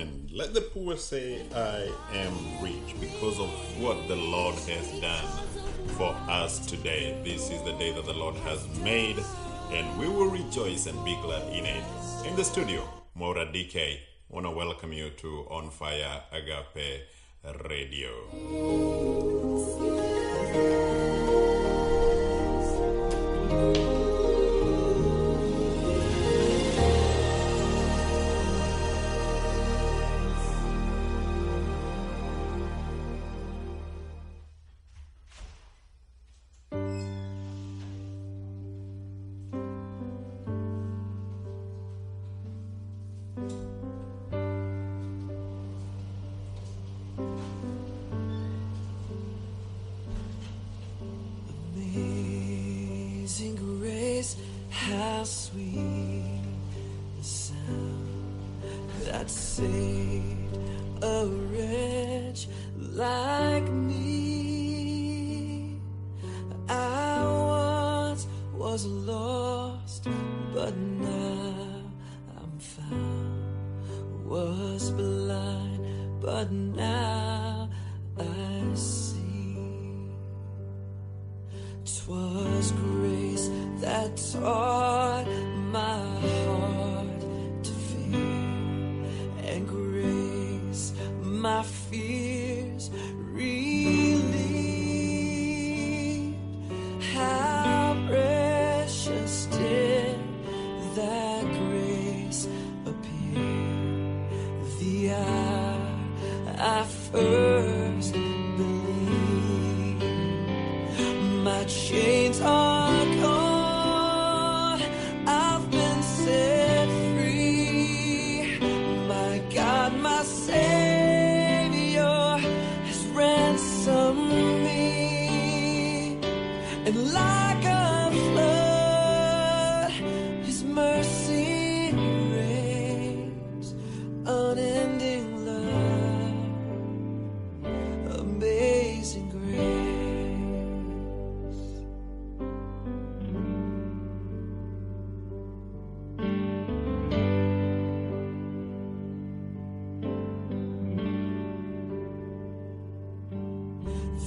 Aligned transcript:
and 0.00 0.30
let 0.32 0.54
the 0.54 0.60
poor 0.60 0.96
say, 0.96 1.42
I 1.54 1.90
am 2.14 2.62
rich 2.62 2.94
because 3.00 3.38
of 3.40 3.50
what 3.80 4.08
the 4.08 4.16
Lord 4.16 4.54
has 4.54 5.00
done 5.00 5.26
for 5.96 6.14
us 6.28 6.64
today. 6.66 7.20
This 7.24 7.50
is 7.50 7.62
the 7.62 7.72
day 7.72 7.92
that 7.92 8.04
the 8.04 8.12
Lord 8.12 8.36
has 8.36 8.66
made, 8.80 9.18
and 9.72 9.98
we 9.98 10.08
will 10.08 10.30
rejoice 10.30 10.86
and 10.86 11.04
be 11.04 11.16
glad 11.22 11.42
in 11.52 11.66
it. 11.66 11.84
In 12.26 12.36
the 12.36 12.44
studio, 12.44 12.82
Mora 13.14 13.46
DK, 13.46 13.98
want 14.28 14.46
to 14.46 14.50
welcome 14.50 14.92
you 14.92 15.10
to 15.10 15.46
On 15.50 15.70
Fire 15.70 16.22
Agape 16.32 17.02
Radio. 17.68 18.12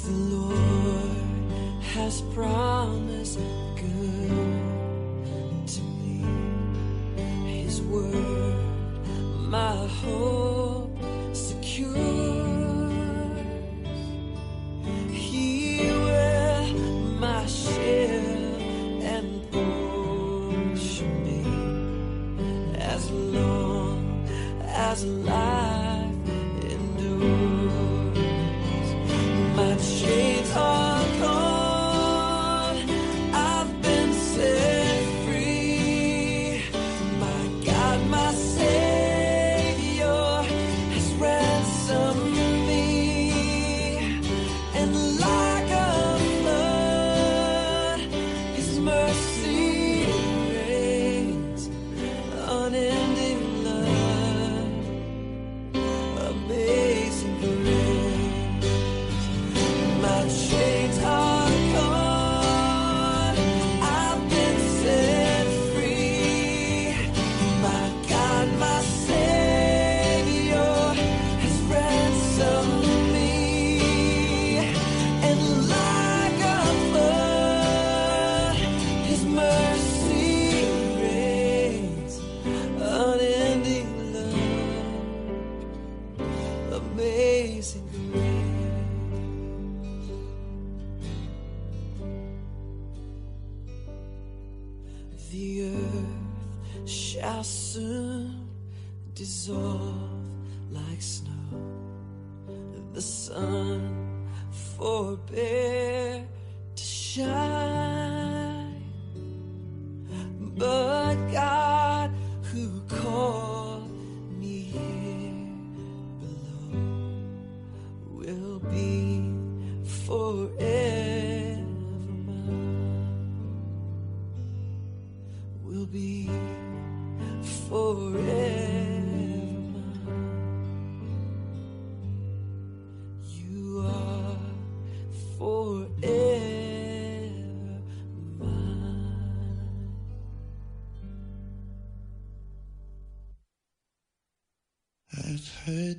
The 0.03 0.11
Lord 0.11 1.83
has 1.93 2.21
promised 2.33 3.37
good 3.75 5.67
to 5.67 5.81
me. 5.81 6.25
His 7.61 7.81
word, 7.83 8.55
my 9.47 9.75
hope. 9.85 10.40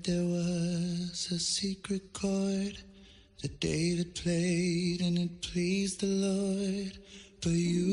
there 0.05 0.25
was 0.25 1.29
a 1.31 1.39
secret 1.39 2.13
chord 2.13 2.77
that 3.41 3.61
David 3.61 4.15
played 4.17 5.01
and 5.01 5.17
it 5.17 5.43
pleased 5.43 6.01
the 6.01 6.07
Lord, 6.07 6.99
but 7.41 7.53
you 7.53 7.92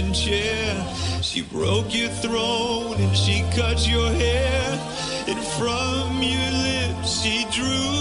kitchen 0.00 0.12
chair. 0.14 1.22
She 1.22 1.42
broke 1.42 1.94
your 1.94 2.08
throne 2.08 2.94
and 2.94 3.16
she 3.16 3.42
cut 3.54 3.86
your 3.86 4.10
hair. 4.10 4.78
And 5.28 5.38
from 5.38 6.22
your 6.22 6.50
lips 6.50 7.22
she 7.22 7.44
drew 7.50 7.99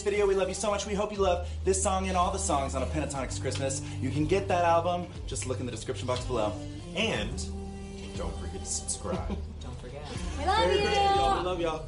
this 0.00 0.12
video. 0.12 0.26
We 0.26 0.34
love 0.34 0.48
you 0.48 0.54
so 0.54 0.70
much. 0.70 0.86
We 0.86 0.94
hope 0.94 1.12
you 1.12 1.18
love 1.18 1.46
this 1.62 1.82
song 1.82 2.08
and 2.08 2.16
all 2.16 2.30
the 2.30 2.38
songs 2.38 2.74
on 2.74 2.82
A 2.82 2.86
Pentatonix 2.86 3.38
Christmas. 3.38 3.82
You 4.00 4.10
can 4.10 4.24
get 4.24 4.48
that 4.48 4.64
album. 4.64 5.06
Just 5.26 5.46
look 5.46 5.60
in 5.60 5.66
the 5.66 5.72
description 5.72 6.06
box 6.06 6.24
below. 6.24 6.54
And 6.96 7.44
don't 8.16 8.34
forget 8.38 8.60
to 8.60 8.66
subscribe. 8.66 9.28
don't 9.60 9.78
forget. 9.78 10.02
We 10.38 10.46
love 10.46 10.58
Merry 10.58 10.78
you. 10.78 10.84
Christmas, 10.84 11.16
y'all. 11.16 11.38
We 11.38 11.44
love 11.44 11.60
y'all. 11.60 11.84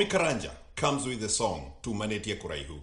Naomi 0.00 0.10
Karanja 0.12 0.50
comes 0.76 1.06
with 1.06 1.20
the 1.20 1.28
song 1.28 1.74
Tumanetie 1.82 2.40
Kuraihu, 2.40 2.80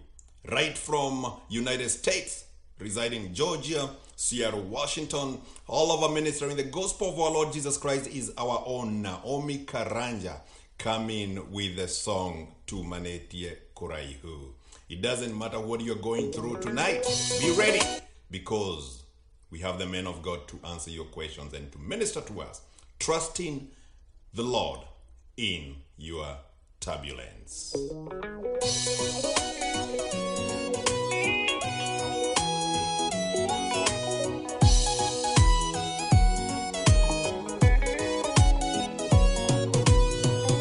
right 0.51 0.77
from 0.77 1.33
United 1.49 1.89
States, 1.89 2.45
residing 2.77 3.25
in 3.25 3.33
Georgia, 3.33 3.89
Seattle, 4.15 4.61
Washington. 4.61 5.41
All 5.65 5.91
of 5.91 6.03
our 6.03 6.11
ministering 6.13 6.55
the 6.57 6.63
gospel 6.65 7.09
of 7.09 7.19
our 7.19 7.31
Lord 7.31 7.51
Jesus 7.51 7.75
Christ 7.79 8.05
is 8.05 8.31
our 8.37 8.61
own 8.67 9.01
Naomi 9.01 9.65
Karanja 9.65 10.41
coming 10.77 11.51
with 11.51 11.75
the 11.77 11.87
song 11.87 12.53
Tumanetie 12.67 13.55
Kuraihu. 13.75 14.51
It 14.87 15.01
doesn't 15.01 15.35
matter 15.35 15.59
what 15.59 15.81
you're 15.81 15.95
going 15.95 16.31
through 16.31 16.59
tonight. 16.59 17.03
Be 17.41 17.49
ready 17.57 17.81
because 18.29 19.01
we 19.49 19.57
have 19.61 19.79
the 19.79 19.87
men 19.87 20.05
of 20.05 20.21
God 20.21 20.47
to 20.49 20.59
answer 20.67 20.91
your 20.91 21.05
questions 21.05 21.51
and 21.55 21.71
to 21.71 21.79
minister 21.79 22.21
to 22.21 22.41
us, 22.41 22.61
trusting 22.99 23.69
the 24.35 24.43
Lord 24.43 24.81
in 25.35 25.77
your 25.97 26.37
turbulence. 26.87 27.75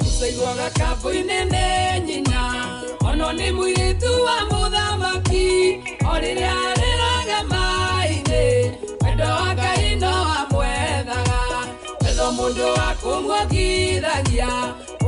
Ũcaiguaga 0.09 0.69
kambũ-inĩ 0.79 1.39
nĩ 1.53 1.67
nyina. 2.07 2.43
Ono 3.09 3.29
nĩ 3.39 3.49
mũirĩtu 3.57 4.11
wa 4.27 4.37
mũthamaki 4.51 5.47
o 6.11 6.15
rĩrĩa 6.23 6.53
arĩraga 6.69 7.39
maĩ-inĩ 7.51 8.45
wendo 9.03 9.27
wa 9.39 9.49
ngai 9.57 9.87
no 10.03 10.13
amwethaga. 10.41 11.41
Wendo 12.03 12.27
mũndũ 12.37 12.67
wa 12.79 12.89
kũmwongithagia 13.03 14.51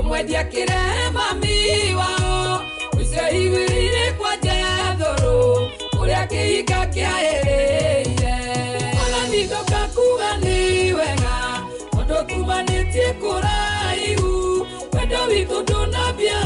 mwendia 0.09 0.45
kirema 0.45 1.35
miwao. 1.41 2.63
Uceihirire 3.01 4.13
kwa 4.19 4.37
jethuru 4.37 5.69
uria 6.01 6.27
kihinga 6.27 6.87
kiairiire 6.87 8.37
ona 9.07 9.29
nithoka 9.31 9.89
kuga 9.95 10.37
ni 10.37 10.93
wega 10.93 11.63
mundu 11.93 12.15
kumanitie 12.35 13.13
kuraihu 13.13 14.67
wendo 14.93 15.25
witu 15.25 15.61
ndunambia 15.63 16.41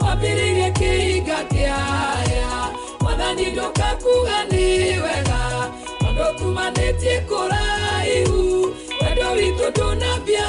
wambiriirie 0.00 0.70
kihinga 0.70 1.44
kiaya 1.44 2.68
mwathani 3.00 3.46
ndoka 3.46 3.96
kuga 4.02 4.44
ni 4.50 4.78
wega 5.00 5.70
mundu 6.00 6.24
kumanitie 6.42 7.20
kuraihu 7.20 8.74
wendo 9.02 9.30
witu 9.32 9.70
ndunambia 9.70 10.46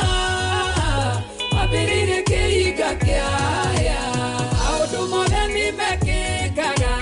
wambĩrĩirie 1.68 2.20
kĩhinga 2.30 2.90
kĩaya 3.04 4.00
maũndũ 4.60 5.02
mothe 5.12 5.42
nĩmekĩkaga. 5.54 6.94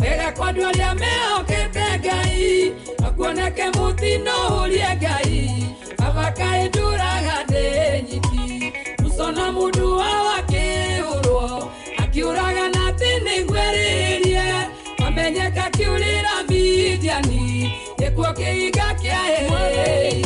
Wega 0.00 0.28
kwa 0.36 0.46
andũ 0.48 0.62
arĩa 0.70 0.90
mehokete 1.00 1.86
ngai. 2.02 2.72
Nakuoneke 3.00 3.66
mũtino 3.76 4.36
ũrie 4.60 4.90
ngai. 5.00 5.38
Abakaĩ 6.06 6.62
ndũraga 6.68 7.36
ndĩ 7.48 7.64
nyiki. 8.06 8.44
Mũcona 9.02 9.44
mũndũ 9.56 9.86
wa 10.00 10.10
wakĩũrwo 10.28 11.42
akĩũraga 12.02 12.64
na 12.74 12.80
atĩ 12.90 13.10
nĩgwerĩrie. 13.24 14.46
Wamenyeka 15.02 15.64
kĩũrĩra 15.76 16.34
midiani. 16.48 17.42
Gĩkuo 17.98 18.30
kĩhinga 18.38 18.88
kĩaĩrĩire 19.00 20.23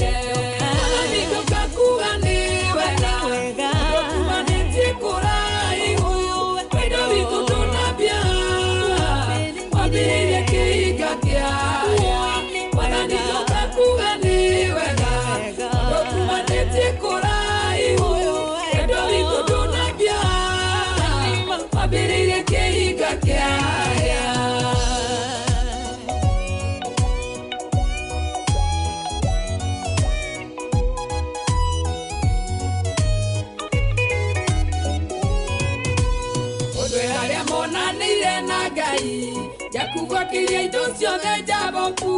akĩria 40.29 40.61
indo 40.63 40.85
ciothe 40.99 41.43
njaboku 41.43 42.13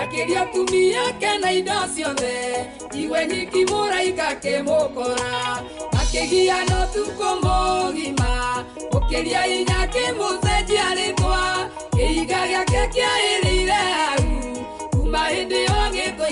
akĩria 0.00 0.44
tumi 0.52 0.90
yake 0.92 1.38
na 1.40 1.52
indo 1.52 1.72
ciothe 1.94 2.66
iwe 3.00 3.26
nyiki 3.26 3.64
mũraika 3.70 4.24
akĩmũkora 4.32 5.32
akĩgia 6.00 6.58
no 6.70 6.80
tukũ 6.92 7.28
mũgima 7.44 8.30
ũkĩria 8.96 9.42
hinya 9.50 9.80
kĩmũcenjia 9.92 10.86
rĩtwa 10.98 11.40
kĩhinga 11.96 12.40
gĩake 12.50 12.82
kĩaĩrĩire 12.94 13.80
hau 13.96 14.24
kuma 14.92 15.22
hĩndĩ 15.32 15.60
ĩyo 15.66 15.82
gĩtwa 15.94 16.26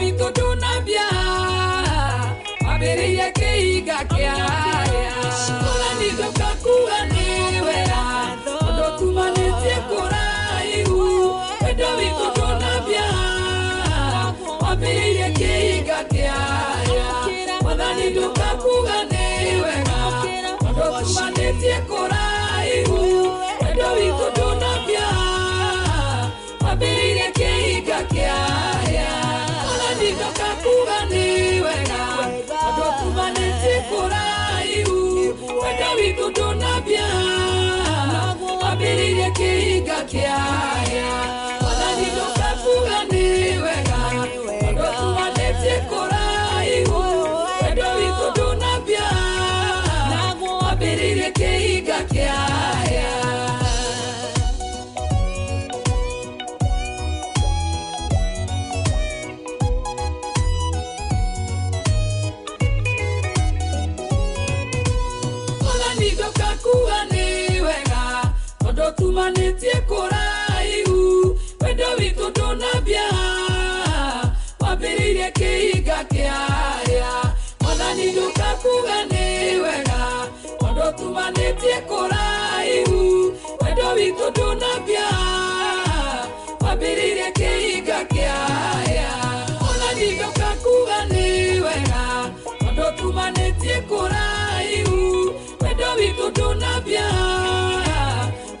wendo 0.00 0.24
witũ 0.24 0.26
ndũnambia 0.30 1.06
wambĩrĩire 2.66 3.28
kĩhinga 3.38 3.98
kĩhinga 40.10 40.86
kĩaya 40.90 41.35
kĩhinga 75.96 76.04
kĩaya 76.12 77.12
mwathani 77.60 78.06
kuga 78.62 78.98
nĩ 79.10 79.26
wega 79.64 80.02
tondũ 80.60 80.86
tumanĩtie 80.98 81.76
kũraihu 81.88 83.00
wendo 83.62 83.86
witũ 83.96 84.26
ndũnambia 84.30 85.08
wambĩrĩire 86.64 87.28
kĩhinga 87.38 87.98
kĩaya 88.12 89.10
mwathani 89.60 90.08
kuga 90.62 90.98
nĩ 91.12 91.26
wega 91.64 92.04
tondũ 92.60 92.86
tumanĩtie 92.98 93.76
kũraihu 93.88 94.98
wendo 95.62 95.88
witũ 95.98 96.26
ndũnambia 96.30 97.06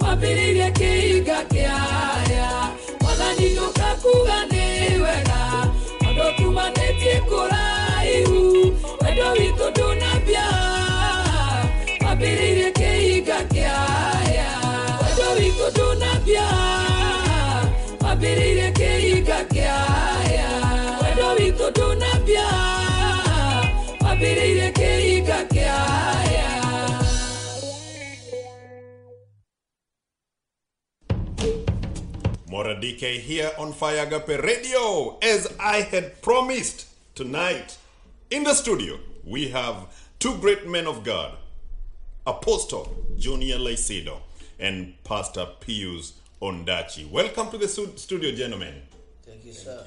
wambĩrĩire 0.02 0.68
kĩhinga 0.78 1.38
kĩaya 1.52 2.48
mwathani 3.02 3.46
ndũkakuga 3.54 4.38
nĩ 4.50 4.55
tondũ 6.66 6.74
tumanĩtie 6.74 7.16
kũraihu 7.28 8.38
wendo 9.02 9.26
witũ 9.38 9.66
ndũnambia 9.70 10.46
wambĩrĩire 12.04 12.68
kĩhinga 18.78 19.38
kĩaya 19.52 20.50
wendo 21.02 21.26
wambĩrĩire 24.04 24.68
kĩhinga 24.78 25.38
kĩaya 25.48 25.55
Moradike 32.56 33.20
here 33.20 33.50
on 33.58 33.74
Fire 33.74 34.06
Agape 34.06 34.42
Radio. 34.42 35.18
As 35.20 35.46
I 35.60 35.82
had 35.82 36.22
promised 36.22 36.86
tonight 37.14 37.76
in 38.30 38.44
the 38.44 38.54
studio, 38.54 38.98
we 39.26 39.48
have 39.48 39.94
two 40.18 40.38
great 40.38 40.66
men 40.66 40.86
of 40.86 41.04
God 41.04 41.36
Apostle 42.26 42.96
Junior 43.18 43.58
Leisido 43.58 44.20
and 44.58 44.94
Pastor 45.04 45.46
Pius 45.60 46.14
Ondachi. 46.40 47.10
Welcome 47.10 47.50
to 47.50 47.58
the 47.58 47.68
studio, 47.68 48.32
gentlemen. 48.32 48.80
Thank 49.26 49.44
you, 49.44 49.52
sir. 49.52 49.84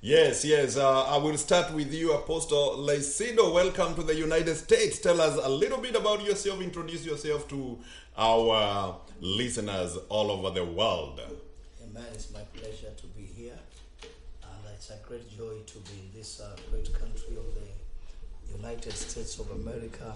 Yes, 0.00 0.44
yes. 0.44 0.76
Uh, 0.76 1.04
I 1.04 1.18
will 1.18 1.38
start 1.38 1.72
with 1.72 1.94
you, 1.94 2.14
Apostle 2.14 2.78
Leisido. 2.78 3.54
Welcome 3.54 3.94
to 3.94 4.02
the 4.02 4.16
United 4.16 4.56
States. 4.56 4.98
Tell 4.98 5.20
us 5.20 5.38
a 5.40 5.48
little 5.48 5.78
bit 5.78 5.94
about 5.94 6.24
yourself. 6.24 6.60
Introduce 6.60 7.06
yourself 7.06 7.46
to 7.50 7.78
our 8.18 8.96
listeners 9.20 9.96
all 10.08 10.32
over 10.32 10.50
the 10.50 10.64
world. 10.64 11.20
Amen. 11.94 12.06
It's 12.14 12.32
my 12.32 12.40
pleasure 12.54 12.90
to 12.96 13.06
be 13.08 13.22
here. 13.22 13.58
And 14.02 14.74
it's 14.74 14.88
a 14.88 14.96
great 15.06 15.28
joy 15.36 15.58
to 15.66 15.78
be 15.78 16.00
in 16.00 16.10
this 16.18 16.40
uh, 16.40 16.56
great 16.70 16.90
country 16.94 17.36
of 17.36 17.44
the 17.54 18.56
United 18.56 18.94
States 18.94 19.38
of 19.38 19.50
America 19.50 20.14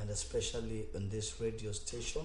and 0.00 0.10
especially 0.10 0.86
on 0.94 1.08
this 1.08 1.40
radio 1.40 1.72
station. 1.72 2.22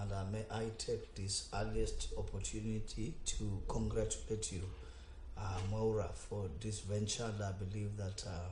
And 0.00 0.10
uh, 0.12 0.24
may 0.32 0.44
I 0.50 0.64
take 0.78 1.14
this 1.14 1.48
earliest 1.54 2.12
opportunity 2.18 3.14
to 3.24 3.62
congratulate 3.68 4.50
you, 4.50 4.62
uh, 5.38 5.58
Maura, 5.70 6.08
for 6.12 6.46
this 6.60 6.80
venture. 6.80 7.30
And 7.32 7.40
I 7.44 7.52
believe 7.52 7.96
that 7.98 8.24
uh, 8.26 8.48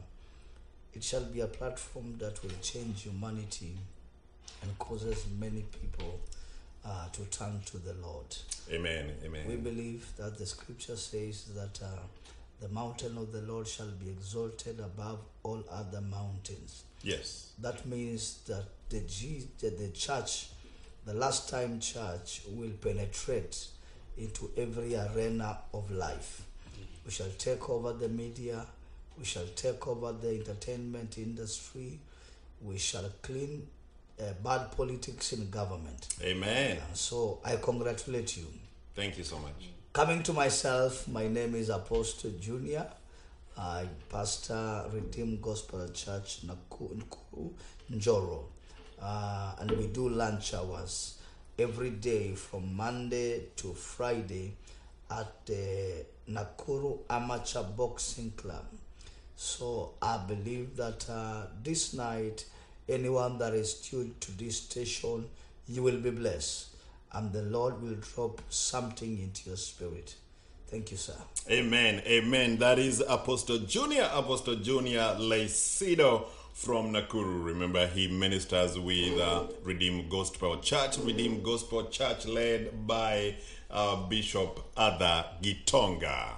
it 0.92 1.02
shall 1.02 1.24
be 1.24 1.40
a 1.40 1.48
platform 1.48 2.18
that 2.18 2.40
will 2.44 2.58
change 2.62 3.02
humanity 3.02 3.76
and 4.62 4.78
causes 4.78 5.24
many 5.40 5.64
people 5.80 6.20
uh, 6.84 7.08
to 7.12 7.22
turn 7.26 7.60
to 7.66 7.78
the 7.78 7.94
Lord. 7.94 8.26
Amen. 8.70 9.12
Amen. 9.24 9.42
We 9.46 9.56
believe 9.56 10.06
that 10.16 10.38
the 10.38 10.46
scripture 10.46 10.96
says 10.96 11.44
that 11.54 11.80
uh, 11.82 11.88
the 12.60 12.68
mountain 12.68 13.16
of 13.18 13.32
the 13.32 13.42
Lord 13.42 13.66
shall 13.66 13.90
be 14.02 14.10
exalted 14.10 14.80
above 14.80 15.18
all 15.42 15.62
other 15.70 16.00
mountains. 16.00 16.84
Yes. 17.02 17.52
That 17.60 17.86
means 17.86 18.38
that 18.46 18.64
the, 18.88 19.00
G, 19.00 19.46
the, 19.60 19.70
the 19.70 19.88
church, 19.88 20.48
the 21.04 21.14
last 21.14 21.50
time 21.50 21.80
church, 21.80 22.42
will 22.48 22.70
penetrate 22.80 23.66
into 24.16 24.50
every 24.56 24.94
arena 24.96 25.58
of 25.72 25.90
life. 25.90 26.42
We 27.04 27.10
shall 27.10 27.30
take 27.36 27.68
over 27.68 27.92
the 27.92 28.08
media, 28.08 28.64
we 29.18 29.24
shall 29.24 29.46
take 29.54 29.86
over 29.86 30.12
the 30.12 30.30
entertainment 30.30 31.18
industry, 31.18 31.98
we 32.62 32.78
shall 32.78 33.10
clean 33.20 33.66
uh, 34.20 34.32
bad 34.42 34.72
politics 34.72 35.32
in 35.32 35.50
government. 35.50 36.08
Amen. 36.22 36.78
And 36.86 36.96
so 36.96 37.40
I 37.44 37.56
congratulate 37.56 38.36
you. 38.36 38.46
Thank 38.94 39.18
you 39.18 39.24
so 39.24 39.38
much. 39.38 39.52
Coming 39.92 40.22
to 40.24 40.32
myself, 40.32 41.06
my 41.08 41.28
name 41.28 41.54
is 41.54 41.68
Apostle 41.68 42.32
Junior. 42.40 42.86
I 43.56 43.86
pastor 44.08 44.84
Redeemed 44.92 45.40
Gospel 45.40 45.88
Church 45.92 46.40
Nakuru, 46.46 47.52
Njoro. 47.92 48.44
Uh, 49.00 49.54
and 49.60 49.70
we 49.72 49.86
do 49.88 50.08
lunch 50.08 50.54
hours 50.54 51.18
every 51.58 51.90
day 51.90 52.34
from 52.34 52.74
Monday 52.74 53.42
to 53.56 53.72
Friday 53.74 54.56
at 55.10 55.46
the 55.46 56.04
Nakuru 56.30 57.00
Amateur 57.10 57.62
Boxing 57.62 58.32
Club. 58.32 58.64
So 59.36 59.94
I 60.00 60.18
believe 60.26 60.76
that 60.76 61.08
uh, 61.08 61.46
this 61.62 61.94
night, 61.94 62.44
anyone 62.88 63.38
that 63.38 63.54
is 63.54 63.74
tuned 63.74 64.20
to 64.20 64.36
this 64.36 64.58
station, 64.58 65.26
you 65.68 65.82
will 65.82 65.98
be 65.98 66.10
blessed. 66.10 66.68
And 67.12 67.32
the 67.32 67.42
Lord 67.42 67.80
will 67.82 67.94
drop 67.94 68.40
something 68.48 69.18
into 69.18 69.50
your 69.50 69.56
spirit. 69.56 70.16
Thank 70.66 70.90
you, 70.90 70.96
sir. 70.96 71.14
Amen. 71.50 72.02
Amen. 72.06 72.58
That 72.58 72.78
is 72.78 73.02
Apostle 73.06 73.58
Junior, 73.58 74.10
Apostle 74.12 74.56
Junior 74.56 75.16
Leisido 75.20 76.24
from 76.52 76.92
Nakuru. 76.92 77.44
Remember, 77.44 77.86
he 77.86 78.08
ministers 78.08 78.78
with 78.78 79.20
uh, 79.20 79.44
Redeemed 79.62 80.10
Gospel 80.10 80.58
Church, 80.58 80.98
Redeemed 80.98 81.44
Gospel 81.44 81.86
Church 81.86 82.26
led 82.26 82.86
by 82.86 83.36
uh, 83.70 83.96
Bishop 84.08 84.58
Arthur 84.76 85.24
Kitonga. 85.42 86.30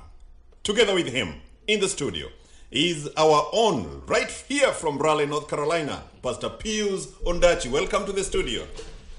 Together 0.63 0.95
with 0.95 1.07
him 1.09 1.35
in 1.67 1.81
the 1.81 1.89
studio 1.89 2.29
is 2.71 3.09
our 3.17 3.49
own, 3.53 4.03
right 4.07 4.31
here 4.31 4.73
from 4.73 4.99
Raleigh, 4.99 5.27
North 5.27 5.49
Carolina, 5.49 6.03
Pastor 6.23 6.49
Pius 6.51 7.07
Ondachi. 7.25 7.71
Welcome 7.71 8.05
to 8.07 8.13
the 8.13 8.25
studio. 8.25 8.67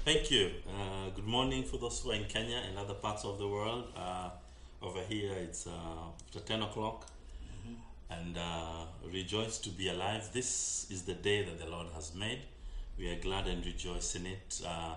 Thank 0.04 0.30
you. 0.30 0.50
Uh, 0.68 1.10
good 1.14 1.26
morning 1.26 1.64
for 1.64 1.78
those 1.78 2.00
who 2.00 2.10
are 2.10 2.14
in 2.14 2.24
Kenya 2.24 2.60
and 2.68 2.78
other 2.78 2.94
parts 2.94 3.24
of 3.24 3.38
the 3.38 3.48
world. 3.48 3.84
Uh, 3.96 4.30
over 4.82 5.00
here, 5.08 5.32
it's 5.32 5.66
uh, 5.66 5.70
after 6.26 6.40
10 6.40 6.62
o'clock. 6.62 7.06
and 8.10 8.38
uh, 8.38 8.84
rejoice 9.12 9.58
to 9.58 9.68
be 9.68 9.88
alive. 9.90 10.30
This 10.32 10.86
is 10.90 11.02
the 11.02 11.12
day 11.12 11.44
that 11.44 11.58
the 11.58 11.66
Lord 11.66 11.88
has 11.94 12.14
made. 12.14 12.38
We 12.98 13.10
are 13.10 13.16
glad 13.20 13.46
and 13.46 13.64
rejoice 13.66 14.14
in 14.14 14.24
it. 14.24 14.62
Uh, 14.66 14.94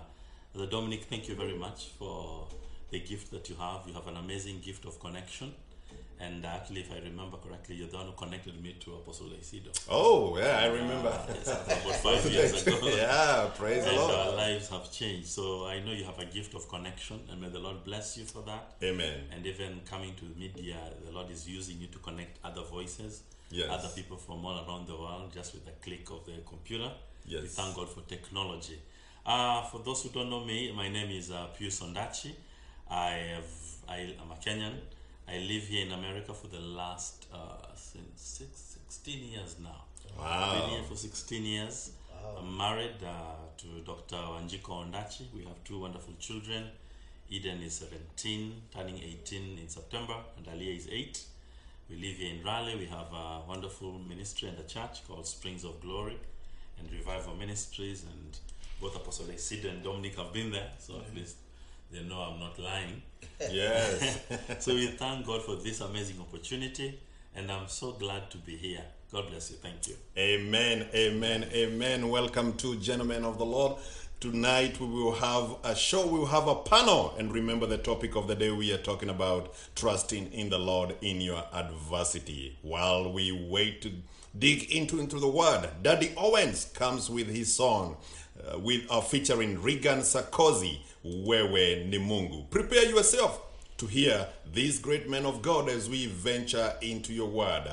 Brother 0.54 0.70
Dominic, 0.70 1.04
thank 1.10 1.28
you 1.28 1.34
very 1.34 1.52
much 1.56 1.88
for 1.98 2.48
the 2.90 3.00
gift 3.00 3.30
that 3.32 3.50
you 3.50 3.56
have. 3.56 3.80
You 3.86 3.92
have 3.92 4.06
an 4.06 4.16
amazing 4.16 4.60
gift 4.64 4.86
of 4.86 4.98
connection. 4.98 5.52
And 6.24 6.46
actually, 6.46 6.82
if 6.82 6.92
I 6.92 7.00
remember 7.00 7.36
correctly, 7.38 7.74
you're 7.76 7.88
the 7.88 7.96
one 7.96 8.06
who 8.06 8.12
connected 8.12 8.62
me 8.62 8.76
to 8.78 8.94
Apostle 8.94 9.26
Isido. 9.30 9.70
Oh, 9.90 10.38
yeah, 10.38 10.60
I 10.60 10.66
remember. 10.66 11.12
Yes, 11.28 11.48
about 11.48 11.96
five 11.96 12.24
years 12.32 12.64
ago. 12.64 12.78
yeah, 12.84 13.50
praise 13.56 13.84
the 13.84 13.92
Lord. 13.92 14.14
our 14.14 14.32
lives 14.36 14.68
have 14.68 14.90
changed. 14.92 15.26
So 15.26 15.66
I 15.66 15.80
know 15.80 15.90
you 15.90 16.04
have 16.04 16.20
a 16.20 16.24
gift 16.26 16.54
of 16.54 16.68
connection, 16.68 17.18
and 17.28 17.40
may 17.40 17.48
the 17.48 17.58
Lord 17.58 17.82
bless 17.82 18.16
you 18.16 18.24
for 18.24 18.42
that. 18.42 18.74
Amen. 18.84 19.18
And 19.34 19.44
even 19.44 19.80
coming 19.90 20.14
to 20.20 20.24
media, 20.38 20.78
the 21.04 21.10
Lord 21.10 21.28
is 21.30 21.48
using 21.48 21.80
you 21.80 21.88
to 21.88 21.98
connect 21.98 22.38
other 22.44 22.62
voices, 22.62 23.22
Yes. 23.50 23.68
other 23.70 23.88
people 23.88 24.16
from 24.16 24.44
all 24.46 24.64
around 24.64 24.86
the 24.86 24.94
world, 24.96 25.32
just 25.34 25.54
with 25.54 25.66
a 25.66 25.72
click 25.84 26.08
of 26.10 26.24
the 26.24 26.40
computer. 26.48 26.90
Yes. 27.26 27.42
We 27.42 27.48
thank 27.48 27.74
God 27.74 27.88
for 27.88 28.02
technology. 28.02 28.78
Uh, 29.26 29.62
for 29.64 29.80
those 29.84 30.02
who 30.04 30.10
don't 30.10 30.30
know 30.30 30.44
me, 30.44 30.72
my 30.74 30.88
name 30.88 31.10
is 31.10 31.32
uh, 31.32 31.48
Pius 31.58 31.80
Ondachi. 31.80 32.30
I 32.88 33.10
have, 33.34 33.44
I 33.88 33.96
am 34.22 34.30
a 34.30 34.36
Kenyan. 34.36 34.74
I 35.28 35.38
live 35.38 35.62
here 35.64 35.86
in 35.86 35.92
America 35.92 36.34
for 36.34 36.48
the 36.48 36.60
last 36.60 37.26
uh, 37.32 37.66
since 37.74 38.20
six, 38.20 38.76
16 38.88 39.32
years 39.32 39.56
now. 39.62 39.84
Wow. 40.18 40.60
Been 40.60 40.70
here 40.70 40.82
for 40.88 40.96
16 40.96 41.44
years. 41.44 41.92
I'm 42.38 42.56
married 42.56 43.02
uh, 43.04 43.34
to 43.58 43.66
Dr. 43.84 44.16
Wanjiku 44.16 44.84
Ondachi. 44.84 45.26
We 45.34 45.44
have 45.44 45.62
two 45.64 45.80
wonderful 45.80 46.14
children. 46.18 46.64
Eden 47.30 47.62
is 47.62 47.74
17, 47.74 48.62
turning 48.74 48.96
18 48.96 49.58
in 49.58 49.68
September, 49.68 50.14
and 50.36 50.46
Aliyah 50.46 50.76
is 50.76 50.88
8. 50.90 51.24
We 51.88 51.96
live 51.96 52.16
here 52.16 52.34
in 52.34 52.44
Raleigh. 52.44 52.76
We 52.76 52.86
have 52.86 53.12
a 53.12 53.40
wonderful 53.48 53.98
ministry 53.98 54.48
and 54.48 54.58
a 54.58 54.64
church 54.64 55.06
called 55.08 55.26
Springs 55.26 55.64
of 55.64 55.80
Glory 55.80 56.18
and 56.78 56.92
Revival 56.92 57.34
Ministries. 57.34 58.04
And 58.04 58.38
both 58.80 58.96
Apostle 58.96 59.26
Sid 59.36 59.64
and 59.64 59.82
Dominic 59.82 60.16
have 60.16 60.32
been 60.32 60.52
there, 60.52 60.70
so 60.78 61.00
at 61.00 61.14
least 61.14 61.36
they 61.92 62.02
know 62.02 62.20
I'm 62.20 62.40
not 62.40 62.58
lying. 62.58 63.02
Yes. 63.50 64.20
so 64.60 64.74
we 64.74 64.86
thank 64.86 65.26
God 65.26 65.42
for 65.42 65.56
this 65.56 65.80
amazing 65.80 66.16
opportunity, 66.20 66.98
and 67.34 67.50
I'm 67.50 67.68
so 67.68 67.92
glad 67.92 68.30
to 68.30 68.38
be 68.38 68.56
here. 68.56 68.82
God 69.12 69.28
bless 69.28 69.50
you. 69.50 69.56
Thank 69.56 69.88
you. 69.88 69.96
Amen, 70.16 70.86
amen, 70.94 71.48
amen. 71.52 72.08
Welcome 72.08 72.54
to 72.58 72.76
Gentlemen 72.76 73.24
of 73.24 73.36
the 73.38 73.44
Lord. 73.44 73.78
Tonight 74.20 74.80
we 74.80 74.86
will 74.86 75.16
have 75.16 75.56
a 75.64 75.74
show, 75.74 76.06
we 76.06 76.20
will 76.20 76.26
have 76.26 76.46
a 76.46 76.54
panel. 76.54 77.14
And 77.18 77.32
remember 77.32 77.66
the 77.66 77.78
topic 77.78 78.14
of 78.16 78.28
the 78.28 78.36
day 78.36 78.50
we 78.52 78.72
are 78.72 78.78
talking 78.78 79.10
about 79.10 79.52
trusting 79.74 80.32
in 80.32 80.48
the 80.48 80.58
Lord 80.58 80.94
in 81.02 81.20
your 81.20 81.42
adversity. 81.52 82.56
While 82.62 83.12
we 83.12 83.32
wait 83.32 83.82
to 83.82 83.90
dig 84.38 84.70
into, 84.70 85.00
into 85.00 85.18
the 85.18 85.28
word, 85.28 85.68
Daddy 85.82 86.12
Owens 86.16 86.66
comes 86.72 87.10
with 87.10 87.26
his 87.26 87.52
song 87.52 87.96
uh, 88.50 88.58
with 88.58 88.82
uh, 88.90 89.00
featuring 89.00 89.60
Regan 89.60 89.98
Sarkozy, 90.00 90.78
Wewe 91.04 91.84
ni 91.88 91.98
Mungu. 91.98 92.42
Prepare 92.50 92.90
yourself 92.90 93.40
to 93.76 93.86
hear 93.86 94.26
these 94.54 94.78
great 94.78 95.08
men 95.08 95.26
of 95.26 95.42
God 95.42 95.68
as 95.68 95.88
we 95.88 96.06
venture 96.06 96.74
into 96.80 97.12
your 97.12 97.28
word. 97.28 97.64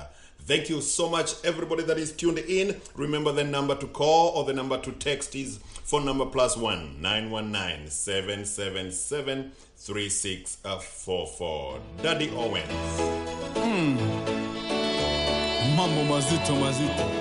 Thank 0.47 0.69
you 0.69 0.81
so 0.81 1.07
much, 1.09 1.33
everybody 1.43 1.83
that 1.83 1.97
is 1.99 2.11
tuned 2.11 2.39
in. 2.39 2.81
Remember 2.95 3.31
the 3.31 3.43
number 3.43 3.75
to 3.75 3.85
call 3.87 4.29
or 4.35 4.45
the 4.45 4.53
number 4.53 4.79
to 4.79 4.91
text 4.93 5.35
is 5.35 5.59
phone 5.83 6.05
number 6.05 6.25
plus 6.25 6.57
one 6.57 6.99
nine 7.01 7.29
one 7.29 7.51
nine 7.51 7.87
seven 7.89 8.45
seven 8.45 8.91
seven 8.91 9.51
three 9.77 10.09
six 10.09 10.57
uh, 10.65 10.79
four 10.79 11.27
four. 11.27 11.79
Daddy 12.01 12.29
Owens. 12.31 12.99
Hmm. 13.57 13.97
mambo 15.75 16.03
mazito 16.03 16.55
mazito 16.55 17.18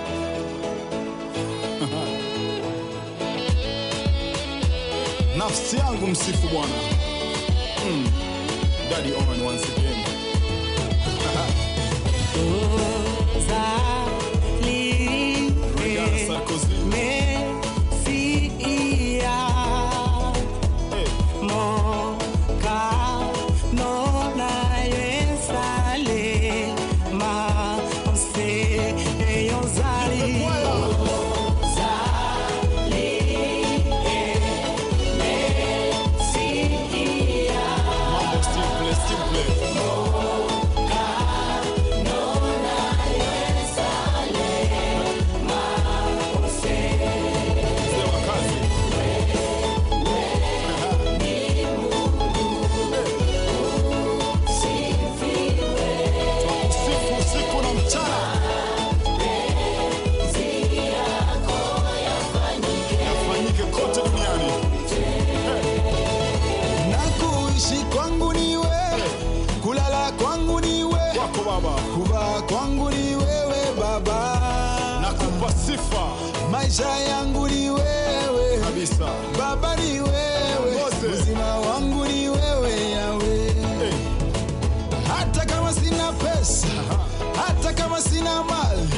nafsi 5.38 5.76
yangu 5.76 6.06
msifu 6.06 6.48
bwana 6.48 6.74
mm. 7.90 8.06
daddy 8.90 9.12
owen 9.12 9.40
once 9.46 9.67
kwangu 70.12 70.60
ni 70.60 70.84
wewe, 70.84 71.18
Wako 71.18 71.44
Baba, 71.46 71.74
kuvaa 71.94 72.42
kwangu 72.42 72.90
ni 72.90 73.14
wewe 73.16 73.56
Baba, 73.80 74.40
nakupa 75.02 75.52
sifa. 75.52 76.06
Maisha 76.50 76.88
yangu 76.88 77.48
ni 77.48 77.70
wewe. 77.70 78.58
Kabisa. 78.64 79.08
Baba, 79.38 79.76
ni 79.76 80.00
wewe. 80.00 80.78
Uzima 81.12 81.56
wangu 81.58 82.04
ni 82.04 82.28
wewe 82.28 82.90
Yawe, 82.90 83.36
Hey. 83.78 83.92
hata 85.08 85.44
kama 85.46 85.72
sina 85.72 86.12
pesa, 86.12 86.66
hata 87.46 87.72
kama 87.72 88.00
sina 88.02 88.42
mali, 88.42 88.88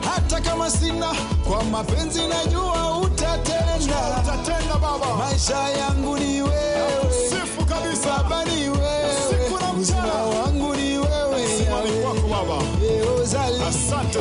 hata 0.00 0.40
kama 0.40 0.70
sina, 0.70 1.14
kwa 1.48 1.64
mapenzi 1.64 2.20
najua 2.26 2.96
utatenda. 3.00 4.22
Utatenda 4.22 4.74
Baba, 4.80 5.16
Maisha 5.18 5.58
yangu 5.68 6.18
ni 6.18 6.42
wewe. 6.42 7.28
Sifu 7.30 7.64
kabisa. 7.66 8.08
Baba 8.22 8.44
ni 8.44 8.68
wewe, 8.68 8.97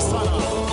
sana. 0.01 0.66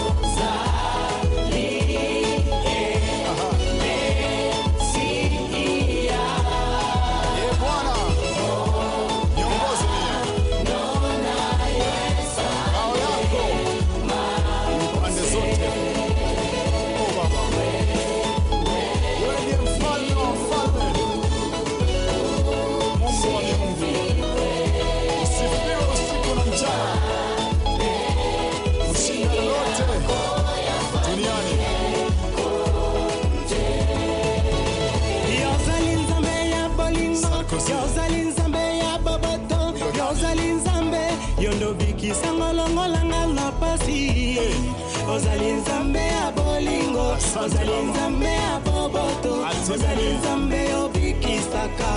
ozali 49.72 50.14
nzambe 50.18 50.74
obikisaka 50.85 51.90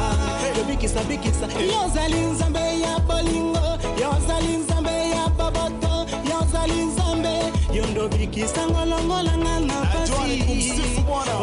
yobikisabikisa 0.58 1.46
yo 1.46 1.86
ozali 1.86 2.20
nzambe 2.22 2.60
ya 2.60 3.00
bolingo. 3.00 3.60
Yo 4.02 4.10
ozali 4.18 4.58
nzambe 4.58 4.92
ya 5.10 5.28
boboto 5.30 5.94
yo 6.30 6.38
ozali 6.42 6.82
nzambe. 6.86 7.34
Yo 7.74 7.86
ndobikisango 7.86 8.86
longolanga 8.86 9.60
na 9.60 9.74
pasi. 9.74 10.14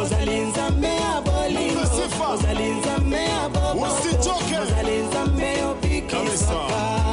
Ozali 0.01 0.41
nzambe 0.41 0.89
ya 0.89 1.21
bolingo. 1.21 1.81
ozali 2.33 2.71
nzambe 2.71 3.17
ya 3.17 3.49
boboto 3.49 3.83
ozali 4.63 4.97
nzambe 4.97 5.63
obikisaka 5.71 7.04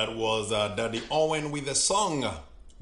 That 0.00 0.16
was 0.16 0.50
uh, 0.50 0.68
Daddy 0.68 1.02
Owen 1.10 1.50
with 1.50 1.66
the 1.66 1.74
song 1.74 2.24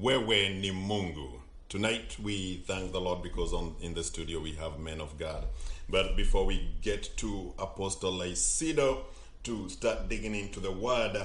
Wewe 0.01 0.61
ni 0.61 0.71
Mungu. 0.71 1.41
Tonight 1.69 2.17
we 2.23 2.63
thank 2.65 2.93
the 2.93 3.01
Lord 3.01 3.25
because 3.25 3.53
on 3.53 3.75
in 3.81 3.93
the 3.93 4.05
studio 4.05 4.39
we 4.39 4.53
have 4.53 4.79
men 4.79 5.01
of 5.01 5.19
God. 5.19 5.47
But 5.89 6.17
before 6.17 6.47
we 6.47 6.69
get 6.81 7.17
to 7.17 7.55
Apostle 7.59 8.13
Leisido 8.13 8.99
to 9.43 9.69
start 9.69 10.09
digging 10.09 10.37
into 10.37 10.61
the 10.61 10.71
word, 10.71 11.17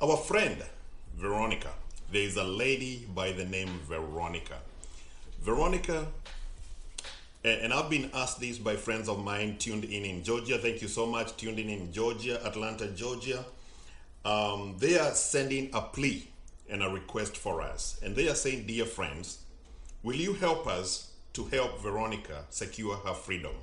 our 0.00 0.16
friend 0.16 0.62
Veronica. 1.16 1.72
There 2.12 2.22
is 2.22 2.36
a 2.36 2.44
lady 2.44 3.08
by 3.12 3.32
the 3.32 3.44
name 3.44 3.80
Veronica. 3.88 4.58
Veronica 5.42 6.06
and 7.42 7.72
I've 7.72 7.90
been 7.90 8.10
asked 8.14 8.38
this 8.38 8.58
by 8.58 8.76
friends 8.76 9.08
of 9.08 9.24
mine 9.24 9.56
tuned 9.58 9.86
in 9.86 10.04
in 10.04 10.22
Georgia. 10.22 10.58
Thank 10.58 10.82
you 10.82 10.88
so 10.88 11.04
much. 11.04 11.36
Tuned 11.36 11.58
in 11.58 11.68
in 11.68 11.92
Georgia, 11.92 12.40
Atlanta, 12.46 12.86
Georgia. 12.88 13.44
Um, 14.26 14.74
they 14.80 14.98
are 14.98 15.14
sending 15.14 15.70
a 15.72 15.80
plea 15.80 16.28
and 16.68 16.82
a 16.82 16.88
request 16.88 17.36
for 17.36 17.62
us. 17.62 18.00
And 18.02 18.16
they 18.16 18.28
are 18.28 18.34
saying, 18.34 18.66
Dear 18.66 18.84
friends, 18.84 19.38
will 20.02 20.16
you 20.16 20.32
help 20.32 20.66
us 20.66 21.12
to 21.34 21.44
help 21.44 21.80
Veronica 21.80 22.44
secure 22.50 22.96
her 22.96 23.14
freedom? 23.14 23.54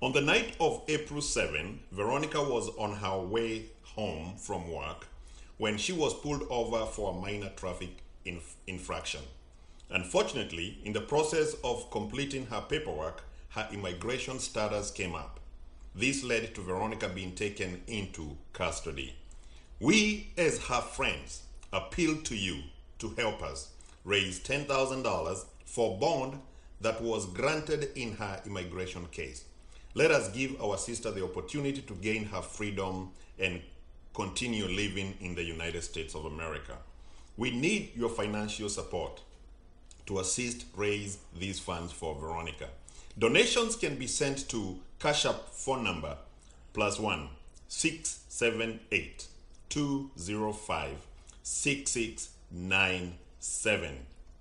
On 0.00 0.12
the 0.12 0.20
night 0.20 0.54
of 0.60 0.84
April 0.86 1.20
7, 1.20 1.80
Veronica 1.90 2.40
was 2.40 2.68
on 2.78 2.94
her 2.96 3.18
way 3.18 3.64
home 3.82 4.36
from 4.36 4.70
work 4.70 5.08
when 5.58 5.76
she 5.76 5.92
was 5.92 6.14
pulled 6.14 6.44
over 6.48 6.86
for 6.86 7.10
a 7.10 7.20
minor 7.20 7.50
traffic 7.56 8.04
inf- 8.24 8.54
infraction. 8.68 9.22
Unfortunately, 9.90 10.78
in 10.84 10.92
the 10.92 11.00
process 11.00 11.56
of 11.64 11.90
completing 11.90 12.46
her 12.46 12.60
paperwork, 12.60 13.24
her 13.48 13.66
immigration 13.72 14.38
status 14.38 14.92
came 14.92 15.16
up. 15.16 15.40
This 15.96 16.22
led 16.22 16.54
to 16.54 16.60
Veronica 16.60 17.08
being 17.08 17.34
taken 17.34 17.80
into 17.86 18.36
custody. 18.52 19.14
We, 19.80 20.28
as 20.36 20.58
her 20.66 20.82
friends, 20.82 21.44
appeal 21.72 22.18
to 22.18 22.36
you 22.36 22.64
to 22.98 23.14
help 23.16 23.42
us 23.42 23.70
raise 24.04 24.38
$10,000 24.40 25.44
for 25.64 25.98
bond 25.98 26.38
that 26.82 27.00
was 27.00 27.24
granted 27.24 27.88
in 27.94 28.12
her 28.16 28.42
immigration 28.44 29.06
case. 29.06 29.44
Let 29.94 30.10
us 30.10 30.28
give 30.28 30.60
our 30.62 30.76
sister 30.76 31.10
the 31.10 31.24
opportunity 31.24 31.80
to 31.80 31.94
gain 31.94 32.26
her 32.26 32.42
freedom 32.42 33.12
and 33.38 33.62
continue 34.12 34.66
living 34.66 35.14
in 35.20 35.34
the 35.34 35.44
United 35.44 35.82
States 35.82 36.14
of 36.14 36.26
America. 36.26 36.76
We 37.38 37.52
need 37.52 37.92
your 37.96 38.10
financial 38.10 38.68
support 38.68 39.22
to 40.04 40.18
assist 40.18 40.66
raise 40.76 41.18
these 41.38 41.58
funds 41.58 41.90
for 41.90 42.14
Veronica. 42.14 42.68
Donations 43.18 43.76
can 43.76 43.96
be 43.96 44.06
sent 44.06 44.46
to 44.50 44.78
Cash 44.98 45.24
App 45.24 45.48
phone 45.50 45.82
number 45.82 46.18
plus 46.74 47.00
one 47.00 47.30
six 47.66 48.20
seven 48.28 48.78
eight 48.92 49.26
two 49.70 50.10
zero 50.18 50.52
five 50.52 50.98
six 51.42 51.92
six 51.92 52.28
nine 52.50 53.14
seven. 53.40 53.94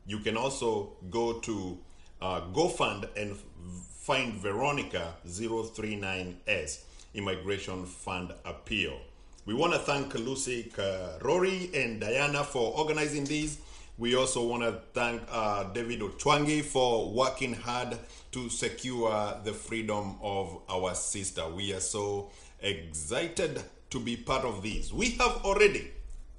You 0.05 0.19
can 0.19 0.35
also 0.35 0.91
go 1.09 1.39
to 1.39 1.77
uh, 2.21 2.41
GoFund 2.53 3.07
and 3.15 3.37
find 4.05 4.33
Veronica 4.33 5.13
039S 5.25 6.83
Immigration 7.13 7.85
Fund 7.85 8.33
Appeal. 8.43 8.99
We 9.45 9.53
want 9.53 9.71
to 9.71 9.79
thank 9.79 10.13
Lucy 10.15 10.69
Rory 11.21 11.69
and 11.73 12.01
Diana 12.01 12.43
for 12.43 12.73
organizing 12.77 13.23
these. 13.23 13.59
We 13.97 14.15
also 14.15 14.45
want 14.45 14.63
to 14.63 14.81
thank 14.93 15.21
uh, 15.31 15.71
David 15.71 16.01
Otwangi 16.01 16.61
for 16.61 17.09
working 17.09 17.53
hard 17.53 17.97
to 18.35 18.49
secure 18.49 19.39
the 19.45 19.53
freedom 19.53 20.17
of 20.21 20.59
our 20.67 20.93
sister. 20.93 21.47
We 21.47 21.73
are 21.73 21.79
so 21.79 22.31
excited 22.61 23.63
to 23.91 23.97
be 23.97 24.17
part 24.17 24.43
of 24.43 24.61
this. 24.61 24.91
We 24.91 25.11
have 25.11 25.45
already, 25.45 25.89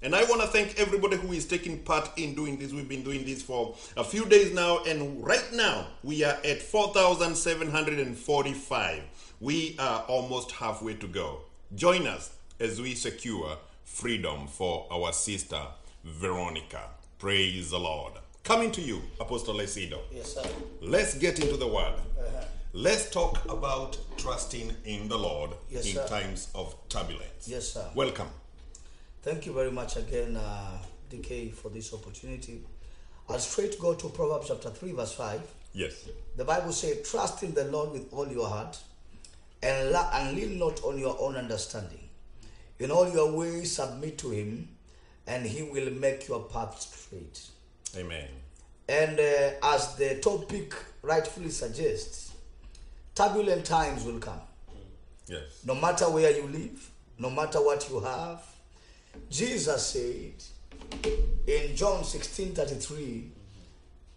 and 0.03 0.15
I 0.15 0.25
want 0.25 0.43
to 0.43 0.49
thank 0.49 0.79
everybody 0.79 1.17
who 1.17 1.33
is 1.33 1.47
taking 1.47 1.79
part 1.79 2.11
in 2.19 2.35
doing 2.35 2.59
this. 2.59 2.71
We've 2.71 2.87
been 2.87 3.03
doing 3.03 3.25
this 3.25 3.41
for 3.41 3.75
a 3.97 4.05
few 4.05 4.27
days 4.27 4.53
now, 4.53 4.85
and 4.85 5.25
right 5.25 5.51
now 5.55 5.87
we 6.05 6.23
are 6.23 6.37
at 6.45 6.61
4,745. 6.61 9.03
We 9.41 9.77
are 9.79 10.03
almost 10.03 10.53
halfway 10.53 10.97
to 10.97 11.07
go. 11.07 11.45
Join 11.75 12.07
us 12.07 12.31
as 12.61 12.79
we 12.79 12.95
secure 12.95 13.57
freedom 13.85 14.49
for 14.49 14.87
our 14.91 15.15
sister 15.15 15.63
Veronica. 16.05 16.91
Praise 17.19 17.71
the 17.71 17.81
Lord. 17.81 18.13
Coming 18.47 18.71
to 18.73 18.81
you, 18.81 19.03
Apostle 19.19 19.55
Leisido. 19.55 19.99
Yes, 20.13 20.35
sir. 20.35 20.43
Let's 20.81 21.19
get 21.19 21.41
into 21.41 21.57
the 21.57 21.67
word. 21.67 21.95
Let's 22.73 23.11
talk 23.11 23.45
about 23.51 23.99
trusting 24.19 24.73
in 24.85 25.09
the 25.09 25.19
Lord 25.19 25.51
Yes, 25.69 25.87
in 25.87 25.95
sir. 25.95 26.07
times 26.07 26.49
of 26.55 26.77
turbulence. 26.89 27.49
Yes, 27.49 27.73
sir. 27.73 27.85
Welcome. 27.97 28.29
Thank 29.23 29.47
you 29.47 29.53
very 29.53 29.73
much 29.73 29.97
again, 29.97 30.37
uh, 30.37 30.79
DK, 31.11 31.53
for 31.55 31.71
this 31.71 31.93
opportunity. 31.93 32.63
I'll 33.29 33.41
straight 33.41 33.81
go 33.81 33.95
to 33.95 34.09
Proverbs 34.11 34.47
chapter 34.47 34.71
3, 34.71 34.93
verse 34.93 35.13
5. 35.15 35.41
Yes. 35.73 36.09
The 36.37 36.45
Bible 36.45 36.71
says, 36.73 37.09
Trust 37.11 37.43
in 37.43 37.53
the 37.53 37.65
Lord 37.65 37.91
with 37.91 38.13
all 38.13 38.29
your 38.29 38.49
heart 38.49 38.79
and, 39.61 39.91
la- 39.91 40.11
and 40.15 40.37
lean 40.37 40.57
not 40.57 40.85
on 40.85 40.99
your 41.01 41.17
own 41.19 41.35
understanding. 41.35 42.09
In 42.79 42.93
all 42.93 43.09
your 43.13 43.33
ways, 43.33 43.73
submit 43.75 44.19
to 44.19 44.31
Him, 44.31 44.69
and 45.27 45.45
He 45.45 45.65
will 45.65 45.91
make 45.91 46.29
your 46.29 46.45
path 46.45 46.81
straight. 46.81 47.49
Amen. 47.97 48.29
And 48.89 49.19
uh, 49.19 49.51
as 49.75 49.97
the 49.97 50.17
topic 50.21 50.75
rightfully 51.03 51.51
suggests, 51.51 52.33
turbulent 53.15 53.65
times 53.65 54.05
will 54.05 54.19
come. 54.19 54.41
Yes. 55.27 55.63
No 55.65 55.75
matter 55.75 56.05
where 56.11 56.31
you 56.31 56.47
live, 56.47 56.91
no 57.19 57.31
matter 57.31 57.59
what 57.59 57.89
you 57.91 58.01
have. 58.01 58.43
Jesus 59.31 59.87
said 59.87 60.35
in 61.47 61.75
John 61.75 62.05
16 62.05 62.53
33 62.55 63.31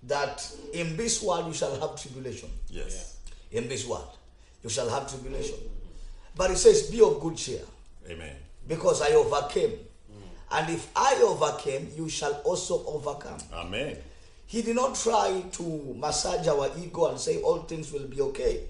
that 0.04 0.52
in 0.74 0.98
this 0.98 1.24
world 1.24 1.48
you 1.48 1.54
shall 1.54 1.80
have 1.80 2.00
tribulation. 2.00 2.50
Yes. 2.68 3.18
In 3.52 3.68
this 3.70 3.88
world 3.88 4.18
you 4.64 4.70
shall 4.70 4.90
have 4.90 5.10
tribulation. 5.10 5.56
But 6.36 6.52
he 6.52 6.56
says, 6.56 6.90
Be 6.92 7.02
of 7.02 7.20
good 7.20 7.38
cheer, 7.38 7.62
Amen. 8.10 8.36
because 8.68 9.02
I 9.02 9.10
overcame. 9.14 9.80
And 10.52 10.70
if 10.74 10.90
I 10.96 11.16
overcame, 11.22 11.90
you 11.96 12.10
shall 12.10 12.34
also 12.46 12.84
overcome. 12.86 13.38
Amen. 13.54 13.98
He 14.48 14.62
did 14.64 14.76
not 14.76 14.96
try 14.96 15.44
to 15.52 15.96
massage 15.98 16.48
our 16.48 16.72
ego 16.82 17.06
and 17.08 17.20
say 17.20 17.40
all 17.42 17.60
things 17.60 17.92
will 17.94 18.08
be 18.08 18.20
okay. 18.22 18.64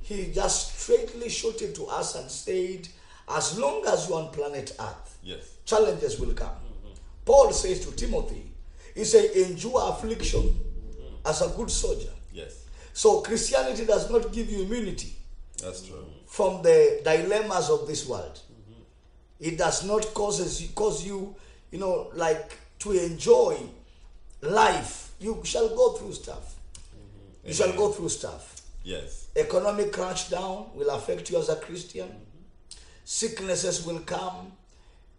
He 0.00 0.32
just 0.32 0.80
straightly 0.80 1.28
shot 1.28 1.62
it 1.62 1.74
to 1.76 1.86
us 1.86 2.16
and 2.16 2.28
said, 2.28 2.88
as 3.28 3.56
long 3.58 3.84
as 3.86 4.08
you're 4.08 4.18
on 4.20 4.30
planet 4.32 4.74
Earth, 4.80 5.18
Yes. 5.22 5.42
challenges 5.64 6.18
will 6.18 6.32
come. 6.34 6.50
Paul 7.24 7.52
says 7.52 7.86
to 7.86 7.92
Timothy, 7.94 8.50
he 8.94 9.04
said, 9.04 9.30
endure 9.30 9.80
affliction 9.90 10.58
as 11.24 11.42
a 11.42 11.48
good 11.50 11.70
soldier. 11.70 12.10
Yes. 12.32 12.64
So 12.92 13.20
Christianity 13.20 13.84
does 13.84 14.10
not 14.10 14.32
give 14.32 14.50
you 14.50 14.62
immunity 14.62 15.14
That's 15.62 15.82
true. 15.86 16.04
from 16.26 16.62
the 16.62 17.00
dilemmas 17.04 17.70
of 17.70 17.86
this 17.86 18.08
world. 18.08 18.40
It 19.40 19.56
does 19.58 19.84
not 19.84 20.12
causes 20.14 20.70
cause 20.74 21.04
you, 21.06 21.34
you 21.70 21.78
know, 21.78 22.10
like 22.14 22.56
to 22.80 22.92
enjoy 22.92 23.56
life. 24.42 25.12
You 25.18 25.40
shall 25.44 25.68
go 25.74 25.92
through 25.92 26.12
stuff. 26.12 26.54
You 27.44 27.54
shall 27.54 27.72
go 27.72 27.90
through 27.90 28.10
stuff. 28.10 28.60
Yes. 28.84 29.28
Economic 29.36 29.92
crunch 29.92 30.30
down 30.30 30.66
will 30.74 30.90
affect 30.90 31.30
you 31.30 31.38
as 31.38 31.48
a 31.48 31.56
Christian. 31.56 32.08
Sicknesses 33.04 33.84
will 33.86 34.00
come. 34.00 34.52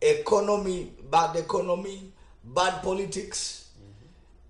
Economy, 0.02 0.92
bad 1.10 1.36
economy, 1.36 2.12
bad 2.44 2.82
politics. 2.84 3.70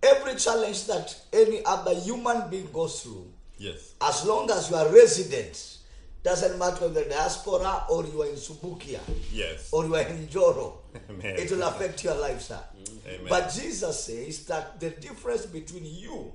Every 0.03 0.35
challenge 0.35 0.85
that 0.87 1.15
any 1.31 1.63
other 1.65 1.93
human 1.93 2.49
being 2.49 2.69
goes 2.71 3.01
through, 3.03 3.27
Yes. 3.57 3.93
as 4.01 4.25
long 4.25 4.49
as 4.49 4.69
you 4.69 4.75
are 4.77 4.89
resident, 4.89 5.70
doesn't 6.23 6.57
matter 6.59 6.87
whether 6.87 7.03
diaspora 7.05 7.83
or 7.89 8.05
you 8.05 8.21
are 8.21 8.27
in 8.27 8.35
Subukia 8.35 8.99
Yes. 9.31 9.69
or 9.71 9.85
you 9.85 9.95
are 9.95 10.01
in 10.01 10.27
Njoro, 10.27 10.73
Amen. 11.09 11.35
it 11.35 11.49
will 11.51 11.63
affect 11.63 12.03
your 12.03 12.15
life, 12.15 12.41
sir. 12.41 12.59
Amen. 13.07 13.25
But 13.27 13.51
Jesus 13.53 14.03
says 14.05 14.45
that 14.45 14.79
the 14.79 14.91
difference 14.91 15.45
between 15.47 15.85
you 15.85 16.31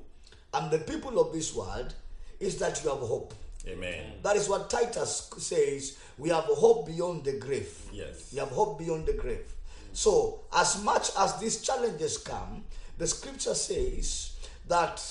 and 0.55 0.71
the 0.71 0.79
people 0.79 1.19
of 1.21 1.33
this 1.33 1.55
world 1.55 1.95
is 2.41 2.57
that 2.59 2.83
you 2.83 2.91
have 2.91 2.99
hope. 2.99 3.33
Amen. 3.69 4.13
That 4.23 4.37
is 4.37 4.49
what 4.49 4.71
Titus 4.71 5.31
says. 5.39 5.97
We 6.19 6.29
have 6.31 6.45
hope 6.45 6.87
beyond 6.87 7.25
the 7.25 7.33
grave. 7.39 7.73
Yes. 7.93 8.31
We 8.33 8.39
have 8.39 8.49
hope 8.49 8.79
beyond 8.79 9.07
the 9.07 9.13
grave. 9.15 9.47
So, 9.93 10.43
as 10.55 10.83
much 10.83 11.11
as 11.19 11.39
these 11.41 11.63
challenges 11.63 12.19
come, 12.19 12.65
the 12.99 13.07
scripture 13.07 13.55
says 13.55 14.33
that 14.69 15.03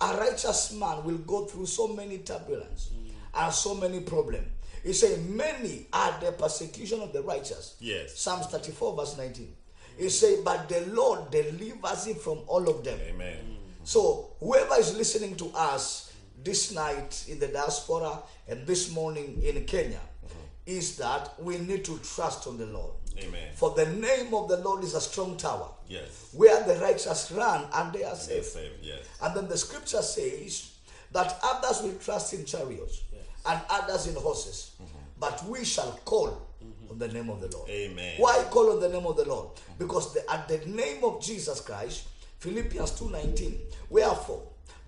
a 0.00 0.16
righteous 0.16 0.72
man 0.72 1.04
will 1.04 1.18
go 1.18 1.44
through 1.46 1.66
so 1.66 1.88
many 1.88 2.18
turbulence 2.18 2.90
and 3.38 3.52
so 3.52 3.74
many 3.74 4.00
problems. 4.00 4.46
He 4.82 4.92
says, 4.92 5.18
Many 5.26 5.86
are 5.92 6.18
the 6.20 6.32
persecution 6.32 7.00
of 7.00 7.12
the 7.12 7.22
righteous. 7.22 7.76
Yes. 7.80 8.18
Psalms 8.18 8.46
34, 8.46 8.96
verse 8.96 9.16
19. 9.16 9.54
He 9.98 10.08
says, 10.08 10.40
But 10.44 10.68
the 10.68 10.86
Lord 10.92 11.30
delivers 11.30 12.06
him 12.06 12.16
from 12.16 12.40
all 12.46 12.68
of 12.68 12.84
them. 12.84 12.98
Amen. 13.08 13.36
So, 13.84 14.30
whoever 14.40 14.76
is 14.76 14.96
listening 14.96 15.34
to 15.36 15.50
us 15.54 16.12
this 16.44 16.72
night 16.72 17.24
in 17.28 17.38
the 17.38 17.48
diaspora 17.48 18.20
and 18.46 18.66
this 18.66 18.92
morning 18.92 19.42
in 19.42 19.64
Kenya, 19.64 19.98
mm-hmm. 19.98 20.38
is 20.66 20.96
that 20.98 21.32
we 21.42 21.58
need 21.58 21.84
to 21.86 21.98
trust 21.98 22.46
on 22.46 22.58
the 22.58 22.66
Lord. 22.66 22.92
Amen. 23.18 23.48
For 23.54 23.70
the 23.74 23.86
name 23.86 24.32
of 24.34 24.48
the 24.48 24.58
Lord 24.58 24.84
is 24.84 24.94
a 24.94 25.00
strong 25.00 25.36
tower 25.36 25.68
Yes. 25.88 26.28
where 26.32 26.62
the 26.64 26.76
righteous 26.80 27.32
run 27.32 27.66
and 27.72 27.92
they 27.92 28.04
are 28.04 28.14
safe. 28.14 28.44
safe. 28.44 28.70
Yes. 28.80 29.00
And 29.20 29.34
then 29.36 29.48
the 29.48 29.58
scripture 29.58 30.02
says 30.02 30.72
that 31.12 31.38
others 31.42 31.82
will 31.82 31.98
trust 31.98 32.34
in 32.34 32.44
chariots 32.44 33.00
and 33.48 33.60
others 33.70 34.06
in 34.06 34.14
horses, 34.14 34.72
but 35.18 35.42
we 35.46 35.64
shall 35.64 35.92
call 36.04 36.46
on 36.90 36.98
the 36.98 37.08
name 37.08 37.28
of 37.30 37.40
the 37.40 37.48
Lord. 37.56 37.68
Amen. 37.70 38.14
Why 38.18 38.44
call 38.50 38.72
on 38.72 38.80
the 38.80 38.88
name 38.88 39.06
of 39.06 39.16
the 39.16 39.24
Lord? 39.26 39.48
Because 39.78 40.14
the, 40.14 40.30
at 40.30 40.48
the 40.48 40.58
name 40.66 41.02
of 41.04 41.20
Jesus 41.20 41.60
Christ, 41.60 42.06
Philippians 42.38 42.92
2:19, 42.92 43.56
wherefore 43.90 44.42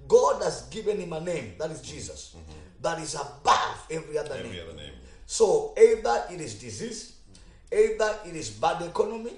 God 0.09 0.43
has 0.43 0.63
given 0.71 0.99
him 0.99 1.13
a 1.13 1.21
name, 1.21 1.55
that 1.59 1.71
is 1.71 1.81
Jesus, 1.81 2.35
that 2.81 2.99
is 3.01 3.15
above 3.15 3.87
every 3.91 4.19
other 4.19 4.35
Every 4.35 4.51
name. 4.51 4.61
other 4.69 4.77
name. 4.77 4.93
So 5.27 5.75
either 5.79 6.25
it 6.31 6.41
is 6.41 6.55
disease, 6.55 7.13
either 7.73 8.17
it 8.27 8.35
is 8.35 8.51
bad 8.51 8.83
economy, 8.83 9.33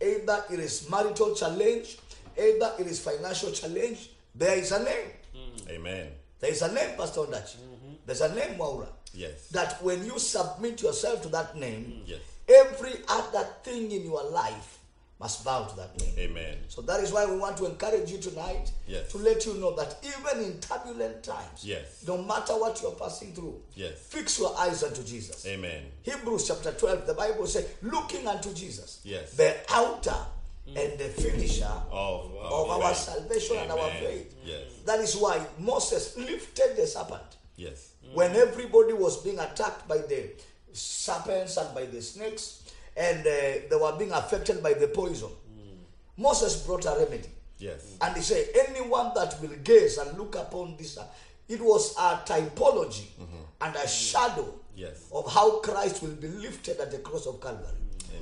either 0.00 0.44
it 0.50 0.58
is 0.60 0.88
marital 0.90 1.34
challenge, 1.34 1.98
either 2.36 2.72
it 2.78 2.86
is 2.86 2.98
financial 3.00 3.52
challenge, 3.52 4.10
there 4.34 4.56
is 4.58 4.72
a 4.72 4.82
name. 4.82 5.10
Amen. 5.70 6.08
There 6.40 6.50
is 6.50 6.62
a 6.62 6.72
name, 6.72 6.96
Pastor 6.96 7.20
Ondachi. 7.20 7.56
There's 8.06 8.20
a 8.20 8.34
name, 8.34 8.56
Maura. 8.56 8.86
Yes. 9.12 9.48
That 9.50 9.82
when 9.82 10.04
you 10.04 10.18
submit 10.18 10.80
yourself 10.82 11.22
to 11.22 11.28
that 11.30 11.56
name, 11.56 12.02
mm, 12.04 12.08
Yes. 12.08 12.20
every 12.48 12.94
other 13.08 13.44
thing 13.64 13.90
in 13.90 14.04
your 14.04 14.22
life 14.30 14.78
must 15.18 15.42
bow 15.44 15.64
to 15.64 15.74
that 15.76 15.98
name. 16.00 16.14
Amen. 16.18 16.58
So 16.68 16.82
that 16.82 17.00
is 17.00 17.10
why 17.10 17.24
we 17.24 17.36
want 17.38 17.56
to 17.56 17.64
encourage 17.64 18.10
you 18.10 18.18
tonight 18.18 18.70
Yes. 18.86 19.10
to 19.12 19.18
let 19.18 19.46
you 19.46 19.54
know 19.54 19.74
that 19.74 19.96
even 20.04 20.44
in 20.44 20.60
turbulent 20.60 21.22
times, 21.24 21.64
Yes. 21.64 21.86
no 22.06 22.18
matter 22.18 22.52
what 22.58 22.80
you're 22.82 22.92
passing 22.92 23.34
through, 23.34 23.62
Yes. 23.74 23.94
fix 24.08 24.38
your 24.38 24.54
eyes 24.58 24.82
unto 24.82 25.02
Jesus. 25.02 25.44
Amen. 25.46 25.90
Hebrews 26.02 26.46
chapter 26.48 26.72
12, 26.72 27.06
the 27.06 27.14
Bible 27.14 27.46
says, 27.46 27.64
looking 27.82 28.28
unto 28.28 28.52
Jesus, 28.52 28.98
Yes. 29.04 29.30
the 29.32 29.56
outer 29.70 30.26
and 30.66 30.98
the 30.98 31.08
finisher 31.08 31.64
Of, 31.90 32.34
of 32.36 32.70
our 32.70 32.92
faith. 32.94 33.04
salvation 33.04 33.56
and 33.56 33.70
our 33.72 33.90
faith. 33.92 34.34
Yes. 34.44 34.64
That 34.84 35.00
is 35.00 35.16
why 35.16 35.46
Moses 35.58 36.14
lifted 36.18 36.76
the 36.76 36.86
serpent 36.86 37.22
Yes. 37.56 37.92
when 38.14 38.36
everybody 38.36 38.92
was 38.92 39.22
being 39.22 39.38
attacked 39.38 39.88
by 39.88 39.98
the 39.98 40.30
serpents 40.72 41.56
and 41.56 41.74
by 41.74 41.86
the 41.86 42.02
snakes, 42.02 42.62
and 42.96 43.20
uh, 43.20 43.30
they 43.70 43.76
were 43.80 43.96
being 43.98 44.12
affected 44.12 44.62
by 44.62 44.72
the 44.74 44.88
poison. 44.88 45.30
Moses 46.16 46.56
brought 46.64 46.84
a 46.86 46.96
remedy. 46.98 47.28
Yes. 47.58 47.96
And 48.00 48.16
he 48.16 48.22
said, 48.22 48.48
anyone 48.68 49.12
that 49.14 49.38
will 49.40 49.56
gaze 49.64 49.98
and 49.98 50.16
look 50.18 50.34
upon 50.36 50.76
this, 50.76 50.96
uh, 50.98 51.06
it 51.48 51.60
was 51.60 51.94
a 51.96 52.20
typology 52.26 53.06
and 53.60 53.74
a 53.76 53.88
shadow 53.88 54.52
Yes. 54.74 55.08
of 55.12 55.30
how 55.32 55.60
Christ 55.60 56.02
will 56.02 56.10
be 56.16 56.28
lifted 56.28 56.78
at 56.80 56.90
the 56.90 56.98
cross 56.98 57.26
of 57.26 57.40
Calvary. 57.40 57.66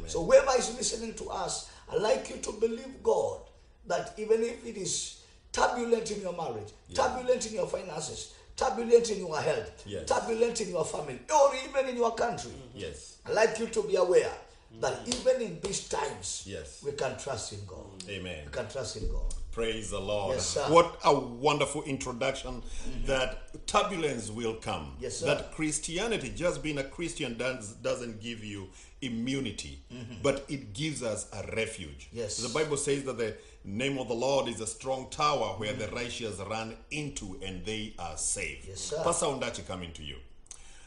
So 0.06 0.24
whoever 0.24 0.52
is 0.58 0.76
listening 0.76 1.14
to 1.14 1.30
us, 1.30 1.70
I'd 1.90 2.00
like 2.00 2.30
you 2.30 2.36
to 2.36 2.52
believe 2.52 3.02
God 3.02 3.40
that 3.86 4.12
even 4.18 4.42
if 4.42 4.64
it 4.66 4.76
is 4.76 5.22
turbulent 5.52 6.10
in 6.10 6.20
your 6.20 6.32
marriage, 6.36 6.68
turbulent 6.92 7.46
in 7.46 7.54
your 7.54 7.66
finances, 7.66 8.33
turbulent 8.56 9.10
in 9.10 9.18
your 9.18 9.40
health, 9.40 9.82
Yes. 9.86 10.08
turbulent 10.08 10.60
in 10.60 10.70
your 10.70 10.84
family, 10.84 11.18
or 11.34 11.52
even 11.68 11.88
in 11.88 11.96
your 11.96 12.14
country, 12.14 12.52
Yes. 12.74 13.16
I'd 13.26 13.34
like 13.34 13.58
you 13.58 13.66
to 13.68 13.82
be 13.82 13.96
aware 13.96 14.32
that 14.80 15.00
even 15.06 15.42
in 15.42 15.60
these 15.60 15.88
times, 15.88 16.42
Yes. 16.46 16.82
we 16.82 16.92
can 16.92 17.16
trust 17.18 17.52
in 17.52 17.64
God. 17.66 18.04
Amen. 18.08 18.44
We 18.46 18.52
can 18.52 18.68
trust 18.68 18.96
in 18.96 19.08
God. 19.08 19.32
Praise 19.52 19.90
the 19.90 20.00
Lord. 20.00 20.34
Yes, 20.34 20.48
sir. 20.48 20.62
What 20.68 20.98
a 21.04 21.14
wonderful 21.16 21.84
introduction 21.84 22.60
that 23.06 23.66
turbulence 23.68 24.28
will 24.28 24.54
come. 24.56 24.96
Yes, 24.98 25.18
sir. 25.18 25.26
That 25.26 25.52
Christianity, 25.54 26.30
just 26.34 26.60
being 26.60 26.78
a 26.78 26.82
Christian, 26.84 27.38
does, 27.38 27.74
doesn't 27.74 28.20
give 28.20 28.42
you 28.42 28.68
immunity, 29.00 29.78
but 30.24 30.44
it 30.48 30.72
gives 30.72 31.04
us 31.04 31.28
a 31.32 31.46
refuge. 31.54 32.08
Mm-hmm. 32.08 32.18
Yes. 32.18 32.38
The 32.38 32.48
Bible 32.48 32.76
says 32.76 33.04
that 33.04 33.16
the 33.16 33.36
name 33.64 33.98
of 33.98 34.08
the 34.08 34.14
Lord 34.14 34.48
is 34.48 34.60
a 34.60 34.66
strong 34.66 35.08
tower 35.10 35.54
where 35.56 35.72
the 35.72 35.88
righteous 35.88 36.38
run 36.38 36.76
into 36.90 37.38
and 37.44 37.64
they 37.64 37.94
are 37.98 38.16
safe. 38.16 38.66
Yes, 38.68 38.80
sir. 38.80 39.02
Pastor 39.02 39.26
Ondachi 39.26 39.66
coming 39.66 39.92
to 39.92 40.02
you. 40.02 40.16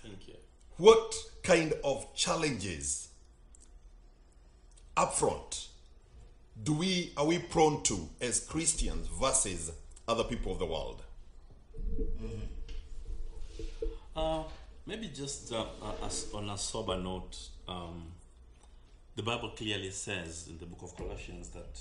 Thank 0.03 0.27
you. 0.27 0.35
What 0.77 1.15
kind 1.43 1.73
of 1.83 2.13
challenges 2.13 3.09
upfront 4.95 5.67
do 6.63 6.73
we 6.73 7.13
are 7.17 7.25
we 7.25 7.39
prone 7.39 7.83
to 7.83 8.09
as 8.21 8.39
Christians 8.39 9.07
versus 9.07 9.71
other 10.07 10.23
people 10.23 10.51
of 10.51 10.59
the 10.59 10.65
world? 10.65 11.01
Uh, 14.15 14.43
maybe 14.85 15.07
just 15.07 15.53
uh, 15.53 15.65
uh, 15.81 16.05
as 16.05 16.27
on 16.33 16.49
a 16.49 16.57
sober 16.57 16.97
note, 16.97 17.37
um, 17.67 18.07
the 19.15 19.23
Bible 19.23 19.49
clearly 19.49 19.91
says 19.91 20.47
in 20.49 20.57
the 20.57 20.65
book 20.65 20.81
of 20.83 20.95
Colossians 20.95 21.49
that 21.49 21.79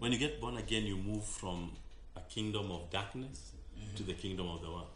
when 0.00 0.12
you 0.12 0.18
get 0.18 0.40
born 0.40 0.56
again, 0.56 0.84
you 0.84 0.96
move 0.96 1.24
from 1.24 1.70
a 2.16 2.20
kingdom 2.20 2.72
of 2.72 2.90
darkness 2.90 3.52
mm-hmm. 3.78 3.94
to 3.96 4.02
the 4.02 4.14
kingdom 4.14 4.48
of 4.48 4.62
the 4.62 4.68
world, 4.68 4.88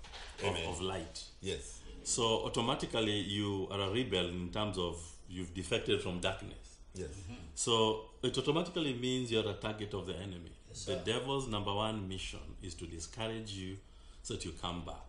of, 0.42 0.56
of 0.66 0.80
light. 0.80 1.22
Yes. 1.40 1.80
So 2.02 2.44
automatically, 2.44 3.20
you 3.20 3.68
are 3.70 3.80
a 3.80 3.90
rebel 3.90 4.28
in 4.28 4.50
terms 4.50 4.78
of 4.78 5.00
you've 5.28 5.54
defected 5.54 6.02
from 6.02 6.20
darkness. 6.20 6.78
Yes. 6.94 7.08
Mm-hmm. 7.08 7.34
So 7.54 8.06
it 8.22 8.36
automatically 8.36 8.94
means 8.94 9.30
you're 9.30 9.48
a 9.48 9.54
target 9.54 9.94
of 9.94 10.06
the 10.06 10.16
enemy. 10.16 10.52
the 10.86 10.96
devil's 10.96 11.48
number 11.48 11.72
one 11.72 12.08
mission 12.08 12.40
is 12.62 12.74
to 12.74 12.86
discourage 12.86 13.52
you 13.52 13.76
so 14.22 14.34
that 14.34 14.44
you 14.44 14.52
come 14.60 14.82
back. 14.84 15.06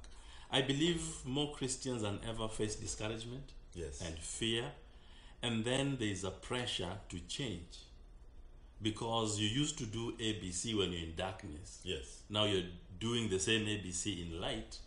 I 0.51 0.61
believe 0.61 1.25
more 1.25 1.51
Christians 1.53 2.01
than 2.03 2.19
ever 2.27 2.47
face 2.47 2.75
discouragement 2.75 3.51
Yes. 3.73 4.01
and 4.01 4.17
fear, 4.17 4.63
and 5.41 5.65
then 5.65 5.97
there 5.99 6.07
is 6.07 6.23
a 6.23 6.31
pressure 6.31 6.97
to 7.09 7.19
change 7.27 7.84
because 8.81 9.39
you 9.39 9.47
used 9.47 9.77
to 9.79 9.85
do 9.85 10.13
ABC 10.13 10.77
when 10.77 10.91
you're 10.91 11.03
in 11.03 11.15
darkness. 11.15 11.79
Yes. 11.83 12.21
Now 12.29 12.45
you're 12.45 12.63
doing 12.99 13.29
the 13.29 13.39
same 13.39 13.65
ABC 13.65 14.25
in 14.31 14.39
light. 14.41 14.77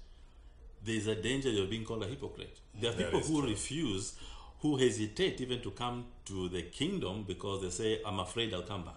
There's 0.85 1.07
a 1.07 1.15
danger 1.15 1.51
you're 1.51 1.67
being 1.67 1.85
called 1.85 2.05
a 2.05 2.07
hypocrite. 2.07 2.59
There 2.81 2.91
are 2.91 2.95
That 2.95 3.05
people 3.13 3.21
who 3.21 3.41
true. 3.41 3.51
refuse, 3.51 4.15
who 4.61 4.77
hesitate 4.77 5.41
even 5.41 5.61
to 5.63 5.71
come 5.73 6.07
to 6.27 6.49
the 6.49 6.63
kingdom 6.63 7.25
because 7.27 7.63
they 7.63 7.71
say, 7.71 8.01
I'm 8.07 8.21
afraid 8.21 8.55
I'll 8.55 8.63
come 8.63 8.85
back. 8.85 8.95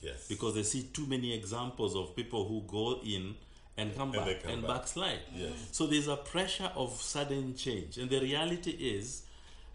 Yes. 0.00 0.26
Because 0.28 0.54
they 0.54 0.62
see 0.64 0.84
too 0.92 1.06
many 1.06 1.32
examples 1.32 1.94
of 1.96 2.14
people 2.16 2.46
who 2.46 2.62
go 2.66 3.00
in 3.04 3.34
and 3.76 3.94
come 3.96 4.12
And 4.14 4.24
back 4.26 4.42
come 4.42 4.52
and 4.52 4.62
back. 4.62 4.70
backslide. 4.80 5.20
Yes. 5.34 5.52
So 5.72 5.86
there's 5.86 6.08
a 6.08 6.16
pressure 6.16 6.70
of 6.76 7.00
sudden 7.00 7.54
change. 7.54 7.96
And 7.98 8.10
the 8.10 8.20
reality 8.20 8.72
is, 8.72 9.22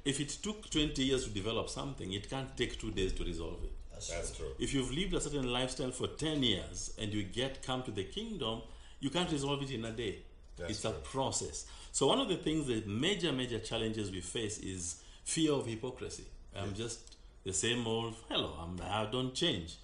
if 0.06 0.20
it 0.20 0.30
took 0.30 0.70
20 0.70 1.04
years 1.04 1.24
to 1.24 1.30
develop 1.32 1.70
something, 1.70 2.14
it 2.14 2.30
can't 2.30 2.56
take 2.56 2.80
two 2.80 2.92
days 2.92 3.14
to 3.14 3.24
resolve 3.24 3.64
it. 3.64 3.72
That's 4.08 4.36
true. 4.38 4.48
If 4.60 4.74
you've 4.74 4.92
lived 4.92 5.14
a 5.14 5.22
certain 5.22 5.52
lifestyle 5.52 5.92
for 5.92 6.08
10 6.08 6.44
years 6.44 6.94
and 7.00 7.12
you 7.14 7.24
get 7.24 7.62
come 7.64 7.84
to 7.84 7.92
the 7.92 8.04
kingdom, 8.04 8.62
you 9.00 9.10
can't 9.10 9.32
resolve 9.32 9.62
it 9.64 9.72
in 9.72 9.86
a 9.86 9.92
day. 9.92 10.20
That's 10.58 10.72
it's 10.72 10.86
a 10.86 10.92
process. 10.92 11.66
So 11.92 12.08
one 12.08 12.20
of 12.20 12.28
the 12.30 12.38
things, 12.38 12.68
the 12.68 12.84
major, 12.88 13.32
major 13.32 13.60
challenges 13.60 14.12
we 14.12 14.22
face 14.22 14.58
is 14.60 15.02
fear 15.24 15.52
of 15.54 15.66
hypocrisy. 15.68 16.26
I'm 16.56 16.74
just 16.74 17.16
the 17.44 17.54
same 17.54 17.86
old 17.88 18.16
fellow. 18.28 18.54
I'm, 18.60 18.80
I 18.84 19.08
don't 19.12 19.34
change. 19.34 19.78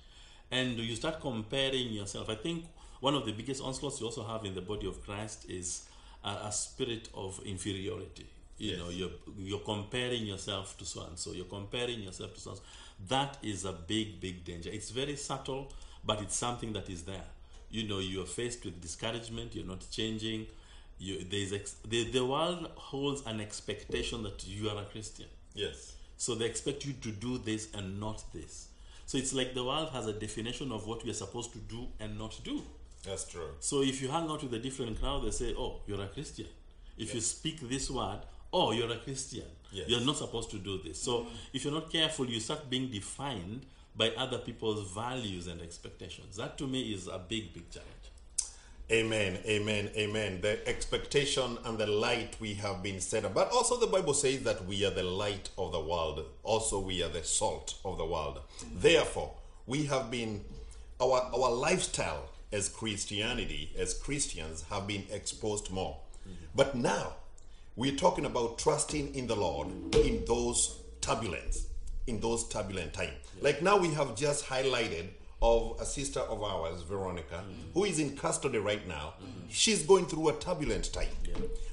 And 0.52 0.78
you 0.78 0.96
start 0.96 1.20
comparing 1.22 1.90
yourself. 1.90 2.30
I 2.30 2.36
think 2.36 2.66
one 3.00 3.16
of 3.16 3.26
the 3.26 3.32
biggest 3.32 3.62
onslaughts 3.62 4.00
you 4.00 4.06
also 4.08 4.24
have 4.24 4.46
in 4.46 4.56
the 4.56 4.62
body 4.62 4.88
of 4.88 5.04
Christ 5.04 5.46
is 5.50 5.88
a, 6.24 6.30
a 6.46 6.52
spirit 6.52 7.10
of 7.14 7.40
inferiority. 7.46 8.28
You 8.58 8.72
Yes. 8.72 8.80
know, 8.80 8.90
you're 8.90 9.10
you're 9.38 9.60
comparing 9.60 10.26
yourself 10.26 10.78
to 10.78 10.86
so 10.86 11.04
and 11.04 11.18
so. 11.18 11.32
You're 11.34 11.46
comparing 11.46 12.02
yourself 12.02 12.36
to 12.36 12.40
so 12.40 12.50
and 12.52 12.60
so. 12.60 12.64
That 13.08 13.38
is 13.42 13.66
a 13.66 13.74
big, 13.74 14.20
big 14.20 14.46
danger. 14.46 14.70
It's 14.72 14.92
very 14.92 15.16
subtle, 15.16 15.72
but 16.04 16.22
it's 16.22 16.36
something 16.36 16.74
that 16.74 16.90
is 16.90 17.04
there. 17.04 17.26
You 17.70 17.88
know, 17.88 18.00
you're 18.00 18.26
faced 18.26 18.64
with 18.66 18.82
discouragement. 18.82 19.56
You're 19.56 19.66
not 19.66 19.86
changing. 19.92 20.48
You, 21.00 21.26
there's 21.30 21.52
ex- 21.52 21.76
the, 21.88 22.10
the 22.12 22.26
world 22.26 22.70
holds 22.76 23.24
an 23.26 23.42
expectation 23.42 24.24
that 24.24 24.48
you 24.48 24.70
are 24.70 24.78
a 24.82 24.86
Christian. 24.86 25.26
Yes. 25.54 25.96
So 26.18 26.36
they 26.36 26.46
expect 26.46 26.86
you 26.86 26.94
to 26.94 27.12
do 27.12 27.38
this 27.38 27.68
and 27.74 28.00
not 28.00 28.24
this. 28.34 28.68
So 29.06 29.18
it's 29.18 29.34
like 29.34 29.54
the 29.54 29.64
world 29.64 29.90
has 29.90 30.08
a 30.08 30.14
definition 30.14 30.72
of 30.72 30.88
what 30.88 31.04
we 31.04 31.10
are 31.10 31.16
supposed 31.16 31.52
to 31.54 31.60
do 31.60 31.88
and 32.00 32.18
not 32.18 32.40
do. 32.44 32.64
That's 33.04 33.26
true. 33.26 33.50
So 33.60 33.82
if 33.82 34.02
you 34.02 34.08
hang 34.08 34.30
out 34.30 34.44
with 34.44 34.54
a 34.54 34.60
different 34.60 35.00
crowd, 35.00 35.26
they 35.26 35.32
say, 35.32 35.54
"Oh, 35.58 35.82
you're 35.86 36.02
a 36.02 36.08
Christian." 36.08 36.48
If 36.98 37.14
you 37.14 37.22
speak 37.22 37.60
this 37.68 37.90
word, 37.90 38.20
"Oh, 38.54 38.72
you're 38.72 38.92
a 38.92 38.98
Christian," 38.98 39.50
Yes. 39.72 39.90
you're 39.90 40.02
not 40.02 40.18
supposed 40.18 40.52
to 40.52 40.60
do 40.60 40.78
this. 40.82 41.02
So 41.02 41.28
if 41.52 41.64
you're 41.64 41.74
not 41.74 41.92
careful, 41.92 42.26
you 42.30 42.40
start 42.40 42.70
being 42.70 42.90
defined 42.92 43.66
by 43.96 44.10
other 44.12 44.38
people's 44.38 44.92
values 44.92 45.48
and 45.48 45.62
expectations. 45.62 46.38
That 46.38 46.58
to 46.60 46.68
me 46.68 46.94
is 46.94 47.08
a 47.08 47.20
big, 47.20 47.54
big 47.54 47.70
challenge. 47.72 47.90
Amen, 48.92 49.40
amen, 49.46 49.90
amen. 49.96 50.42
The 50.42 50.68
expectation 50.68 51.58
and 51.64 51.78
the 51.78 51.88
light 51.88 52.36
we 52.40 52.54
have 52.56 52.84
been 52.84 53.00
set 53.00 53.24
up. 53.26 53.34
But 53.34 53.50
also 53.52 53.80
the 53.80 53.88
Bible 53.88 54.14
says 54.14 54.44
that 54.44 54.66
we 54.66 54.86
are 54.86 54.92
the 54.92 55.04
light 55.04 55.50
of 55.58 55.72
the 55.72 55.80
world. 55.80 56.26
Also 56.44 56.80
we 56.80 57.02
are 57.02 57.10
the 57.10 57.24
salt 57.24 57.76
of 57.86 57.98
the 57.98 58.06
world. 58.06 58.42
Therefore, 58.76 59.34
we 59.66 59.86
have 59.86 60.12
been 60.12 60.44
our 61.02 61.22
our 61.34 61.52
lifestyle 61.52 62.30
as 62.52 62.70
Christianity, 62.70 63.72
as 63.78 63.94
Christians, 63.96 64.64
have 64.70 64.86
been 64.86 65.06
exposed 65.10 65.72
more. 65.72 65.98
But 66.54 66.76
now 66.76 67.14
we're 67.76 67.96
talking 67.96 68.26
about 68.26 68.60
trusting 68.60 69.16
in 69.16 69.28
the 69.28 69.36
Lord 69.36 69.68
in 69.96 70.24
those 70.26 70.80
turbulence, 71.02 71.68
in 72.08 72.20
those 72.20 72.48
turbulent 72.48 72.94
times. 72.94 73.14
Like 73.42 73.62
now 73.62 73.78
we 73.78 73.90
have 73.90 74.16
just 74.16 74.46
highlighted 74.46 75.08
of 75.42 75.78
a 75.82 75.86
sister 75.86 76.22
of 76.22 76.42
ours, 76.42 76.82
Veronica, 76.84 77.44
mm-hmm. 77.44 77.72
who 77.74 77.84
is 77.84 78.00
in 78.00 78.16
custody 78.16 78.60
right 78.60 78.88
now. 78.88 79.16
Mm-hmm. 79.22 79.48
She's 79.50 79.84
going 79.84 80.06
through 80.06 80.30
a 80.30 80.34
turbulent 80.34 80.94
time. 80.94 81.10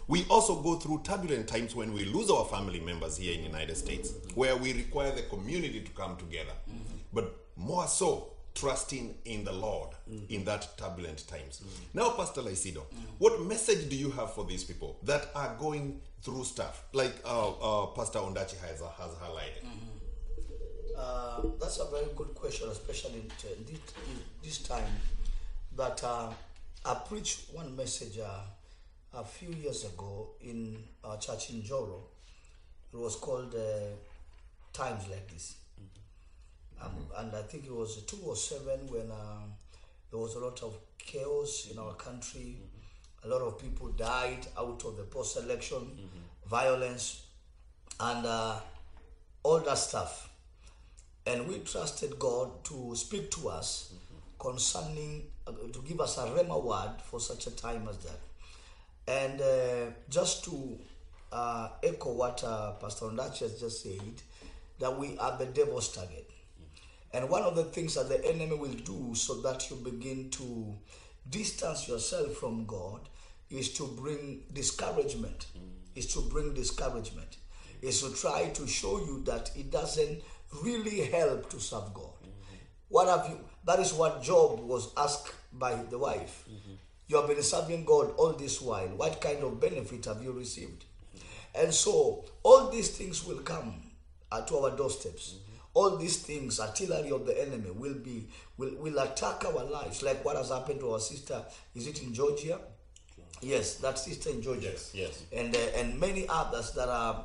We 0.09 0.25
also 0.29 0.61
go 0.61 0.75
through 0.75 1.03
turbulent 1.05 1.47
times 1.47 1.77
when 1.77 1.93
we 1.93 2.05
lose 2.05 2.31
our 2.31 2.45
family 2.47 2.81
members 2.81 3.17
here 3.17 3.33
in 3.33 3.43
the 3.43 3.47
United 3.47 3.77
States, 3.77 4.11
mm-hmm. 4.11 4.41
where 4.41 4.57
we 4.57 4.73
require 4.73 5.13
the 5.13 5.23
community 5.23 5.81
to 5.83 5.91
come 5.93 6.17
together. 6.17 6.53
But 7.13 7.37
more 7.57 7.87
so, 7.87 8.33
trusting 8.61 9.15
in 9.25 9.43
the 9.45 9.53
Lord 9.53 9.89
in 10.29 10.45
that 10.45 10.69
turbulent 10.77 11.27
times. 11.27 11.63
Now, 11.95 12.11
Pastor 12.11 12.43
Leisido, 12.43 12.83
what 13.19 13.41
message 13.41 13.89
do 13.89 13.97
you 13.97 14.11
have 14.11 14.35
for 14.35 14.45
these 14.45 14.65
people 14.65 14.99
that 15.05 15.29
are 15.35 15.57
going 15.59 16.01
through 16.23 16.45
stuff 16.45 16.85
like 16.93 17.15
uh, 17.25 17.49
uh, 17.51 17.87
Pastor 17.87 18.19
Ondachi 18.19 18.61
has, 18.61 18.81
has 18.81 19.13
highlighted? 19.23 19.65
Uh, 20.97 21.41
that's 21.59 21.79
a 21.79 21.87
very 21.91 22.09
good 22.15 22.35
question, 22.35 22.69
especially 22.69 23.21
in 23.21 23.65
this, 23.67 23.81
this 24.43 24.59
time. 24.59 24.85
That 25.77 26.05
uh, 26.05 26.29
I 26.85 26.95
preached 27.09 27.55
one 27.55 27.75
message 27.75 28.19
uh, 28.19 28.41
a 29.19 29.25
few 29.25 29.55
years 29.55 29.85
ago 29.85 30.31
in 30.43 30.77
our 31.03 31.17
church 31.17 31.49
in 31.51 31.63
Njoro. 31.63 32.01
It 32.93 32.99
was 32.99 33.17
called 33.17 33.55
uh, 33.55 33.97
Times 34.75 35.09
Like 35.09 35.29
This. 35.33 35.55
Um, 36.83 37.07
and 37.17 37.35
I 37.35 37.43
think 37.43 37.67
it 37.67 37.73
was 37.73 38.03
2007 38.05 38.89
when 38.89 39.11
um, 39.11 39.53
there 40.11 40.19
was 40.19 40.35
a 40.35 40.39
lot 40.41 40.63
of 40.63 40.77
chaos 40.99 41.69
in 41.71 41.79
our 41.79 41.95
country. 41.95 42.57
A 43.25 43.29
lot 43.29 43.43
of 43.43 43.59
people 43.59 43.89
died 43.89 44.47
out 44.59 44.83
of 44.85 44.97
the 44.97 45.03
post 45.05 45.37
election 45.37 45.87
violence 46.47 47.27
and 47.99 48.27
uh, 48.27 48.59
all 49.43 49.61
that 49.61 49.79
stuff. 49.79 50.31
And 51.27 51.47
we 51.47 51.59
trusted 51.59 52.19
God 52.19 52.65
to 52.65 52.95
speak 52.97 53.31
to 53.33 53.51
us 53.51 53.93
concerning, 54.39 55.25
uh, 55.47 55.53
to 55.73 55.83
give 55.87 56.01
us 56.01 56.17
a 56.19 56.23
Rhema 56.23 56.63
word 56.63 56.95
for 57.03 57.21
such 57.21 57.47
a 57.47 57.51
time 57.51 57.87
as 57.89 57.99
that. 57.99 58.21
And 59.07 59.41
uh, 59.41 59.93
just 60.09 60.45
to 60.45 60.79
uh, 61.31 61.69
echo 61.83 62.13
what 62.13 62.43
uh, 62.43 62.73
Pastor 62.73 63.07
Ondachi 63.07 63.41
has 63.41 63.61
just 63.61 63.83
said, 63.83 64.23
that 64.79 64.99
we 64.99 65.19
are 65.19 65.37
the 65.37 65.47
devil's 65.47 65.95
target. 65.95 66.30
And 67.13 67.29
one 67.29 67.43
of 67.43 67.57
the 67.57 67.65
things 67.65 67.95
that 67.97 68.09
the 68.09 68.25
enemy 68.25 68.57
will 68.57 68.69
do 68.69 69.15
so 69.15 69.41
that 69.43 69.69
you 69.71 69.77
begin 69.77 70.31
to 70.31 70.77
distance 71.29 71.89
yourself 71.89 72.35
from 72.35 72.67
God 72.67 73.09
is 73.51 73.73
to 73.75 73.87
bring 73.87 74.45
discouragement. 74.53 75.47
Mm. 75.57 75.97
Is 75.97 76.07
to 76.15 76.21
bring 76.21 76.55
discouragement. 76.55 77.37
Is 77.83 78.01
to 78.03 78.15
try 78.15 78.51
to 78.51 78.67
show 78.67 78.99
you 78.99 79.23
that 79.25 79.51
it 79.57 79.71
doesn't 79.71 80.23
really 80.63 81.01
help 81.07 81.51
to 81.51 81.61
serve 81.61 81.93
God. 81.95 82.15
Mm-hmm. 82.23 82.57
What 82.89 83.09
have 83.09 83.29
you? 83.31 83.41
That 83.65 83.81
is 83.81 83.93
what 83.93 84.23
Job 84.23 84.61
was 84.61 84.93
asked 84.97 85.33
by 85.53 85.75
the 85.75 85.99
wife. 85.99 86.45
Mm-hmm. 86.49 86.75
You 87.09 87.17
have 87.17 87.27
been 87.29 87.43
serving 87.43 87.85
God 87.85 88.13
all 88.17 88.33
this 88.33 88.61
while. 88.61 88.89
What 88.89 89.21
kind 89.21 89.43
of 89.43 89.61
benefit 89.61 90.05
have 90.05 90.23
you 90.23 90.33
received? 90.33 90.85
Mm-hmm. 90.85 91.63
And 91.63 91.75
so 91.75 92.25
all 92.45 92.71
these 92.71 92.91
things 92.91 93.27
will 93.27 93.41
come 93.41 93.83
to 94.47 94.59
our 94.59 94.77
doorsteps. 94.77 95.35
All 95.73 95.97
these 95.97 96.19
things, 96.19 96.59
artillery 96.59 97.11
of 97.13 97.27
the 97.27 97.41
enemy, 97.41 97.71
will 97.71 97.95
be 97.95 98.29
will, 98.57 98.75
will 98.77 98.99
attack 98.99 99.45
our 99.45 99.65
lives, 99.65 100.03
like 100.03 100.25
what 100.25 100.37
has 100.37 100.51
happened 100.51 100.81
to 100.81 100.93
our 100.93 101.01
sister. 101.01 101.45
Is 101.75 101.87
it 101.87 102.03
in 102.03 102.13
Georgia? 102.13 102.59
Yes, 103.41 103.77
that 103.77 103.99
sister 103.99 104.31
in 104.31 104.43
Georgia. 104.43 104.71
Yes, 104.73 104.91
yes. 104.93 105.23
And 105.33 105.55
uh, 105.55 105.59
and 105.77 105.99
many 105.99 106.27
others 106.29 106.73
that 106.73 106.89
are 106.89 107.25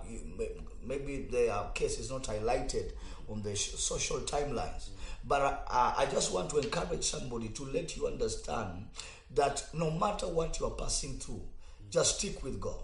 maybe 0.85 1.27
their 1.31 1.55
case 1.73 1.99
is 1.99 2.09
not 2.11 2.23
highlighted 2.23 2.91
on 3.27 3.41
the 3.41 3.55
sh- 3.55 3.71
social 3.75 4.19
timelines. 4.19 4.89
But 5.27 5.65
uh, 5.67 5.93
I 5.97 6.05
just 6.11 6.31
want 6.31 6.51
to 6.51 6.59
encourage 6.59 7.03
somebody 7.03 7.49
to 7.49 7.65
let 7.65 7.97
you 7.97 8.05
understand 8.07 8.85
that 9.33 9.65
no 9.73 9.89
matter 9.91 10.27
what 10.27 10.59
you 10.59 10.67
are 10.67 10.71
passing 10.71 11.17
through, 11.17 11.41
just 11.89 12.19
stick 12.19 12.43
with 12.43 12.61
God. 12.61 12.79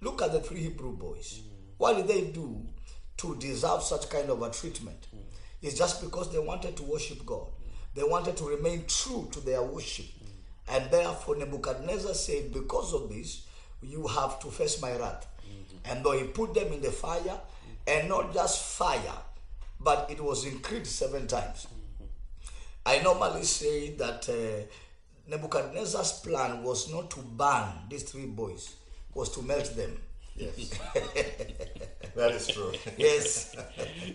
Look 0.00 0.20
at 0.20 0.32
the 0.32 0.40
three 0.40 0.60
Hebrew 0.60 0.96
boys. 0.96 1.40
What 1.78 1.96
did 1.96 2.08
they 2.08 2.30
do 2.32 2.66
to 3.18 3.36
deserve 3.36 3.82
such 3.82 4.08
kind 4.10 4.30
of 4.30 4.42
a 4.42 4.50
treatment? 4.50 5.06
Mm. 5.14 5.20
It's 5.62 5.78
just 5.78 6.02
because 6.02 6.32
they 6.32 6.38
wanted 6.38 6.76
to 6.76 6.82
worship 6.82 7.24
God. 7.24 7.46
They 7.94 8.02
wanted 8.02 8.36
to 8.38 8.44
remain 8.44 8.84
true 8.86 9.28
to 9.32 9.40
their 9.40 9.62
worship. 9.62 10.06
Mm. 10.06 10.76
And 10.76 10.90
therefore, 10.90 11.36
Nebuchadnezzar 11.36 12.14
said, 12.14 12.52
Because 12.52 12.92
of 12.92 13.08
this, 13.08 13.46
you 13.82 14.06
have 14.06 14.40
to 14.40 14.48
face 14.48 14.80
my 14.80 14.96
wrath. 14.96 15.26
Mm-hmm. 15.40 15.90
And 15.90 16.04
though 16.04 16.12
he 16.12 16.24
put 16.24 16.54
them 16.54 16.72
in 16.72 16.80
the 16.80 16.90
fire, 16.90 17.20
mm-hmm. 17.20 17.70
and 17.86 18.08
not 18.08 18.32
just 18.32 18.62
fire, 18.76 19.18
but 19.80 20.10
it 20.10 20.20
was 20.20 20.46
increased 20.46 20.96
seven 20.96 21.26
times. 21.26 21.66
Mm-hmm. 21.66 22.04
I 22.86 23.02
normally 23.02 23.44
say 23.44 23.94
that 23.96 24.28
uh, 24.28 24.66
Nebuchadnezzar's 25.28 26.12
plan 26.20 26.62
was 26.62 26.92
not 26.92 27.10
to 27.12 27.20
burn 27.20 27.72
these 27.88 28.02
three 28.04 28.26
boys, 28.26 28.74
was 29.14 29.30
to 29.34 29.42
melt 29.42 29.74
them. 29.76 29.98
Yes. 30.36 30.78
that 32.16 32.32
is 32.32 32.46
true. 32.48 32.72
Yes. 32.96 33.54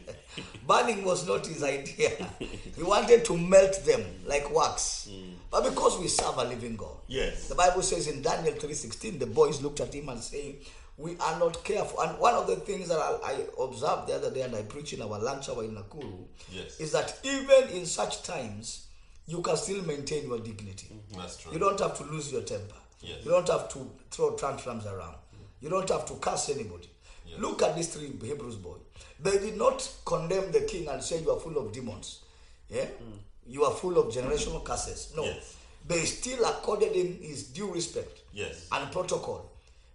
Burning 0.68 1.04
was 1.04 1.28
not 1.28 1.46
his 1.48 1.64
idea. 1.64 2.12
He 2.40 2.84
wanted 2.84 3.26
to 3.26 3.38
melt 3.38 3.84
them 3.86 4.04
like 4.26 4.54
wax. 4.54 5.10
Mm. 5.12 5.34
But 5.52 5.70
because 5.70 6.00
we 6.00 6.08
serve 6.08 6.38
a 6.38 6.44
living 6.44 6.76
God. 6.76 6.98
Yes. 7.08 7.48
The 7.48 7.56
Bible 7.56 7.82
says 7.82 8.08
in 8.08 8.22
Daniel 8.22 8.54
3.16, 8.54 9.20
the 9.20 9.26
boys 9.26 9.62
looked 9.62 9.80
at 9.80 9.94
him 9.94 10.10
and 10.10 10.22
saying, 10.22 10.58
we 10.98 11.16
are 11.22 11.40
not 11.40 11.64
careful. 11.64 12.02
And 12.02 12.20
one 12.20 12.34
of 12.36 12.48
the 12.48 12.58
things 12.58 12.90
that 12.90 13.00
I, 13.00 13.18
I 13.24 13.64
observed 13.64 14.08
the 14.08 14.16
other 14.16 14.32
day 14.32 14.42
and 14.42 14.54
I 14.56 14.64
preached 14.64 14.94
in 14.94 15.02
our 15.02 15.18
lunch 15.18 15.48
hour 15.50 15.64
in 15.64 15.76
Nakuru 15.76 16.26
Yes. 16.52 16.80
is 16.80 16.92
that 16.92 17.18
even 17.24 17.70
in 17.70 17.86
such 17.86 18.24
times, 18.24 18.88
you 19.26 19.42
can 19.42 19.56
still 19.56 19.82
maintain 19.86 20.28
your 20.28 20.40
dignity. 20.40 20.88
Mm-hmm. 20.94 21.22
That's 21.22 21.38
true. 21.38 21.54
You 21.54 21.60
don't 21.60 21.80
have 21.80 21.98
to 22.00 22.04
lose 22.04 22.32
your 22.32 22.42
temper. 22.42 22.76
Yes. 23.02 23.20
You 23.24 23.32
don't 23.32 23.48
have 23.48 23.70
to 23.70 23.90
throw 24.12 24.36
tantrums 24.36 24.86
around. 24.86 25.16
You 25.62 25.70
don't 25.70 25.90
have 25.90 26.06
to 26.08 26.14
curse 26.16 26.50
anybody. 26.50 26.90
Look 27.38 27.62
at 27.62 27.76
these 27.76 27.90
three 27.94 28.08
Hebrews 28.08 28.56
boys. 28.56 28.80
They 29.20 29.38
did 29.38 29.58
not 29.58 29.88
condemn 30.06 30.52
the 30.52 30.62
king 30.62 30.88
and 30.88 31.02
say 31.04 31.22
you 31.22 31.32
are 31.32 31.40
full 31.40 31.58
of 31.58 31.72
demons. 31.72 32.22
Yeah? 32.70 32.86
Hmm. 32.86 33.18
You 33.46 33.64
are 33.66 33.72
full 33.74 33.98
of 33.98 34.14
generational 34.14 34.64
curses. 34.64 35.14
No. 35.16 35.24
Yes. 35.24 35.56
They 35.88 36.06
still 36.06 36.44
accorded 36.46 36.94
him 36.94 37.18
his 37.22 37.44
due 37.48 37.72
respect 37.74 38.22
Yes. 38.34 38.68
and 38.72 38.92
protocol. 38.92 39.50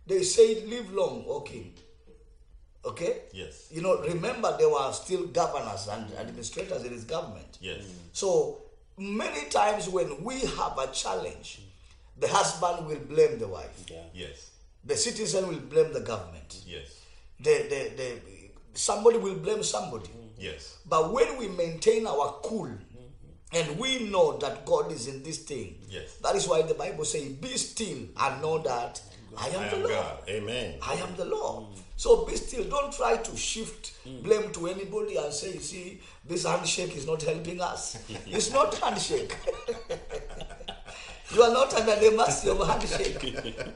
They 0.06 0.22
said, 0.22 0.66
live 0.68 0.92
long, 0.92 1.24
O 1.28 1.40
king. 1.40 1.72
Okay? 2.84 3.22
Yes. 3.32 3.68
You 3.70 3.80
know, 3.82 4.00
remember 4.02 4.54
there 4.58 4.68
were 4.68 4.92
still 4.92 5.26
governors 5.26 5.88
and 5.88 6.12
administrators 6.14 6.84
in 6.84 6.92
his 6.92 7.04
government. 7.04 7.58
Yes. 7.60 7.80
Hmm. 7.82 7.90
So 8.12 8.58
many 8.98 9.48
times 9.48 9.88
when 9.88 10.22
we 10.22 10.40
have 10.40 10.78
a 10.78 10.86
challenge, 10.92 11.60
the 12.18 12.28
husband 12.28 12.86
will 12.86 13.00
blame 13.08 13.38
the 13.38 13.48
wife. 13.48 13.84
Yes. 14.14 14.50
The 14.86 14.96
citizen 14.96 15.48
will 15.48 15.60
blame 15.60 15.92
the 15.92 16.00
government. 16.00 16.62
Yes. 16.66 17.00
The, 17.40 17.66
the, 17.68 17.96
the, 17.96 18.20
somebody 18.74 19.18
will 19.18 19.36
blame 19.36 19.62
somebody. 19.62 20.10
Yes. 20.38 20.78
But 20.86 21.12
when 21.12 21.38
we 21.38 21.48
maintain 21.48 22.06
our 22.06 22.34
cool 22.42 22.70
and 23.52 23.78
we 23.78 24.10
know 24.10 24.36
that 24.38 24.66
God 24.66 24.92
is 24.92 25.06
in 25.06 25.22
this 25.22 25.38
thing, 25.38 25.76
Yes. 25.88 26.16
that 26.22 26.34
is 26.36 26.46
why 26.48 26.62
the 26.62 26.74
Bible 26.74 27.04
says, 27.04 27.22
Be 27.32 27.48
still 27.56 27.98
and 28.20 28.42
know 28.42 28.58
that 28.58 29.00
I 29.36 29.48
am 29.48 29.60
I 29.62 29.68
the 29.68 29.76
am 29.76 29.82
Lord. 29.82 29.92
God. 29.94 30.18
Amen. 30.28 30.74
I 30.82 30.94
am 30.94 31.16
the 31.16 31.24
Lord. 31.24 31.64
Mm. 31.64 31.78
So 31.96 32.24
be 32.24 32.36
still. 32.36 32.64
Don't 32.64 32.92
try 32.92 33.16
to 33.16 33.36
shift 33.36 33.92
mm. 34.06 34.22
blame 34.22 34.52
to 34.52 34.66
anybody 34.68 35.16
and 35.16 35.32
say, 35.32 35.58
see, 35.58 36.00
this 36.24 36.44
handshake 36.44 36.96
is 36.96 37.06
not 37.06 37.22
helping 37.22 37.60
us. 37.60 37.98
it's 38.26 38.52
not 38.52 38.74
handshake. 38.76 39.36
you 41.32 41.42
are 41.42 41.52
not 41.52 41.72
under 41.74 41.96
the 41.96 42.10
mercy 42.16 42.48
of 42.50 42.66
handshake. 42.66 43.22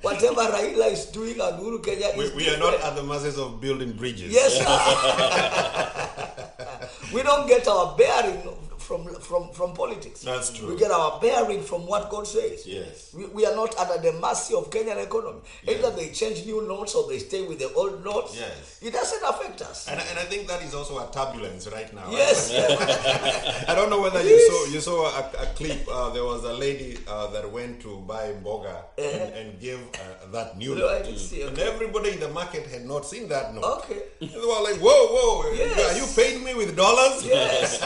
Whatever 0.03 0.43
Raila 0.53 0.93
is 0.93 1.07
doing 1.07 1.41
and 1.41 1.59
Uhuru 1.61 1.83
Kenya 1.85 2.11
We, 2.17 2.25
is 2.25 2.35
we 2.35 2.49
are 2.51 2.59
not 2.59 2.75
at 2.75 2.95
the 2.97 3.03
masses 3.03 3.39
of 3.39 3.61
building 3.61 3.93
bridges. 3.93 4.33
Yes, 4.33 4.59
sir. 4.59 4.67
we 7.15 7.23
don't 7.23 7.49
get 7.49 7.67
our 7.67 7.97
bearing 7.97 8.43
from, 8.89 9.05
from, 9.21 9.51
from 9.53 9.75
politics. 9.75 10.23
That's 10.23 10.51
true. 10.51 10.69
We 10.71 10.79
get 10.79 10.91
our 10.91 11.21
bearing 11.21 11.61
from 11.63 11.87
what 11.87 12.09
God 12.09 12.27
says. 12.27 12.67
Yes. 12.67 13.13
We, 13.15 13.27
we 13.27 13.45
are 13.45 13.55
not 13.55 13.77
under 13.77 13.99
the 14.01 14.19
mercy 14.19 14.55
of 14.55 14.71
Kenyan 14.71 15.05
economy. 15.05 15.41
Either 15.69 15.91
they 15.91 16.09
change 16.09 16.47
new 16.47 16.67
notes 16.67 16.95
or 16.95 17.07
they 17.07 17.19
stay 17.19 17.43
with 17.47 17.59
the 17.59 17.71
old 17.75 18.03
notes. 18.03 18.35
Yes. 18.41 18.79
It 18.81 18.93
doesn't 18.95 19.23
affect 19.23 19.61
us. 19.61 19.89
And, 19.89 20.01
and 20.01 20.19
I 20.19 20.23
think 20.25 20.49
that 20.49 20.63
is 20.63 20.75
also 20.75 20.97
a 21.07 21.13
turbulence 21.13 21.69
right 21.71 21.93
now. 21.95 22.11
yes. 22.11 22.51
I 23.69 23.75
don't 23.75 23.91
know 23.91 24.01
whether 24.01 24.23
you 24.23 24.39
saw 24.49 24.73
you 24.73 24.81
saw 24.81 25.05
a, 25.21 25.43
a 25.43 25.47
clip. 25.55 25.87
Uh, 25.87 26.09
there 26.11 26.25
was 26.25 26.45
a 26.45 26.55
lady 26.55 26.97
uh, 27.07 27.27
that 27.29 27.45
went 27.53 27.81
to 27.83 27.99
buy 28.07 28.33
mboga 28.43 28.85
and, 28.97 29.35
and 29.35 29.61
gave 29.61 29.81
uh, 29.95 30.31
that 30.33 30.57
new 30.57 30.75
No, 30.75 30.89
I 30.89 30.99
note. 30.99 31.05
didn't 31.05 31.19
see, 31.19 31.43
And 31.43 31.59
everybody 31.59 32.13
in 32.13 32.21
the 32.21 32.29
market 32.29 32.67
had 32.67 32.87
not 32.87 33.05
seen 33.05 33.29
that 33.29 33.55
note. 33.55 33.65
Okay. 33.85 34.01
They 34.21 34.27
were 34.53 34.63
like, 34.65 34.81
"Whoa, 34.81 35.03
whoa! 35.15 35.53
Yes. 35.53 35.93
Are 35.93 35.97
you 36.01 36.07
paying 36.17 36.43
me 36.43 36.55
with 36.55 36.75
dollars?" 36.75 37.25
Yes. 37.27 37.77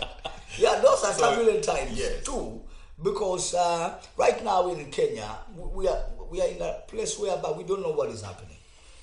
yeah, 0.58 0.80
those 0.80 1.04
are 1.04 1.12
So, 1.12 1.34
turbulent 1.34 1.64
times 1.64 1.98
yes. 1.98 2.24
too, 2.24 2.62
because 3.02 3.54
uh, 3.54 3.94
right 4.16 4.42
now 4.44 4.68
in 4.72 4.90
Kenya 4.90 5.28
we 5.56 5.88
are 5.88 6.02
we 6.30 6.40
are 6.40 6.48
in 6.48 6.60
a 6.62 6.82
place 6.88 7.18
whereby 7.18 7.50
we 7.52 7.64
don't 7.64 7.82
know 7.82 7.92
what 7.92 8.08
is 8.10 8.22
happening. 8.22 8.56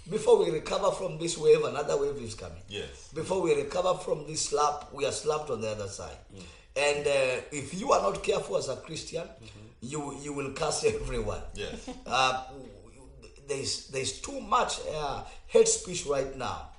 before 0.10 0.38
we 0.43 0.51
recover 0.51 0.91
from 0.91 1.18
this 1.18 1.38
wave, 1.38 1.64
another 1.64 1.95
wave 1.97 2.18
is 2.22 2.36
coming. 2.36 2.62
Yes. 2.68 3.08
Before 3.14 3.41
we 3.41 3.56
recover 3.56 3.93
from 3.93 4.28
this 4.28 4.41
slap, 4.49 4.91
we 4.91 5.06
are 5.06 5.14
slapped 5.14 5.49
on 5.49 5.62
the 5.62 5.70
other 5.70 5.88
side. 5.88 6.18
And 6.76 7.08
uh, 7.08 7.41
if 7.51 7.74
you 7.80 7.93
are 7.93 8.01
not 8.01 8.22
careful 8.24 8.58
as 8.58 8.68
a 8.68 8.76
Christian, 8.76 9.24
you 9.80 10.18
you 10.22 10.34
will 10.34 10.51
curse 10.54 10.84
everyone. 10.95 11.41
Yes. 11.56 11.88
Uh, 12.06 12.43
there's 13.47 13.88
there's 13.88 14.20
too 14.22 14.39
much 14.41 14.80
uh, 14.93 15.24
hate 15.47 15.68
speech 15.68 16.06
right 16.06 16.36
now. 16.38 16.70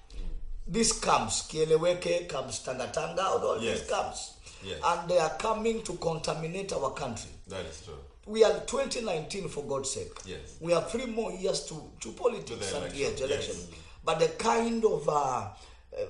This 0.67 0.93
comes 0.99 1.43
Kieleweke, 1.49 2.29
comes 2.29 2.61
Tangatanga, 2.65 3.25
all 3.25 3.61
Yes. 3.61 3.81
this 3.81 3.91
comes, 3.91 4.34
Yes. 4.65 4.81
and 4.85 5.09
they 5.11 5.19
are 5.19 5.31
coming 5.39 5.83
to 5.83 5.93
contaminate 5.95 6.73
our 6.73 6.91
country. 6.93 7.31
That 7.49 7.65
is 7.67 7.83
true. 7.85 7.95
We 8.27 8.43
are 8.45 8.61
2019 8.61 9.49
for 9.49 9.65
God's 9.65 9.91
sake. 9.91 10.13
Yes. 10.25 10.57
We 10.61 10.73
have 10.73 10.91
three 10.91 11.07
more 11.07 11.33
years 11.33 11.67
to, 11.67 11.75
to 12.01 12.13
politics 12.13 12.51
To 12.51 12.57
the 12.57 12.67
and 12.67 12.85
election, 12.95 12.99
yes, 13.01 13.21
election. 13.21 13.57
yes. 13.71 13.79
But 14.05 14.19
the 14.21 14.29
kind 14.29 14.85
of 14.85 15.09
uh, 15.09 15.13
uh, 15.13 15.51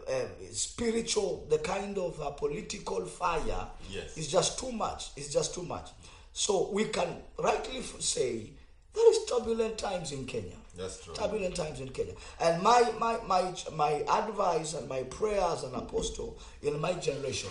uh, 0.09 0.25
spiritual, 0.53 1.47
the 1.51 1.59
kind 1.59 1.99
of 1.99 2.21
uh, 2.21 2.31
political 2.31 3.05
fire 3.07 3.67
Yes. 3.91 4.17
is 4.17 4.29
just 4.29 4.59
too 4.59 4.73
much. 4.73 5.11
It's 5.17 5.33
just 5.33 5.55
too 5.55 5.63
much. 5.63 5.91
So 6.33 6.71
we 6.73 6.85
can 6.87 7.09
rightly 7.39 7.83
say 8.01 8.51
there 8.95 9.11
is 9.11 9.25
turbulent 9.29 9.77
times 9.79 10.13
in 10.13 10.25
Kenya. 10.27 10.57
That's 10.77 11.05
true. 11.05 11.15
Turbulent 11.15 11.55
times 11.55 11.81
in 11.81 11.89
Kenya. 11.91 12.15
And 12.41 12.61
my 12.63 12.91
my 12.99 13.19
my 13.27 13.53
my 13.77 13.93
advice 14.09 14.75
and 14.75 14.89
my 14.89 15.03
prayers 15.05 15.59
as 15.59 15.65
an 15.65 15.75
apostle 15.77 16.37
in 16.63 16.81
my 16.81 16.93
generation 16.95 17.51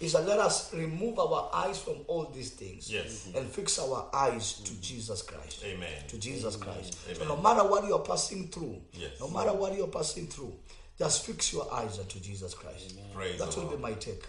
is 0.00 0.12
that 0.12 0.26
let 0.26 0.38
us 0.38 0.72
remove 0.74 1.18
our 1.18 1.50
eyes 1.54 1.78
from 1.78 1.96
all 2.06 2.26
these 2.26 2.50
things 2.50 2.90
Yes. 2.92 3.28
and 3.34 3.46
fix 3.48 3.78
our 3.78 4.08
eyes 4.12 4.54
to 4.64 4.74
Jesus 4.80 5.22
Christ. 5.22 5.62
Amen. 5.64 5.88
To 6.08 6.18
Jesus 6.18 6.56
Christ. 6.56 6.98
So 7.16 7.24
no 7.24 7.36
matter 7.36 7.66
what 7.66 7.86
you're 7.86 8.00
passing 8.00 8.48
through, 8.48 8.80
Yes. 8.92 9.12
no 9.20 9.28
matter 9.28 9.52
what 9.52 9.74
you're 9.76 9.88
passing 9.88 10.26
through, 10.26 10.54
just 10.98 11.24
fix 11.26 11.52
your 11.52 11.72
eyes 11.72 11.98
unto 11.98 12.18
Jesus 12.20 12.54
Christ. 12.54 12.94
Praise 13.14 13.38
that 13.38 13.54
will 13.56 13.68
be 13.68 13.76
my 13.76 13.92
take. 13.92 14.24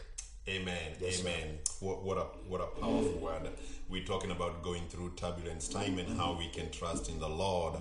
Amen. 0.50 0.94
Yes. 1.02 1.20
Amen. 1.22 1.60
What, 1.82 2.04
what 2.04 2.18
a 2.18 2.22
what 2.48 2.62
a 2.62 2.68
powerful 2.80 3.20
word. 3.20 3.50
We're 3.90 4.06
talking 4.06 4.32
about 4.32 4.64
going 4.64 4.88
through 4.88 5.12
turbulence 5.16 5.68
time 5.68 5.98
and 6.00 6.18
how 6.18 6.38
we 6.38 6.48
can 6.50 6.70
trust 6.72 7.10
in 7.10 7.20
the 7.20 7.28
Lord. 7.28 7.76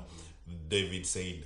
David 0.69 1.07
said, 1.07 1.45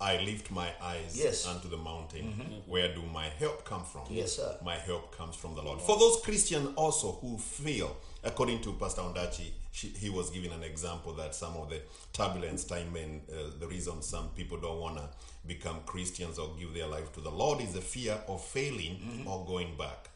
I 0.00 0.16
lift 0.24 0.50
my 0.50 0.70
eyes 0.82 1.14
Yes. 1.16 1.46
unto 1.46 1.68
the 1.68 1.76
mountain. 1.76 2.62
Where 2.66 2.94
do 2.94 3.02
my 3.02 3.28
help 3.38 3.64
come 3.64 3.84
from? 3.84 4.06
Yes, 4.10 4.36
sir. 4.36 4.56
My 4.64 4.76
help 4.76 5.14
comes 5.16 5.36
from 5.36 5.54
the 5.54 5.62
Lord. 5.62 5.80
For 5.80 5.98
those 5.98 6.20
Christians 6.22 6.70
also 6.76 7.12
who 7.20 7.36
feel, 7.38 7.96
according 8.24 8.62
to 8.62 8.72
Pastor 8.74 9.02
Ondachi, 9.02 9.50
she, 9.72 9.88
he 9.88 10.08
was 10.10 10.30
giving 10.30 10.52
an 10.52 10.62
example 10.62 11.12
that 11.14 11.34
some 11.34 11.54
of 11.56 11.68
the 11.70 11.80
turbulence 12.12 12.64
time 12.64 12.96
and 12.96 13.20
uh, 13.30 13.50
the 13.60 13.66
reason 13.66 14.00
some 14.02 14.28
people 14.30 14.58
don't 14.58 14.80
want 14.80 14.96
to 14.96 15.08
become 15.46 15.76
Christians 15.86 16.38
or 16.38 16.48
give 16.58 16.72
their 16.74 16.86
life 16.86 17.12
to 17.12 17.20
the 17.20 17.30
Lord 17.30 17.60
is 17.60 17.74
the 17.74 17.80
fear 17.80 18.18
of 18.26 18.42
failing 18.44 19.24
or 19.26 19.44
going 19.46 19.76
back. 19.76 20.08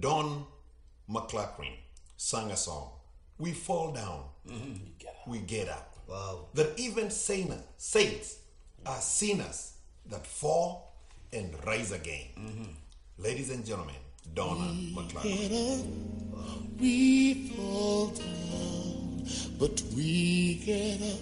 Donnie 0.00 0.44
McClurkin 1.10 1.72
sang 2.16 2.50
a 2.50 2.56
song. 2.56 2.90
We 3.38 3.52
fall 3.52 3.92
down, 3.92 4.24
we 5.26 5.38
get 5.38 5.68
up. 5.68 5.96
Wow. 6.08 6.46
That 6.54 6.78
even 6.78 7.10
sinner, 7.10 7.58
saints 7.78 8.36
are 8.86 9.00
sinners 9.00 9.74
that 10.10 10.26
fall 10.26 10.94
and 11.32 11.54
rise 11.66 11.92
again. 11.92 12.76
Ladies 13.18 13.50
and 13.50 13.64
gentlemen, 13.64 13.94
Donnie 14.34 14.92
McClurkin. 14.94 15.86
We 16.78 17.48
fall 17.50 18.08
down, 18.08 19.26
but 19.58 19.82
we 19.94 20.54
get 20.64 21.00
up. 21.02 21.20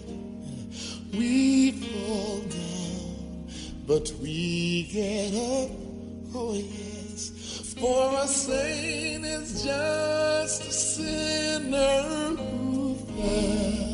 We 1.12 1.72
fall 1.72 2.40
down, 2.40 3.48
but 3.86 4.12
we 4.20 4.84
get 4.84 5.34
up. 5.34 5.70
Oh, 6.34 6.54
yes. 6.54 7.74
For 7.78 8.22
a 8.22 8.26
saint 8.26 9.24
is 9.26 9.64
just 9.64 10.64
a 10.64 10.72
sinner 10.72 12.36
who 12.36 12.94
fell. 12.94 13.91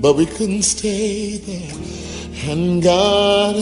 But 0.00 0.14
we 0.14 0.26
couldn't 0.26 0.62
stay 0.62 1.38
there, 1.38 1.72
and 2.52 2.80
God 2.80 3.56
uh, 3.56 3.60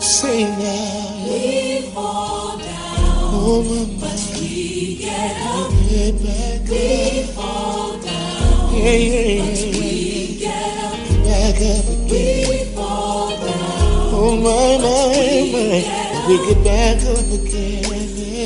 say 0.00 0.44
now. 0.44 1.24
We 1.26 1.82
fall 1.92 2.56
down, 2.56 3.34
Oh, 3.34 3.96
but 4.00 4.38
we 4.40 4.98
get 4.98 5.36
up. 5.42 5.70
get 5.90 6.14
back 6.22 6.70
We 6.70 7.22
fall 7.34 7.98
down, 7.98 8.74
Yeah, 8.76 8.92
yeah, 8.92 9.42
but 9.42 9.80
we 9.80 10.38
get 10.38 10.78
up. 10.84 10.94
Back 11.26 11.56
up 11.74 11.86
again. 12.06 12.48
We 12.48 12.58
fall 12.76 13.30
down, 13.30 14.14
Oh, 14.14 14.36
my, 14.38 14.78
my, 14.84 15.50
my. 15.50 16.28
We 16.28 16.34
get 16.46 16.62
back 16.62 17.02
up 17.10 17.26
again. 17.42 17.82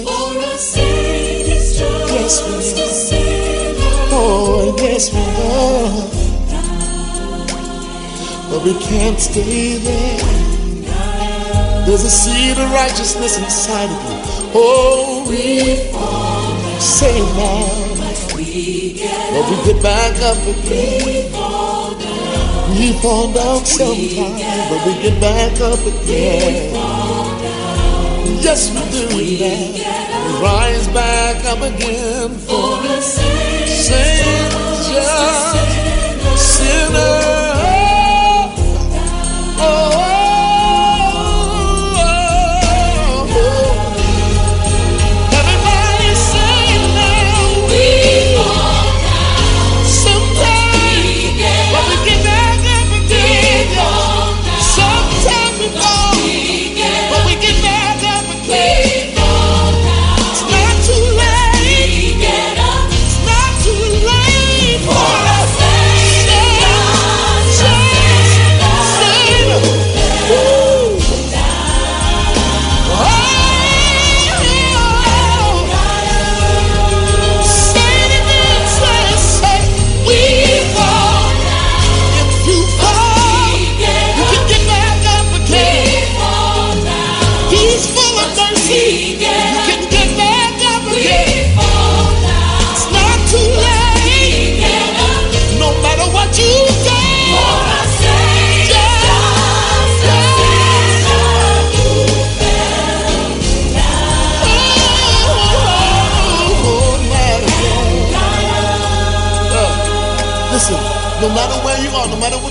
for 0.06 0.38
a 0.40 0.56
saint 0.56 1.48
is 1.48 1.80
we 1.82 2.18
just 2.18 3.12
a 3.12 3.16
are. 3.16 3.41
Oh, 4.24 4.76
yes, 4.78 5.12
we 5.12 5.18
are. 5.18 6.06
But 8.50 8.62
we 8.62 8.74
can't 8.78 9.18
stay 9.18 9.78
there. 9.78 10.18
There's 11.86 12.04
a 12.04 12.10
seed 12.10 12.56
of 12.56 12.70
righteousness 12.70 13.36
inside 13.38 13.90
of 13.90 13.98
you. 14.06 14.18
Oh, 14.54 15.26
we 15.28 15.90
fall, 15.90 16.54
say 16.78 17.18
now. 17.34 17.92
But 19.32 19.44
we 19.50 19.56
get 19.66 19.82
back 19.82 20.14
up 20.22 20.38
again. 20.46 21.32
we 22.78 22.92
fall 23.02 23.32
down, 23.32 23.64
sometimes, 23.64 24.42
but 24.70 24.86
we 24.86 24.92
get 25.02 25.20
back 25.20 25.60
up 25.60 25.80
again. 25.80 26.74
Yes, 28.40 28.70
we 28.70 28.82
do 28.92 29.06
that. 29.38 29.72
We 30.26 30.32
rise 30.40 30.86
back 30.88 31.44
up 31.46 31.62
again 31.62 32.30
for 32.38 32.78
the 32.82 32.98
a 32.98 33.61
sinner. 33.92 35.56
sinner. 36.36 37.20
Oh, 39.64 39.91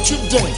what 0.02 0.10
you've 0.10 0.30
done, 0.30 0.49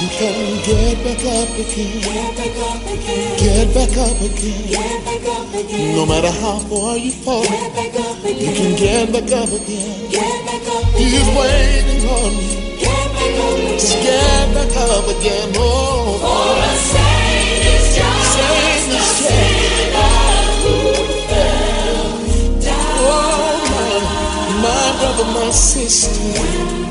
you 0.00 0.08
can 0.08 0.56
get 0.64 0.96
back 1.04 1.20
up 1.28 1.52
again. 1.60 2.00
Get 2.00 2.32
back 2.32 2.56
up 2.64 2.80
again, 2.88 3.36
Get 3.36 3.74
back 3.74 3.96
up 3.98 4.20
again. 4.24 4.68
get 4.72 5.04
back 5.04 5.28
up 5.36 5.54
again, 5.54 5.96
No 5.96 6.06
matter 6.06 6.30
how 6.40 6.58
far 6.60 6.96
you 6.96 7.10
fall, 7.12 7.42
get 7.42 7.74
back 7.76 8.00
up 8.00 8.24
you 8.24 8.52
can 8.56 8.74
get 8.76 9.12
back 9.12 9.30
up 9.36 9.48
again. 9.52 10.10
get 10.10 10.46
back 10.46 10.68
up 10.72 10.84
He's 10.96 11.28
waiting 11.36 12.08
on 12.08 12.32
you. 12.40 12.56
get 12.80 13.12
back 13.12 13.36
up 13.36 13.56
Just 13.76 14.00
get 14.00 14.54
back 14.54 14.76
up 14.76 15.04
again. 15.12 15.52
Oh, 15.56 16.16
For 16.24 16.56
a 16.56 16.72
saint 16.88 17.66
is 17.68 17.96
just 17.96 18.32
Saint 18.32 18.48
a 18.48 18.64
is 18.72 18.84
just- 18.96 19.16
sinner 19.28 20.16
who 20.64 20.74
fell 21.28 22.08
down. 22.64 22.96
oh 23.04 23.60
my, 23.72 24.64
my 24.64 24.84
brother, 24.98 25.28
my 25.38 25.50
sister. 25.50 26.85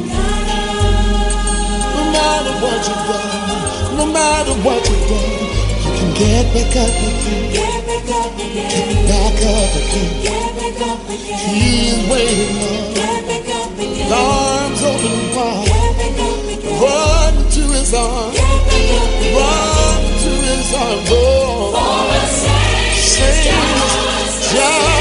What 2.62 2.80
you've 2.88 3.06
done, 3.08 3.98
no 3.98 4.06
matter 4.06 4.54
what 4.64 4.82
you've 4.88 5.08
done, 5.10 5.46
you 5.84 5.92
can 5.98 6.12
get 6.16 6.46
back 6.54 6.76
up 6.76 6.90
again. 6.90 7.54
Get 7.54 7.88
back 7.88 8.10
up 8.16 8.36
again. 8.36 8.70
Get 8.72 9.10
back 9.10 9.42
up 9.46 9.76
again. 9.76 10.12
Get 10.24 10.52
back 10.56 10.80
up 10.88 11.10
again. 11.10 11.50
He 11.52 11.90
is 11.92 12.02
waiting 12.10 12.56
on. 12.64 12.94
Get 12.94 13.22
back 13.28 13.50
up 13.60 13.78
again. 13.80 14.12
Arms 14.12 14.82
open 14.84 15.18
wide. 15.36 15.66
Get 15.66 15.92
back 16.00 16.20
up 16.28 16.44
again. 16.54 16.82
Run 16.82 17.34
to 17.56 17.64
his 17.76 17.94
arms. 17.94 18.36
Get 18.36 18.60
back 18.68 18.88
up 19.02 19.12
again. 19.20 19.36
Run 19.36 20.02
to 20.24 20.32
his 20.48 20.74
arms. 20.74 21.10
Oh. 21.12 21.76
For 23.16 23.24
a 23.24 23.44
child. 24.56 24.95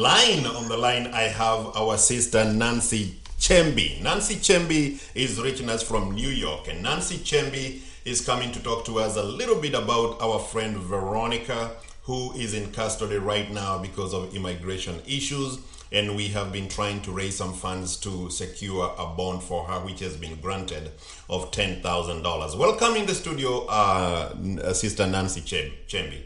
Line, 0.00 0.46
on 0.46 0.68
the 0.68 0.76
line, 0.76 1.08
I 1.08 1.22
have 1.22 1.76
our 1.76 1.98
sister 1.98 2.44
Nancy 2.50 3.16
Chembi. 3.38 4.00
Nancy 4.02 4.36
Chembi 4.36 5.02
is 5.14 5.40
reaching 5.40 5.68
us 5.68 5.82
from 5.82 6.12
New 6.12 6.28
York, 6.28 6.68
and 6.68 6.82
Nancy 6.82 7.18
Chembi 7.18 7.80
is 8.06 8.24
coming 8.24 8.50
to 8.52 8.62
talk 8.62 8.86
to 8.86 8.98
us 8.98 9.16
a 9.16 9.22
little 9.22 9.60
bit 9.60 9.74
about 9.74 10.20
our 10.22 10.38
friend 10.38 10.76
Veronica, 10.78 11.72
who 12.04 12.32
is 12.32 12.54
in 12.54 12.72
custody 12.72 13.16
right 13.16 13.50
now 13.52 13.78
because 13.78 14.14
of 14.14 14.34
immigration 14.34 15.00
issues. 15.06 15.58
And 15.92 16.16
we 16.16 16.28
have 16.28 16.52
been 16.52 16.68
trying 16.68 17.02
to 17.02 17.10
raise 17.10 17.36
some 17.36 17.52
funds 17.52 17.96
to 17.98 18.30
secure 18.30 18.94
a 18.96 19.06
bond 19.06 19.42
for 19.42 19.64
her, 19.64 19.80
which 19.80 19.98
has 20.00 20.16
been 20.16 20.36
granted 20.40 20.92
of 21.28 21.50
$10,000. 21.50 22.56
Welcome 22.56 22.94
in 22.96 23.06
the 23.06 23.14
studio, 23.14 23.66
uh, 23.66 24.72
Sister 24.72 25.06
Nancy 25.06 25.40
Chem- 25.40 25.72
Chembi. 25.88 26.22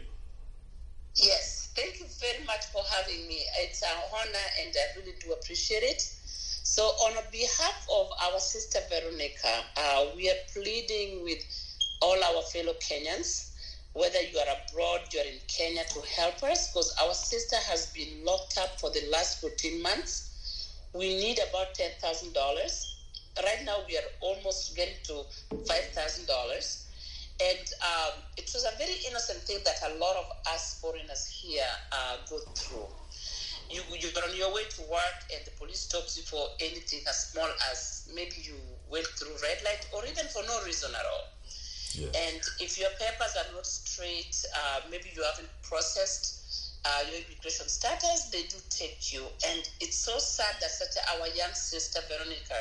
Yes, 1.15 1.44
very 2.25 2.45
much 2.45 2.65
for 2.73 2.81
having 2.97 3.27
me. 3.27 3.39
It's 3.59 3.83
an 3.83 3.97
honor 4.13 4.47
and 4.61 4.73
I 4.73 4.99
really 4.99 5.15
do 5.19 5.33
appreciate 5.33 5.83
it. 5.83 6.01
So, 6.01 6.83
on 6.83 7.13
behalf 7.31 7.87
of 7.93 8.09
our 8.25 8.39
sister 8.39 8.79
Veronica, 8.89 9.63
uh, 9.77 10.05
we 10.15 10.29
are 10.29 10.41
pleading 10.51 11.23
with 11.23 11.39
all 12.01 12.17
our 12.23 12.41
fellow 12.53 12.73
Kenyans, 12.81 13.51
whether 13.93 14.19
you 14.21 14.37
are 14.39 14.57
abroad, 14.57 15.01
you're 15.13 15.23
in 15.23 15.39
Kenya, 15.47 15.83
to 15.93 16.01
help 16.17 16.41
us 16.43 16.71
because 16.71 16.93
our 17.01 17.13
sister 17.13 17.57
has 17.69 17.87
been 17.93 18.25
locked 18.25 18.57
up 18.57 18.79
for 18.79 18.89
the 18.89 19.07
last 19.11 19.41
14 19.41 19.81
months. 19.81 20.71
We 20.93 21.09
need 21.19 21.39
about 21.49 21.75
$10,000. 21.75 22.33
Right 23.43 23.65
now, 23.65 23.77
we 23.87 23.97
are 23.97 24.09
almost 24.21 24.75
getting 24.75 24.95
to 25.05 25.23
$5,000. 25.53 26.84
And 27.41 27.67
um, 27.83 28.23
it 28.37 28.49
was 28.53 28.63
a 28.63 28.77
very 28.77 28.95
innocent 29.09 29.39
thing 29.43 29.59
that 29.65 29.75
a 29.91 29.99
lot 29.99 30.15
of 30.15 30.25
us 30.53 30.79
foreigners 30.79 31.27
here 31.27 31.67
uh, 31.91 32.17
go 32.29 32.39
through. 32.55 32.87
You, 33.69 33.81
you're 33.99 34.23
on 34.23 34.35
your 34.37 34.53
way 34.53 34.63
to 34.77 34.81
work 34.83 35.19
and 35.33 35.41
the 35.43 35.51
police 35.59 35.81
stops 35.81 36.15
you 36.15 36.23
for 36.23 36.47
anything 36.61 37.01
as 37.09 37.31
small 37.31 37.49
as 37.71 38.07
maybe 38.15 38.35
you 38.39 38.55
went 38.89 39.07
through 39.19 39.35
red 39.43 39.57
light 39.65 39.87
or 39.91 40.05
even 40.05 40.25
for 40.31 40.43
no 40.47 40.63
reason 40.63 40.91
at 40.91 41.05
all. 41.05 41.35
And 41.97 42.41
if 42.59 42.77
your 42.79 42.89
papers 42.99 43.35
are 43.37 43.53
not 43.55 43.65
straight, 43.65 44.35
uh, 44.55 44.81
maybe 44.91 45.11
you 45.15 45.23
haven't 45.23 45.49
processed 45.63 46.75
uh, 46.85 47.01
your 47.09 47.21
immigration 47.21 47.67
status, 47.67 48.29
they 48.31 48.43
do 48.43 48.57
take 48.69 49.13
you. 49.13 49.23
And 49.47 49.61
it's 49.79 49.97
so 49.97 50.19
sad 50.19 50.55
that 50.61 50.69
such 50.71 50.95
a, 50.95 51.19
our 51.19 51.27
young 51.35 51.53
sister 51.53 51.99
Veronica 52.07 52.55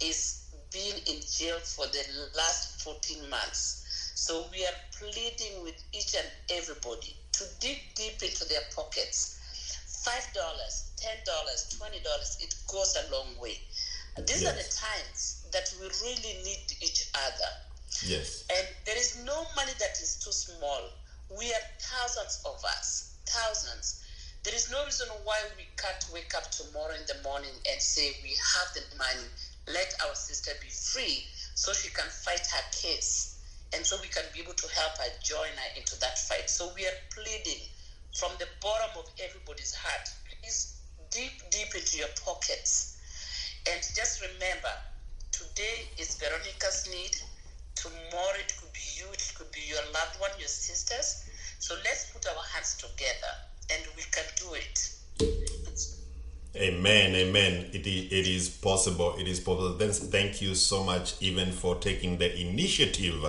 is 0.00 0.44
being 0.72 0.94
in 1.06 1.20
jail 1.20 1.58
for 1.58 1.86
the 1.86 2.04
last 2.36 2.82
14 2.82 3.28
months. 3.28 3.79
So 4.20 4.44
we 4.52 4.60
are 4.66 4.80
pleading 4.92 5.64
with 5.64 5.80
each 5.96 6.12
and 6.14 6.28
everybody 6.52 7.16
to 7.32 7.44
dig 7.58 7.80
deep 7.96 8.20
into 8.20 8.44
their 8.44 8.60
pockets. 8.76 9.40
Five 10.04 10.28
dollars, 10.34 10.92
ten 11.00 11.16
dollars, 11.24 11.74
twenty 11.78 12.04
dollars, 12.04 12.36
it 12.38 12.54
goes 12.68 12.94
a 13.00 13.10
long 13.16 13.32
way. 13.40 13.56
These 14.28 14.44
are 14.44 14.52
the 14.52 14.68
times 14.68 15.48
that 15.56 15.72
we 15.80 15.88
really 16.04 16.36
need 16.44 16.68
each 16.82 17.08
other. 17.16 17.50
Yes. 18.04 18.44
And 18.52 18.68
there 18.84 18.98
is 18.98 19.24
no 19.24 19.46
money 19.56 19.72
that 19.80 19.96
is 19.96 20.20
too 20.22 20.32
small. 20.32 20.92
We 21.32 21.46
are 21.56 21.66
thousands 21.80 22.44
of 22.44 22.62
us, 22.76 23.16
thousands. 23.24 24.04
There 24.44 24.54
is 24.54 24.70
no 24.70 24.84
reason 24.84 25.08
why 25.24 25.40
we 25.56 25.64
can't 25.80 26.04
wake 26.12 26.34
up 26.36 26.50
tomorrow 26.50 26.92
in 26.92 27.08
the 27.08 27.16
morning 27.26 27.56
and 27.72 27.80
say 27.80 28.12
we 28.22 28.36
have 28.36 28.68
the 28.76 28.84
money. 28.98 29.28
Let 29.66 29.94
our 30.04 30.14
sister 30.14 30.52
be 30.60 30.68
free 30.68 31.24
so 31.54 31.72
she 31.72 31.88
can 31.88 32.08
fight 32.10 32.44
her 32.52 32.64
case. 32.70 33.29
And 33.74 33.86
so 33.86 33.96
we 34.02 34.08
can 34.08 34.24
be 34.34 34.40
able 34.40 34.54
to 34.54 34.68
help 34.74 34.98
her 34.98 35.10
join 35.22 35.52
her 35.54 35.70
into 35.78 35.98
that 36.00 36.18
fight. 36.18 36.50
So 36.50 36.70
we 36.74 36.86
are 36.86 36.98
pleading 37.14 37.62
from 38.18 38.32
the 38.38 38.46
bottom 38.60 38.90
of 38.98 39.06
everybody's 39.22 39.74
heart. 39.74 40.08
Please 40.26 40.80
deep, 41.10 41.42
deep 41.50 41.74
into 41.74 41.98
your 41.98 42.10
pockets. 42.24 42.98
And 43.70 43.80
just 43.94 44.20
remember, 44.20 44.72
today 45.30 45.86
is 45.98 46.16
Veronica's 46.16 46.88
need. 46.90 47.16
Tomorrow 47.76 48.38
it 48.38 48.52
could 48.60 48.72
be 48.72 48.86
you, 48.98 49.06
it 49.12 49.32
could 49.36 49.50
be 49.52 49.60
your 49.68 49.82
loved 49.94 50.20
one, 50.20 50.30
your 50.38 50.48
sisters. 50.48 51.24
So 51.58 51.74
let's 51.84 52.10
put 52.10 52.26
our 52.26 52.42
hands 52.52 52.76
together 52.76 53.32
and 53.72 53.82
we 53.96 54.02
can 54.10 54.24
do 54.36 54.54
it. 54.54 54.96
Amen, 56.56 57.14
amen. 57.14 57.70
It 57.72 57.86
is, 57.86 58.12
it 58.12 58.26
is 58.26 58.48
possible. 58.48 59.14
It 59.18 59.28
is 59.28 59.38
possible. 59.38 59.78
Thank 59.78 60.42
you 60.42 60.54
so 60.56 60.82
much, 60.82 61.14
even 61.20 61.52
for 61.52 61.76
taking 61.76 62.18
the 62.18 62.36
initiative 62.40 63.24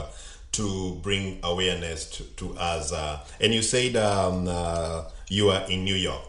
to 0.54 0.96
bring 1.02 1.40
awareness 1.44 2.10
to, 2.12 2.24
to 2.36 2.54
us. 2.58 2.92
Uh, 2.92 3.20
and 3.40 3.54
you 3.54 3.62
said 3.62 3.96
um, 3.96 4.48
uh, 4.48 5.04
you 5.30 5.50
are 5.50 5.70
in 5.70 5.84
New 5.84 5.96
York. 5.96 6.24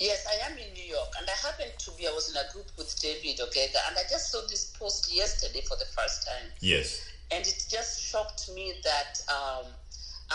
Yes, 0.00 0.26
I 0.28 0.50
am 0.50 0.58
in 0.58 0.72
New 0.74 0.84
York, 0.84 1.08
and 1.18 1.28
I 1.28 1.46
happened 1.46 1.72
to 1.78 1.90
be. 1.92 2.06
I 2.06 2.10
was 2.12 2.30
in 2.30 2.36
a 2.36 2.52
group 2.52 2.66
with 2.76 2.98
David 3.00 3.38
Ogega, 3.38 3.78
and 3.88 3.96
I 3.96 4.02
just 4.10 4.30
saw 4.32 4.40
this 4.48 4.74
post 4.78 5.14
yesterday 5.14 5.62
for 5.62 5.76
the 5.76 5.86
first 5.96 6.26
time, 6.26 6.50
Yes. 6.60 7.06
and 7.30 7.46
it 7.46 7.64
just 7.70 8.02
shocked 8.02 8.50
me 8.54 8.74
that 8.82 9.20
um, 9.30 9.66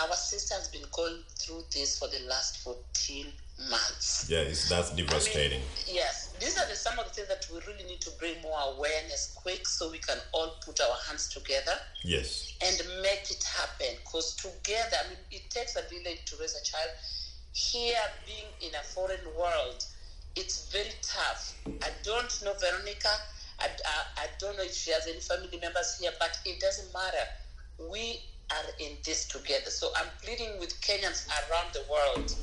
our 0.02 0.14
sister 0.14 0.54
has 0.54 0.68
been 0.68 0.84
going 0.92 1.18
through 1.38 1.62
this 1.72 1.98
for 1.98 2.08
the 2.08 2.20
last 2.28 2.58
14 2.64 3.26
months. 3.68 4.26
Yeah, 4.30 4.38
it's, 4.40 4.68
that's 4.68 4.90
devastating. 4.94 5.60
Yes, 5.86 6.32
these 6.40 6.56
are 6.58 6.66
the, 6.68 6.74
some 6.74 6.98
of 6.98 7.04
the 7.06 7.10
things 7.12 7.28
that 7.28 7.46
we 7.52 7.60
really 7.66 7.84
need 7.88 8.00
to 8.02 8.10
bring 8.18 8.40
more 8.42 8.58
awareness 8.74 9.36
quick 9.36 9.66
so 9.66 9.90
we 9.90 9.98
can 9.98 10.18
all 10.32 10.54
put 10.64 10.80
our 10.80 10.96
hands 11.08 11.28
together 11.28 11.72
Yes. 12.02 12.54
and 12.62 12.76
make 13.02 13.30
it 13.30 13.44
happen. 13.44 13.96
Because 14.04 14.34
together, 14.36 14.96
I 15.04 15.08
mean, 15.10 15.18
it 15.30 15.50
takes 15.50 15.76
a 15.76 15.82
village 15.92 16.24
to 16.26 16.36
raise 16.40 16.56
a 16.56 16.64
child. 16.64 16.90
Here, 17.52 17.98
being 18.26 18.46
in 18.70 18.74
a 18.74 18.82
foreign 18.84 19.24
world, 19.36 19.84
it's 20.36 20.70
very 20.72 20.92
tough. 21.02 21.54
I 21.82 21.90
don't 22.04 22.30
know 22.44 22.54
Veronica. 22.60 23.08
I, 23.58 23.66
I, 23.66 24.22
I 24.22 24.26
don't 24.38 24.56
know 24.56 24.62
if 24.62 24.72
she 24.74 24.90
has 24.92 25.06
any 25.06 25.18
family 25.20 25.58
members 25.60 25.98
here, 26.00 26.12
but 26.18 26.38
it 26.46 26.60
doesn't 26.60 26.92
matter. 26.94 27.26
We 27.90 28.22
are 28.50 28.70
in 28.78 28.96
this 29.04 29.26
together. 29.26 29.68
So 29.70 29.90
I'm 29.96 30.06
pleading 30.22 30.58
with 30.58 30.80
Kenyans 30.80 31.26
around 31.28 31.74
the 31.74 31.82
world. 31.90 32.34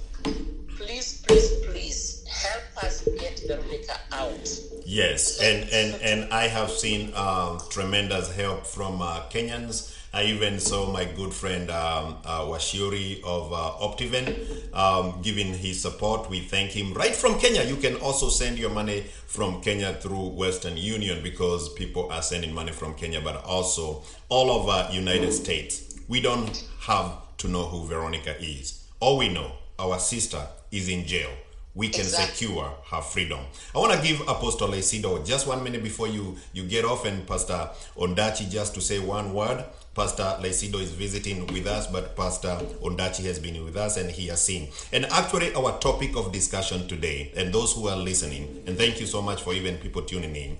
Please, 0.78 1.24
please, 1.28 1.52
please 1.66 2.24
help 2.30 2.84
us 2.84 3.02
get 3.20 3.42
Veronica 3.48 4.00
out. 4.12 4.48
Yes, 4.86 5.42
and 5.42 5.68
and 5.72 6.00
and 6.04 6.32
I 6.32 6.48
have 6.48 6.70
seen 6.70 7.12
um, 7.16 7.60
tremendous 7.72 8.32
help 8.36 8.66
from 8.68 9.02
uh, 9.02 9.22
Kenyans. 9.32 9.96
I 10.14 10.24
even 10.26 10.60
saw 10.60 10.92
my 10.92 11.04
good 11.06 11.34
friend 11.34 11.72
um, 11.72 12.18
uh, 12.24 12.42
Washuri 12.42 13.22
of 13.24 13.52
uh, 13.52 13.74
Optiven 13.82 14.74
um, 14.74 15.20
giving 15.24 15.52
his 15.54 15.82
support. 15.82 16.30
We 16.30 16.42
thank 16.42 16.72
him 16.72 16.94
right 16.94 17.16
from 17.16 17.40
Kenya. 17.40 17.64
You 17.64 17.78
can 17.78 17.96
also 17.96 18.30
send 18.30 18.60
your 18.60 18.70
money 18.70 19.02
from 19.26 19.62
Kenya 19.62 19.94
through 19.96 20.30
Western 20.30 20.78
Union 20.78 21.24
because 21.24 21.70
people 21.74 22.12
are 22.12 22.22
sending 22.22 22.54
money 22.54 22.72
from 22.72 22.94
Kenya, 22.94 23.20
but 23.20 23.44
also 23.46 24.04
all 24.30 24.52
over 24.52 24.88
United 24.94 25.34
States. 25.34 25.96
We 26.08 26.22
don't 26.22 26.56
have 26.82 27.14
to 27.40 27.48
know 27.48 27.66
who 27.66 27.88
Veronica 27.88 28.40
is. 28.40 28.86
All 29.00 29.18
we 29.18 29.30
know, 29.30 29.54
our 29.80 30.00
sister 30.00 30.48
is 30.72 30.90
in 30.90 31.06
jail 31.06 31.32
we 31.78 31.90
can 31.90 32.02
Exactly. 32.02 32.48
secure 32.48 32.74
her 32.90 33.02
freedom. 33.02 33.40
I 33.76 33.78
want 33.78 33.94
to 33.94 34.02
give 34.06 34.20
Apostle 34.22 34.70
Leisido 34.70 35.24
just 35.24 35.46
one 35.46 35.64
minute 35.64 35.84
before 35.84 36.08
you, 36.08 36.36
you 36.52 36.64
get 36.64 36.84
off 36.84 37.06
and 37.06 37.26
Pastor 37.28 37.70
Ondachi 37.96 38.50
just 38.50 38.74
to 38.74 38.82
say 38.82 38.98
one 38.98 39.32
word. 39.32 39.64
Pastor 39.94 40.40
Leisido 40.42 40.82
is 40.82 40.90
visiting 40.90 41.46
with 41.48 41.68
us, 41.68 41.86
but 41.86 42.16
Pastor 42.16 42.58
Ondachi 42.82 43.26
has 43.26 43.38
been 43.38 43.64
with 43.64 43.78
us 43.78 43.96
and 43.98 44.10
he 44.10 44.26
has 44.28 44.42
seen. 44.44 44.70
And 44.92 45.06
actually, 45.06 45.54
our 45.54 45.78
topic 45.78 46.16
of 46.18 46.32
discussion 46.32 46.88
today, 46.88 47.32
and 47.38 47.54
those 47.54 47.74
who 47.74 47.88
are 47.88 47.96
listening, 47.96 48.64
and 48.66 48.76
thank 48.76 49.00
you 49.00 49.06
so 49.06 49.22
much 49.22 49.44
for 49.44 49.54
even 49.54 49.78
people 49.78 50.02
tuning 50.02 50.36
in. 50.36 50.58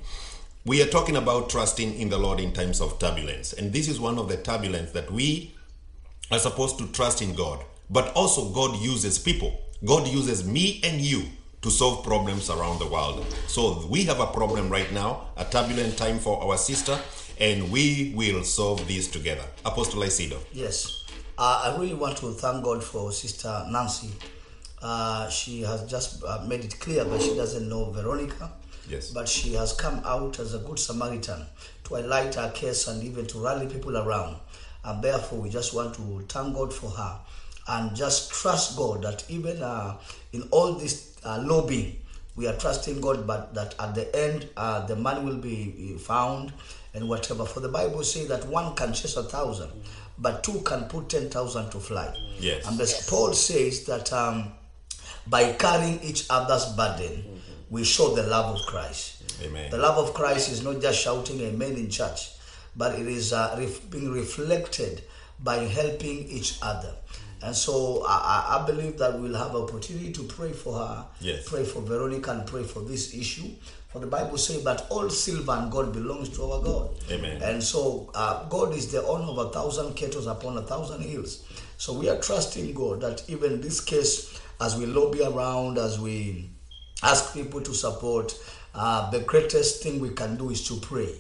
We 0.66 0.84
are 0.84 0.88
talking 0.88 1.16
about 1.16 1.50
trusting 1.50 2.00
in 2.00 2.10
the 2.10 2.20
Lord 2.20 2.40
in 2.40 2.54
times 2.54 2.80
of 2.80 3.00
turbulence. 3.00 3.54
And 3.54 3.74
this 3.74 3.88
is 3.88 4.00
one 4.00 4.20
of 4.20 4.28
the 4.30 4.38
turbulence 4.38 4.92
that 4.92 5.10
we 5.10 5.56
are 6.30 6.38
supposed 6.40 6.78
to 6.78 6.88
trust 6.92 7.24
in 7.24 7.34
God. 7.34 7.64
But 7.90 8.14
also, 8.14 8.50
God 8.50 8.78
uses 8.80 9.18
people. 9.18 9.64
God 9.86 10.08
uses 10.08 10.44
me 10.44 10.82
and 10.84 11.00
you 11.00 11.24
to 11.62 11.70
solve 11.70 12.04
problems 12.04 12.50
around 12.50 12.80
the 12.80 12.88
world. 12.88 13.26
So, 13.48 13.86
we 13.88 14.04
have 14.06 14.20
a 14.20 14.26
problem 14.28 14.70
right 14.70 14.92
now, 14.92 15.28
a 15.38 15.46
turbulent 15.46 15.98
time 15.98 16.18
for 16.18 16.42
our 16.44 16.58
sister, 16.58 16.98
and 17.40 17.72
we 17.72 18.14
will 18.16 18.44
solve 18.44 18.88
this 18.88 19.08
together. 19.08 19.44
Apostle 19.66 20.02
Leisido. 20.02 20.40
Yes. 20.52 21.06
Uh, 21.38 21.72
I 21.72 21.78
really 21.80 21.94
want 21.94 22.18
to 22.18 22.32
thank 22.32 22.64
God 22.64 22.84
for 22.84 23.12
Sister 23.12 23.68
Nancy. 23.70 24.10
Uh, 24.82 25.30
she 25.30 25.62
has 25.62 25.84
just 25.88 26.24
uh, 26.24 26.44
made 26.48 26.66
it 26.66 26.80
clear, 26.80 27.04
that 27.04 27.22
she 27.22 27.36
doesn't 27.36 27.70
know 27.70 27.92
Veronica. 27.92 28.52
Yes. 28.90 29.12
But 29.12 29.30
she 29.30 29.54
has 29.54 29.74
come 29.74 30.02
out 30.06 30.40
as 30.40 30.56
a 30.56 30.60
good 30.60 30.80
Samaritan 30.80 31.46
to 31.84 31.96
highlight 31.96 32.34
her 32.36 32.50
case 32.52 32.88
and 32.88 33.04
even 33.04 33.28
to 33.28 33.44
rally 33.44 33.68
people 33.68 33.96
around. 33.98 34.38
And 34.84 35.04
therefore, 35.04 35.40
we 35.40 35.50
just 35.50 35.76
want 35.76 35.94
to 35.96 36.26
thank 36.30 36.56
God 36.56 36.74
for 36.74 36.90
her 36.90 37.20
and 37.68 37.96
just 37.96 38.32
trust 38.32 38.78
God 38.78 39.02
that 39.04 39.24
even 39.30 39.62
uh, 39.62 39.98
in 40.34 40.44
all 40.52 40.74
this 40.74 41.18
uh, 41.24 41.42
lobbying, 41.44 41.98
we 42.36 42.48
are 42.48 42.56
trusting 42.56 43.02
God, 43.02 43.26
but 43.26 43.54
that 43.56 43.76
at 43.80 43.96
the 43.96 44.16
end, 44.16 44.48
uh, 44.56 44.86
the 44.86 44.96
money 44.96 45.26
will 45.26 45.38
be 45.38 45.96
found 46.00 46.54
and 46.94 47.10
whatever. 47.10 47.46
For 47.46 47.60
the 47.60 47.70
Bible 47.70 48.04
says 48.04 48.28
that 48.28 48.46
one 48.48 48.76
can 48.76 48.94
chase 48.94 49.18
a 49.18 49.24
thousand, 49.24 49.72
but 50.20 50.44
two 50.44 50.62
can 50.62 50.84
put 50.86 51.10
10,000 51.10 51.70
to 51.72 51.80
flight. 51.80 52.16
Yes. 52.40 52.68
And 52.68 52.80
as 52.80 53.08
Paul 53.10 53.34
says 53.34 53.86
that 53.86 54.14
um, 54.14 54.52
by 55.26 55.54
carrying 55.54 56.00
each 56.02 56.26
other's 56.30 56.66
burden, 56.76 57.42
we 57.70 57.84
show 57.84 58.16
the 58.16 58.24
love 58.24 58.56
of 58.56 58.66
Christ. 58.68 59.24
Amen. 59.44 59.70
The 59.70 59.78
love 59.78 59.98
of 59.98 60.14
Christ 60.14 60.52
is 60.52 60.64
not 60.64 60.82
just 60.82 61.00
shouting 61.02 61.42
amen 61.42 61.74
in 61.74 61.90
church, 61.90 62.30
but 62.76 62.98
it 62.98 63.08
is 63.08 63.34
uh, 63.34 63.56
ref- 63.60 63.90
being 63.90 64.12
reflected 64.12 65.04
by 65.44 65.58
helping 65.58 66.28
each 66.30 66.58
other. 66.62 66.94
And 67.44 67.56
so 67.56 68.04
I, 68.08 68.60
I 68.62 68.66
believe 68.66 68.98
that 68.98 69.20
we'll 69.20 69.36
have 69.36 69.56
opportunity 69.56 70.12
to 70.14 70.24
pray 70.24 70.52
for 70.52 70.74
her, 70.78 71.06
Yes. 71.22 71.48
pray 71.48 71.64
for 71.64 71.82
Veronica, 71.82 72.32
and 72.32 72.48
pray 72.48 72.64
for 72.64 72.82
this 72.82 73.14
issue. 73.14 73.50
For 73.90 74.00
the 74.00 74.08
Bible 74.08 74.38
says 74.38 74.64
that 74.64 74.86
all 74.90 75.10
silver 75.10 75.52
and 75.54 75.72
gold 75.72 75.94
belongs 75.94 76.30
to 76.30 76.44
our 76.44 76.62
God. 76.62 76.90
Amen. 77.10 77.42
And 77.42 77.64
so 77.64 78.12
uh, 78.14 78.44
God 78.50 78.74
is 78.76 78.92
the 78.92 79.04
owner 79.06 79.24
of 79.26 79.38
a 79.38 79.50
thousand 79.50 79.94
cattle 79.96 80.28
upon 80.28 80.58
a 80.58 80.62
thousand 80.62 81.02
hills. 81.02 81.46
So 81.78 81.94
we 81.94 82.10
are 82.10 82.18
trusting 82.20 82.74
God 82.74 83.02
that 83.02 83.24
even 83.30 83.62
this 83.62 83.80
case, 83.80 84.40
as 84.60 84.76
we 84.78 84.86
lobby 84.88 85.22
around, 85.24 85.78
as 85.78 86.00
we 86.00 86.50
ask 87.04 87.34
people 87.34 87.62
to 87.62 87.74
support, 87.74 88.38
uh, 88.74 89.10
the 89.12 89.20
greatest 89.22 89.84
thing 89.84 90.00
we 90.00 90.10
can 90.10 90.38
do 90.38 90.50
is 90.50 90.68
to 90.68 90.76
pray. 90.78 91.14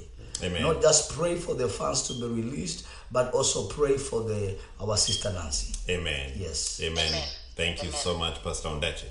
Amen. 0.43 0.61
Not 0.61 0.81
just 0.81 1.11
pray 1.13 1.35
for 1.35 1.55
the 1.55 1.67
funds 1.67 2.07
to 2.09 2.13
be 2.13 2.41
released, 2.41 2.85
but 3.11 3.33
also 3.33 3.67
pray 3.67 3.97
for 3.97 4.23
the 4.23 4.55
our 4.81 4.97
sister 4.97 5.31
Nancy. 5.33 5.73
Amen. 5.89 6.31
Yes. 6.35 6.81
Amen. 6.83 7.23
Thank 7.55 7.83
you 7.83 7.91
so 7.91 8.17
much, 8.17 8.43
Pastor 8.43 8.69
Ondachi. 8.69 9.05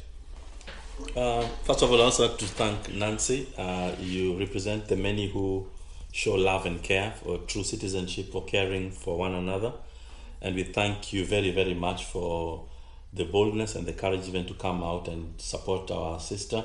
Uh, 1.15 1.47
first 1.65 1.83
of 1.83 1.91
all, 1.91 2.01
I 2.01 2.05
also 2.05 2.29
like 2.29 2.39
to 2.39 2.47
thank 2.47 2.95
Nancy. 2.95 3.49
Uh, 3.57 3.93
you 3.99 4.39
represent 4.39 4.89
the 4.89 4.97
many 4.97 5.29
who 5.29 5.67
show 6.13 6.35
love 6.35 6.65
and 6.65 6.83
care 6.83 7.11
for 7.23 7.39
true 7.39 7.65
citizenship, 7.65 8.33
for 8.33 8.45
caring 8.45 8.91
for 8.91 9.19
one 9.19 9.35
another. 9.35 9.73
And 10.41 10.55
we 10.55 10.63
thank 10.63 11.13
you 11.13 11.27
very, 11.27 11.51
very 11.51 11.75
much 11.75 12.05
for 12.05 12.65
the 13.13 13.25
boldness 13.25 13.75
and 13.75 13.87
the 13.87 13.93
courage 13.93 14.29
even 14.29 14.47
to 14.47 14.55
come 14.55 14.83
out 14.83 15.09
and 15.09 15.39
support 15.41 15.91
our 15.91 16.21
sister, 16.21 16.65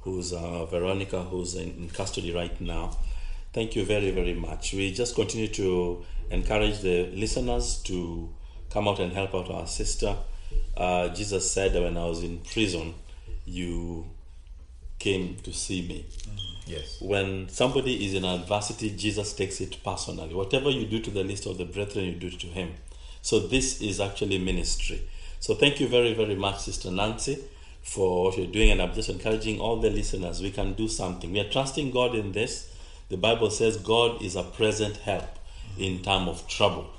who's 0.00 0.32
uh, 0.32 0.64
Veronica, 0.66 1.22
who's 1.22 1.54
in, 1.54 1.70
in 1.76 1.88
custody 1.90 2.32
right 2.32 2.58
now. 2.60 2.96
Thank 3.52 3.76
you 3.76 3.84
very, 3.84 4.10
very 4.10 4.34
much. 4.34 4.74
We 4.74 4.92
just 4.92 5.14
continue 5.14 5.48
to 5.48 6.04
encourage 6.30 6.80
the 6.80 7.06
listeners 7.14 7.78
to 7.84 8.28
come 8.70 8.86
out 8.86 9.00
and 9.00 9.12
help 9.12 9.34
out 9.34 9.50
our 9.50 9.66
sister. 9.66 10.16
Uh, 10.76 11.08
Jesus 11.08 11.50
said 11.50 11.72
that 11.72 11.82
when 11.82 11.96
I 11.96 12.04
was 12.04 12.22
in 12.22 12.38
prison, 12.38 12.94
you 13.46 14.06
came 14.98 15.36
to 15.42 15.52
see 15.52 15.86
me. 15.88 16.06
Yes. 16.66 17.00
When 17.00 17.48
somebody 17.48 18.04
is 18.04 18.14
in 18.14 18.24
adversity, 18.24 18.90
Jesus 18.90 19.32
takes 19.32 19.60
it 19.60 19.82
personally. 19.82 20.34
Whatever 20.34 20.70
you 20.70 20.86
do 20.86 21.00
to 21.00 21.10
the 21.10 21.24
least 21.24 21.46
of 21.46 21.56
the 21.56 21.64
brethren, 21.64 22.04
you 22.04 22.12
do 22.12 22.26
it 22.26 22.40
to 22.40 22.46
him. 22.48 22.74
So 23.22 23.40
this 23.40 23.80
is 23.80 24.00
actually 24.00 24.38
ministry. 24.38 25.08
So 25.40 25.54
thank 25.54 25.80
you 25.80 25.88
very, 25.88 26.14
very 26.14 26.34
much, 26.34 26.60
Sister 26.60 26.90
Nancy, 26.90 27.38
for 27.82 28.24
what 28.24 28.36
you're 28.36 28.46
doing. 28.46 28.70
And 28.70 28.82
I'm 28.82 28.92
just 28.92 29.08
encouraging 29.08 29.60
all 29.60 29.80
the 29.80 29.90
listeners, 29.90 30.42
we 30.42 30.50
can 30.50 30.74
do 30.74 30.88
something. 30.88 31.32
We 31.32 31.40
are 31.40 31.48
trusting 31.48 31.90
God 31.90 32.14
in 32.14 32.32
this. 32.32 32.70
The 33.10 33.16
Bible 33.16 33.50
says 33.50 33.78
God 33.78 34.22
is 34.22 34.36
a 34.36 34.42
present 34.42 34.98
help 34.98 35.38
in 35.78 36.02
time 36.02 36.28
of 36.28 36.46
trouble. 36.46 36.90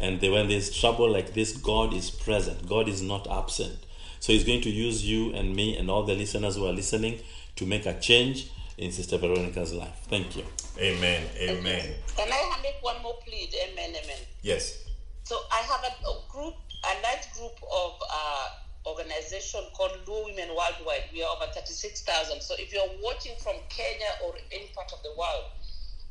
And 0.00 0.20
then 0.20 0.32
when 0.32 0.48
there's 0.48 0.74
trouble 0.74 1.10
like 1.10 1.34
this, 1.34 1.56
God 1.56 1.92
is 1.92 2.10
present. 2.10 2.68
God 2.68 2.88
is 2.88 3.02
not 3.02 3.30
absent. 3.30 3.78
So 4.20 4.32
He's 4.32 4.44
going 4.44 4.62
to 4.62 4.70
use 4.70 5.04
you 5.04 5.34
and 5.34 5.54
me 5.54 5.76
and 5.76 5.90
all 5.90 6.04
the 6.04 6.14
listeners 6.14 6.56
who 6.56 6.66
are 6.66 6.72
listening 6.72 7.20
to 7.56 7.66
make 7.66 7.84
a 7.86 7.98
change 7.98 8.50
in 8.78 8.92
Sister 8.92 9.18
Veronica's 9.18 9.74
life. 9.74 10.06
Thank 10.08 10.36
you. 10.36 10.44
Amen. 10.78 11.24
Amen. 11.36 11.94
Can 12.16 12.28
I 12.32 12.58
make 12.62 12.76
one 12.80 13.02
more 13.02 13.18
plea? 13.26 13.50
Amen, 13.70 13.90
amen. 13.90 14.18
Yes. 14.42 14.84
So 15.24 15.36
I 15.52 15.58
have 15.58 15.80
a, 15.82 16.08
a 16.08 16.22
group, 16.30 16.54
a 16.84 17.02
large 17.02 17.32
group 17.36 17.58
of 17.70 18.00
uh, 18.10 18.48
organization 18.86 19.60
called 19.76 19.92
Luo 20.06 20.24
Women 20.26 20.48
Worldwide. 20.48 21.10
We 21.12 21.22
are 21.22 21.36
over 21.36 21.50
36,000. 21.52 22.40
So 22.40 22.54
if 22.58 22.72
you're 22.72 22.88
watching 23.02 23.34
from 23.42 23.56
Kenya 23.68 24.06
or 24.24 24.34
any 24.52 24.70
part 24.74 24.92
of 24.92 25.02
the 25.02 25.10
world, 25.18 25.44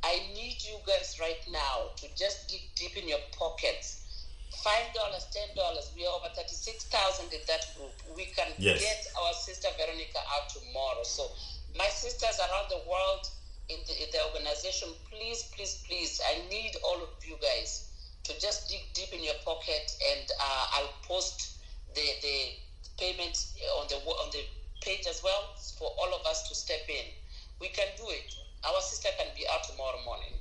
I 0.03 0.19
need 0.33 0.63
you 0.63 0.77
guys 0.85 1.17
right 1.19 1.41
now 1.51 1.89
to 1.97 2.07
just 2.15 2.47
dig 2.49 2.61
deep 2.75 2.97
in 2.97 3.07
your 3.07 3.19
pockets. 3.37 4.03
Five 4.63 4.93
dollars, 4.93 5.27
ten 5.33 5.49
dollars. 5.55 5.91
We 5.95 6.05
are 6.05 6.13
over 6.15 6.29
thirty-six 6.35 6.85
thousand 6.85 7.33
in 7.33 7.41
that 7.47 7.65
group. 7.75 7.93
We 8.15 8.25
can 8.25 8.47
Yes. 8.57 8.79
get 8.81 9.05
our 9.21 9.33
sister 9.33 9.67
Veronica 9.77 10.19
out 10.33 10.49
tomorrow. 10.49 11.03
So, 11.03 11.29
my 11.75 11.87
sisters 11.89 12.39
around 12.39 12.69
the 12.69 12.79
world 12.89 13.29
in 13.69 13.79
the, 13.85 13.93
in 14.03 14.09
the 14.11 14.23
organization, 14.25 14.89
please, 15.09 15.43
please, 15.55 15.75
please, 15.85 16.21
I 16.25 16.35
need 16.49 16.75
all 16.83 17.03
of 17.03 17.09
you 17.25 17.37
guys 17.41 17.83
to 18.23 18.33
just 18.39 18.67
dig 18.69 18.81
deep 18.93 19.13
in 19.13 19.23
your 19.23 19.35
pocket, 19.45 19.91
and 20.15 20.25
uh, 20.39 20.65
I'll 20.73 20.93
post 21.03 21.51
the 21.93 22.07
the 22.21 22.53
payment 22.97 23.37
on 23.79 23.87
the 23.89 23.95
on 23.95 24.29
the 24.31 24.43
page 24.81 25.05
as 25.09 25.21
well 25.23 25.49
for 25.77 25.89
all 25.99 26.13
of 26.15 26.25
us 26.25 26.41
to 26.43 26.55
step 26.55 26.81
in. 26.87 27.05
We 27.59 27.69
can 27.69 27.87
do 27.97 28.05
it. 28.09 28.33
Our 28.65 28.81
sister 28.81 29.09
can 29.17 29.27
be 29.35 29.45
out 29.51 29.63
tomorrow 29.63 29.97
morning. 30.05 30.33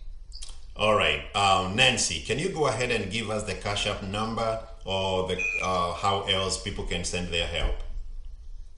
All 0.77 0.95
right. 0.95 1.23
Um, 1.35 1.75
Nancy, 1.75 2.21
can 2.21 2.39
you 2.39 2.51
go 2.51 2.67
ahead 2.67 2.91
and 2.91 3.11
give 3.11 3.31
us 3.31 3.45
the 3.45 3.55
cash 3.55 3.87
app 3.87 4.03
number 4.03 4.61
or 4.85 5.27
the 5.27 5.43
uh, 5.63 5.95
how 5.95 6.23
else 6.23 6.63
people 6.63 6.85
can 6.85 7.05
send 7.05 7.29
their 7.29 7.47
help? 7.47 7.77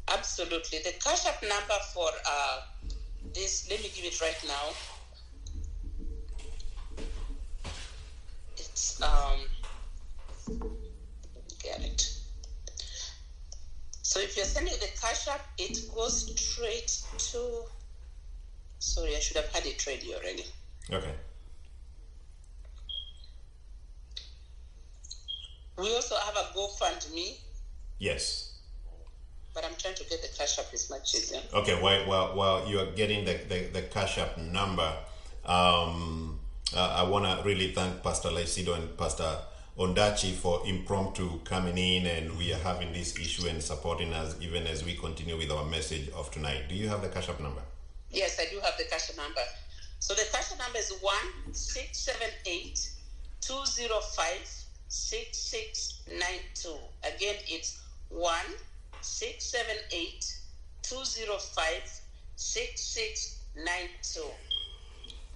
Absolutely. 0.08 0.78
The 0.78 0.92
cash 1.02 1.26
app 1.26 1.42
number 1.42 1.74
for 1.92 2.08
uh, 2.26 2.60
this, 3.34 3.68
let 3.70 3.82
me 3.82 3.90
give 3.94 4.04
it 4.04 4.20
right 4.20 4.44
now. 4.46 4.74
It's, 8.56 9.02
um, 9.02 9.40
get 11.62 11.80
it. 11.82 12.14
So 14.02 14.20
if 14.20 14.36
you're 14.36 14.46
sending 14.46 14.74
the 14.74 14.88
cash 15.00 15.28
app, 15.28 15.46
it 15.58 15.78
goes 15.94 16.32
straight 16.40 17.02
to, 17.32 17.64
sorry, 18.78 19.16
I 19.16 19.20
should 19.20 19.36
have 19.36 19.48
had 19.52 19.66
it 19.66 19.84
ready 19.86 20.14
already. 20.14 20.44
Okay. 20.90 21.14
We 25.76 25.94
also 25.94 26.16
have 26.16 26.34
a 26.36 26.58
GoFundMe, 26.58 27.36
Yes. 27.98 28.54
but 29.54 29.64
I'm 29.64 29.74
trying 29.76 29.94
to 29.94 30.04
get 30.04 30.22
the 30.22 30.28
cash 30.36 30.58
app, 30.58 30.72
as 30.74 30.90
much 30.90 31.14
easier. 31.14 31.40
Okay. 31.54 31.80
While 31.80 32.06
while, 32.08 32.34
while 32.36 32.68
you 32.68 32.80
are 32.80 32.86
getting 32.92 33.24
the, 33.24 33.34
the, 33.48 33.68
the 33.72 33.82
cash 33.82 34.18
app 34.18 34.36
number, 34.38 34.92
um, 35.44 36.40
uh, 36.76 36.94
I 36.98 37.02
want 37.04 37.24
to 37.26 37.44
really 37.46 37.72
thank 37.72 38.02
Pastor 38.02 38.28
Leisido 38.30 38.74
and 38.74 38.96
Pastor 38.98 39.38
Ondachi 39.78 40.32
for 40.34 40.66
impromptu 40.66 41.38
coming 41.44 41.78
in, 41.78 42.06
and 42.06 42.36
we 42.36 42.52
are 42.52 42.58
having 42.58 42.92
this 42.92 43.16
issue 43.18 43.46
and 43.46 43.62
supporting 43.62 44.12
us 44.12 44.34
even 44.40 44.66
as 44.66 44.84
we 44.84 44.94
continue 44.94 45.36
with 45.36 45.50
our 45.52 45.64
message 45.64 46.08
of 46.10 46.30
tonight. 46.32 46.68
Do 46.68 46.74
you 46.74 46.88
have 46.88 47.02
the 47.02 47.08
cash 47.08 47.28
app 47.28 47.38
number? 47.40 47.62
Yes, 48.10 48.38
I 48.40 48.50
do 48.50 48.60
have 48.60 48.74
the 48.78 48.84
cash 48.84 49.10
number. 49.16 49.42
So 49.98 50.14
the 50.14 50.24
cash 50.32 50.50
number 50.58 50.78
is 50.78 50.92
one 51.00 51.52
six 51.52 51.98
seven 51.98 52.28
eight 52.46 52.78
two 53.40 53.64
zero 53.66 54.00
five 54.16 54.48
six 54.88 55.38
six 55.38 56.02
nine 56.10 56.40
two. 56.54 56.76
Again, 57.02 57.36
it's 57.48 57.82
one 58.08 58.48
six 59.00 59.46
seven 59.46 59.76
eight 59.92 60.24
two 60.82 61.04
zero 61.04 61.36
five 61.38 61.82
six 62.36 62.80
six 62.80 63.42
nine 63.56 63.90
two. 64.02 64.30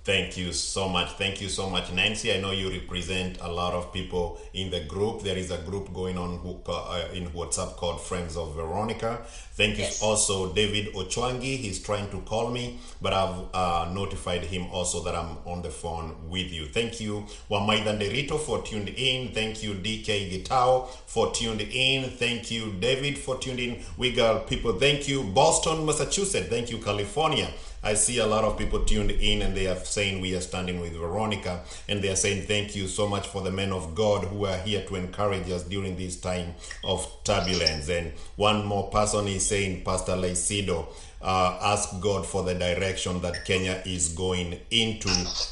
Thank 0.04 0.36
you 0.36 0.52
so 0.52 0.88
much. 0.88 1.10
Thank 1.12 1.40
you 1.40 1.48
so 1.48 1.70
much, 1.70 1.92
Nancy. 1.92 2.34
I 2.34 2.40
know 2.40 2.50
you 2.50 2.68
represent 2.72 3.38
a 3.40 3.48
lot 3.48 3.72
of 3.72 3.92
people 3.92 4.40
in 4.52 4.68
the 4.68 4.80
group. 4.80 5.22
There 5.22 5.36
is 5.38 5.52
a 5.52 5.58
group 5.58 5.94
going 5.94 6.18
on 6.18 6.38
who, 6.38 6.58
uh, 6.66 7.04
in 7.14 7.28
WhatsApp 7.30 7.76
called 7.76 8.00
Friends 8.00 8.36
of 8.36 8.56
Veronica. 8.56 9.20
Thank 9.54 9.76
you 9.76 9.84
Yes. 9.84 10.02
also, 10.02 10.52
David 10.52 10.92
Ochwangi. 10.94 11.56
He's 11.56 11.78
trying 11.78 12.10
to 12.10 12.18
call 12.22 12.50
me, 12.50 12.80
but 13.00 13.12
I've 13.12 13.44
uh, 13.54 13.90
notified 13.92 14.42
him 14.42 14.66
also 14.72 15.04
that 15.04 15.14
I'm 15.14 15.36
on 15.46 15.62
the 15.62 15.70
phone 15.70 16.16
with 16.28 16.50
you. 16.52 16.66
Thank 16.66 17.00
you, 17.00 17.24
Wamaida 17.48 17.96
Derito, 17.96 18.40
for 18.40 18.60
tuned 18.62 18.88
in. 18.88 19.28
Thank 19.32 19.62
you, 19.62 19.74
DK 19.74 20.28
Gitao, 20.32 20.88
for 21.06 21.32
tuned 21.32 21.60
in. 21.60 22.10
Thank 22.10 22.50
you, 22.50 22.72
David, 22.80 23.18
for 23.18 23.38
tuned 23.38 23.60
in. 23.60 23.80
We 23.96 24.10
got 24.10 24.48
people. 24.48 24.72
Thank 24.72 25.06
you, 25.06 25.22
Boston, 25.22 25.86
Massachusetts. 25.86 26.48
Thank 26.48 26.70
you, 26.72 26.78
California. 26.78 27.48
I 27.84 27.94
see 27.94 28.18
a 28.18 28.26
lot 28.26 28.44
of 28.44 28.56
people 28.56 28.84
tuned 28.84 29.10
in 29.10 29.42
and 29.42 29.56
they 29.56 29.66
are 29.66 29.76
saying 29.76 30.20
we 30.20 30.36
are 30.36 30.40
standing 30.40 30.80
with 30.80 30.92
Veronica 30.92 31.62
and 31.88 32.00
they 32.00 32.10
are 32.10 32.16
saying 32.16 32.42
thank 32.46 32.76
you 32.76 32.86
so 32.86 33.08
much 33.08 33.26
for 33.26 33.42
the 33.42 33.50
men 33.50 33.72
of 33.72 33.94
God 33.94 34.24
who 34.24 34.46
are 34.46 34.58
here 34.58 34.84
to 34.86 34.94
encourage 34.94 35.50
us 35.50 35.64
during 35.64 35.96
this 35.96 36.20
time 36.20 36.54
of 36.84 37.06
turbulence. 37.24 37.88
And 37.88 38.12
one 38.36 38.64
more 38.64 38.88
person 38.90 39.26
is 39.26 39.44
saying, 39.46 39.82
Pastor 39.84 40.12
Leisido, 40.12 40.86
uh, 41.20 41.58
ask 41.62 42.00
God 42.00 42.26
for 42.26 42.42
the 42.42 42.54
direction 42.54 43.20
that 43.22 43.44
Kenya 43.44 43.82
is 43.84 44.08
going 44.10 44.58
into, 44.70 45.08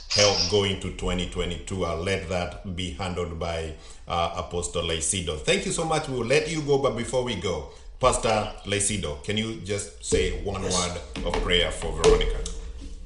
help 0.08 0.36
going 0.50 0.80
to 0.80 0.90
2022. 0.90 1.84
I'll 1.84 1.96
let 2.02 2.28
that 2.28 2.76
be 2.76 2.90
handled 2.92 3.38
by 3.38 3.74
uh, 4.08 4.34
Apostle 4.36 4.82
Leisido. 4.82 5.38
Thank 5.38 5.66
you 5.66 5.72
so 5.72 5.84
much. 5.84 6.08
We'll 6.08 6.26
let 6.26 6.50
you 6.50 6.62
go, 6.62 6.78
but 6.78 6.96
before 6.96 7.22
we 7.22 7.36
go, 7.36 7.70
Pastor 8.00 8.50
Leisido, 8.64 9.22
can 9.22 9.36
you 9.36 9.56
just 9.56 10.02
say 10.02 10.42
one 10.42 10.62
word 10.62 11.00
of 11.22 11.34
prayer 11.42 11.70
for 11.70 11.92
Veronica? 11.92 12.38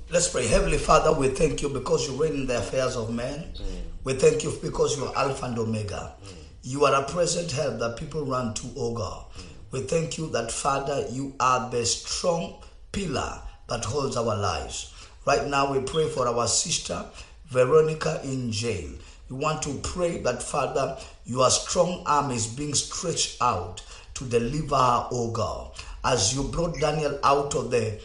Let's 0.08 0.28
pray. 0.28 0.46
Heavenly 0.46 0.78
Father, 0.78 1.12
we 1.12 1.30
thank 1.30 1.62
you 1.62 1.68
because 1.68 2.08
you 2.08 2.14
reign 2.14 2.34
in 2.34 2.46
the 2.46 2.58
affairs 2.58 2.94
of 2.94 3.12
men. 3.12 3.52
Mm. 3.56 3.64
We 4.04 4.12
thank 4.12 4.44
you 4.44 4.56
because 4.62 4.96
you 4.96 5.06
are 5.06 5.16
Alpha 5.16 5.46
and 5.46 5.58
Omega. 5.58 6.14
Mm. 6.22 6.34
You 6.62 6.84
are 6.84 6.94
a 6.94 7.04
present 7.08 7.50
help 7.50 7.80
that 7.80 7.96
people 7.96 8.24
run 8.24 8.54
to, 8.54 8.68
O 8.76 8.94
God. 8.94 9.24
Mm. 9.36 9.42
We 9.72 9.80
thank 9.80 10.16
you 10.16 10.30
that, 10.30 10.52
Father, 10.52 11.04
you 11.10 11.34
are 11.40 11.68
the 11.70 11.84
strong 11.84 12.62
pillar 12.92 13.42
that 13.68 13.84
holds 13.84 14.16
our 14.16 14.36
lives. 14.36 14.94
Right 15.26 15.44
now, 15.48 15.72
we 15.72 15.80
pray 15.80 16.08
for 16.08 16.28
our 16.28 16.46
sister 16.46 17.04
Veronica 17.46 18.20
in 18.22 18.52
jail. 18.52 18.90
We 19.28 19.38
want 19.38 19.60
to 19.62 19.74
pray 19.82 20.18
that, 20.18 20.40
Father, 20.40 20.96
your 21.24 21.50
strong 21.50 22.04
arm 22.06 22.30
is 22.30 22.46
being 22.46 22.74
stretched 22.74 23.42
out 23.42 23.82
to 24.14 24.24
deliver 24.24 24.76
her, 24.76 25.08
O 25.10 25.30
God. 25.30 25.72
As 26.04 26.34
you 26.34 26.44
brought 26.44 26.78
Daniel 26.78 27.18
out 27.22 27.54
of 27.54 27.70
the 27.70 28.00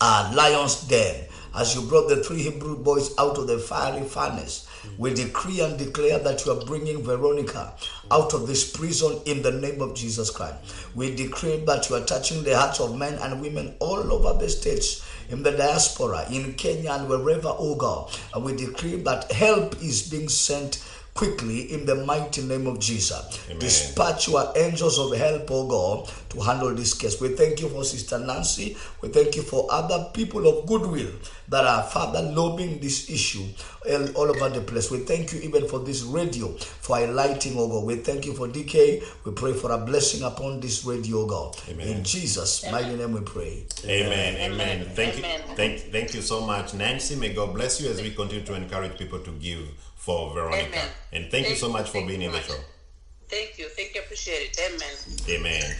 uh, 0.00 0.32
lion's 0.34 0.86
den, 0.88 1.26
as 1.54 1.74
you 1.74 1.82
brought 1.82 2.08
the 2.08 2.22
three 2.22 2.42
Hebrew 2.42 2.76
boys 2.76 3.16
out 3.18 3.38
of 3.38 3.46
the 3.46 3.58
fiery 3.58 4.06
furnace, 4.06 4.68
we 4.98 5.14
decree 5.14 5.60
and 5.60 5.78
declare 5.78 6.18
that 6.18 6.44
you 6.44 6.52
are 6.52 6.64
bringing 6.66 7.02
Veronica 7.02 7.74
out 8.10 8.34
of 8.34 8.46
this 8.46 8.70
prison 8.70 9.18
in 9.24 9.42
the 9.42 9.52
name 9.52 9.80
of 9.80 9.94
Jesus 9.94 10.30
Christ. 10.30 10.56
We 10.94 11.14
decree 11.14 11.64
that 11.64 11.88
you 11.88 11.96
are 11.96 12.04
touching 12.04 12.42
the 12.42 12.56
hearts 12.56 12.78
of 12.78 12.96
men 12.96 13.14
and 13.14 13.40
women 13.40 13.74
all 13.80 14.12
over 14.12 14.38
the 14.38 14.48
states, 14.50 15.02
in 15.28 15.42
the 15.42 15.50
diaspora, 15.50 16.26
in 16.30 16.52
Kenya, 16.54 16.92
and 16.92 17.08
wherever, 17.08 17.48
oh 17.48 17.74
God. 17.74 18.10
And 18.34 18.44
we 18.44 18.54
decree 18.54 18.96
that 19.02 19.32
help 19.32 19.82
is 19.82 20.08
being 20.08 20.28
sent 20.28 20.84
quickly 21.16 21.72
in 21.72 21.86
the 21.86 21.94
mighty 22.04 22.42
name 22.42 22.66
of 22.66 22.78
Jesus. 22.78 23.40
Amen. 23.46 23.58
Dispatch 23.58 24.28
your 24.28 24.52
angels 24.56 24.98
of 24.98 25.16
help, 25.16 25.50
oh 25.50 25.66
God, 25.66 26.10
to 26.30 26.40
handle 26.40 26.74
this 26.74 26.94
case. 26.94 27.20
We 27.20 27.30
thank 27.30 27.60
you 27.60 27.68
for 27.68 27.84
Sister 27.84 28.18
Nancy. 28.18 28.76
We 29.00 29.08
thank 29.08 29.34
you 29.34 29.42
for 29.42 29.66
other 29.70 30.10
people 30.12 30.46
of 30.46 30.66
goodwill 30.66 31.10
that 31.48 31.64
are, 31.64 31.82
Father, 31.84 32.22
lobbying 32.22 32.80
this 32.80 33.08
issue 33.10 33.44
all 33.90 34.26
all 34.26 34.30
over 34.30 34.48
the 34.48 34.60
place. 34.60 34.90
We 34.90 34.98
thank 34.98 35.32
you 35.32 35.40
even 35.40 35.68
for 35.68 35.78
this 35.78 36.02
radio, 36.02 36.52
for 36.52 36.96
highlighting, 36.96 37.54
oh 37.56 37.68
God. 37.68 37.84
We 37.84 37.96
thank 37.96 38.26
you 38.26 38.34
for 38.34 38.48
DK. 38.48 39.02
We 39.24 39.32
pray 39.32 39.52
for 39.52 39.72
a 39.72 39.78
blessing 39.78 40.22
upon 40.22 40.60
this 40.60 40.84
radio, 40.84 41.22
oh 41.22 41.26
God. 41.26 41.56
Amen. 41.68 41.88
In 41.88 42.04
Jesus' 42.04 42.70
mighty 42.70 42.96
name 42.96 43.12
we 43.12 43.20
pray. 43.20 43.64
Amen. 43.84 44.36
Amen. 44.36 44.52
Amen. 44.52 44.88
Thank 44.94 45.16
you. 45.16 45.22
Thank, 45.54 45.80
thank 45.92 46.14
you 46.14 46.22
so 46.22 46.46
much, 46.46 46.74
Nancy. 46.74 47.16
May 47.16 47.32
God 47.32 47.54
bless 47.54 47.80
you 47.80 47.88
as 47.88 48.02
we 48.02 48.10
continue 48.10 48.44
to 48.44 48.54
encourage 48.54 48.98
people 48.98 49.20
to 49.20 49.30
give 49.32 49.60
for 50.06 50.32
Veronica. 50.32 50.68
Amen. 50.68 50.88
And 51.12 51.30
thank, 51.32 51.48
you 51.48 51.56
so 51.56 51.68
much 51.68 51.90
for 51.90 52.06
being 52.06 52.22
in 52.22 52.30
the 52.30 52.40
show. 52.40 52.54
Thank 53.28 53.58
you. 53.58 53.68
Thank 53.70 53.96
you. 53.96 54.02
Appreciate 54.02 54.56
it. 54.56 54.60
Amen. 55.28 55.40
Amen. 55.40 55.76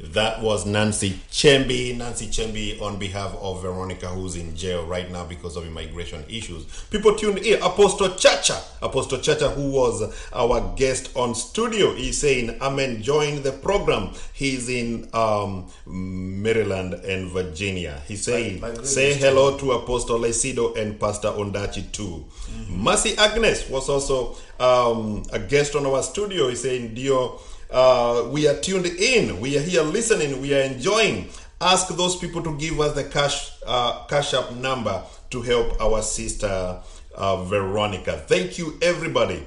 That 0.00 0.40
was 0.42 0.64
Nancy 0.64 1.18
Chembi. 1.30 1.96
Nancy 1.96 2.28
Chembi 2.28 2.80
on 2.80 2.98
behalf 2.98 3.34
of 3.40 3.62
Veronica, 3.62 4.06
who's 4.08 4.36
in 4.36 4.54
jail 4.54 4.86
right 4.86 5.10
now 5.10 5.24
because 5.24 5.56
of 5.56 5.66
immigration 5.66 6.24
issues. 6.28 6.64
People 6.90 7.16
tuned 7.16 7.38
in. 7.38 7.60
Apostle 7.62 8.10
Chacha, 8.14 8.60
Apostle 8.80 9.18
Chacha, 9.18 9.48
who 9.50 9.70
was 9.72 10.14
our 10.32 10.72
guest 10.76 11.10
on 11.16 11.34
studio, 11.34 11.90
is 11.92 12.16
saying, 12.20 12.56
I'm 12.60 12.78
enjoying 12.78 13.42
the 13.42 13.50
program. 13.50 14.10
He's 14.32 14.68
in 14.68 15.08
um, 15.14 15.68
Maryland 15.86 16.94
and 16.94 17.30
Virginia. 17.32 18.00
He's 18.06 18.22
saying, 18.22 18.60
My- 18.60 18.70
my 18.70 18.82
say 18.84 19.14
hello 19.14 19.58
to 19.58 19.72
Apostle 19.72 20.20
Leisido 20.20 20.76
and 20.76 20.98
Pastor 21.00 21.28
Ondachi 21.28 21.90
too. 21.90 22.24
Mercy 22.68 23.16
Agnes 23.18 23.68
was 23.68 23.88
also 23.88 24.36
um, 24.60 25.24
a 25.32 25.38
guest 25.40 25.74
on 25.74 25.86
our 25.86 26.02
studio. 26.04 26.48
He's 26.48 26.62
saying, 26.62 26.94
Dio, 26.94 27.40
uh, 27.70 28.28
we 28.30 28.48
are 28.48 28.58
tuned 28.60 28.86
in. 28.86 29.40
We 29.40 29.56
are 29.58 29.62
here 29.62 29.82
listening. 29.82 30.40
We 30.40 30.54
are 30.54 30.62
enjoying. 30.62 31.28
Ask 31.60 31.88
those 31.88 32.16
people 32.16 32.42
to 32.42 32.56
give 32.56 32.80
us 32.80 32.94
the 32.94 33.04
cash 33.04 33.50
uh, 33.66 34.04
cash 34.06 34.32
app 34.34 34.52
number 34.52 35.02
to 35.30 35.42
help 35.42 35.80
our 35.80 36.02
sister 36.02 36.80
uh, 37.14 37.44
Veronica. 37.44 38.12
Thank 38.26 38.58
you, 38.58 38.78
everybody. 38.80 39.44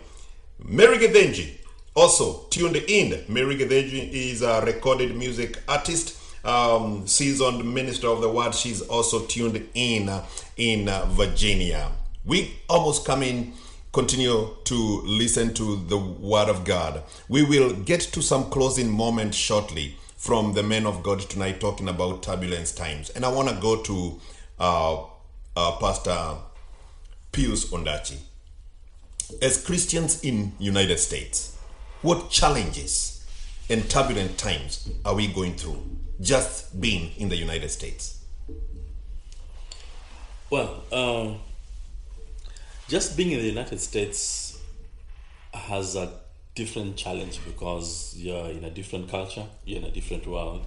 Mary 0.64 0.98
Gedenji 0.98 1.58
also 1.96 2.44
tuned 2.50 2.76
in. 2.76 3.24
Mary 3.28 3.56
Gedenji 3.58 4.12
is 4.12 4.42
a 4.42 4.62
recorded 4.66 5.16
music 5.16 5.58
artist, 5.68 6.18
um, 6.46 7.08
seasoned 7.08 7.74
minister 7.74 8.08
of 8.08 8.22
the 8.22 8.30
word. 8.30 8.54
She's 8.54 8.82
also 8.82 9.26
tuned 9.26 9.68
in 9.74 10.10
uh, 10.10 10.26
in 10.58 10.90
uh, 10.90 11.06
Virginia. 11.08 11.92
We 12.26 12.54
almost 12.70 13.06
come 13.06 13.24
in. 13.24 13.54
Continue 13.92 14.56
to 14.64 15.02
listen 15.04 15.54
to 15.56 15.76
the 15.88 15.98
word 15.98 16.48
of 16.50 16.64
God. 16.64 17.04
We 17.28 17.44
will 17.44 17.74
get 17.74 18.02
to 18.02 18.22
some 18.22 18.50
closing 18.50 18.90
moments 18.90 19.38
shortly 19.38 19.98
from 20.16 20.54
the 20.54 20.64
men 20.64 20.86
of 20.86 21.04
God 21.04 21.20
tonight, 21.22 21.60
talking 21.60 21.90
about 21.90 22.24
turbulence 22.24 22.72
times. 22.72 23.10
And 23.10 23.26
I 23.26 23.30
want 23.30 23.50
to 23.50 23.56
go 23.56 23.82
to 23.82 24.22
uh, 24.60 25.04
uh, 25.58 25.78
Pastor 25.80 26.38
Pius 27.32 27.66
Ondachi 27.72 28.18
as 29.42 29.64
Christians 29.64 30.24
in 30.24 30.54
United 30.60 31.00
States, 31.00 31.58
what 32.02 32.30
challenges 32.30 33.26
and 33.70 33.90
turbulent 33.90 34.38
times 34.38 34.90
are 35.06 35.16
we 35.16 35.28
going 35.28 35.56
through 35.56 35.82
just 36.20 36.80
being 36.82 37.12
in 37.18 37.30
the 37.30 37.38
United 37.38 37.70
States? 37.70 38.24
Well, 40.50 40.84
um, 40.92 41.40
just 42.92 43.16
being 43.16 43.32
in 43.32 43.40
the 43.40 43.48
United 43.48 43.80
States 43.80 44.60
has 45.54 45.96
a 45.96 46.12
different 46.56 46.98
challenge 46.98 47.40
because 47.46 48.14
you're 48.18 48.50
in 48.50 48.66
a 48.66 48.70
different 48.70 49.10
culture, 49.10 49.46
you're 49.64 49.80
in 49.80 49.86
a 49.86 49.92
different 49.92 50.28
world, 50.28 50.66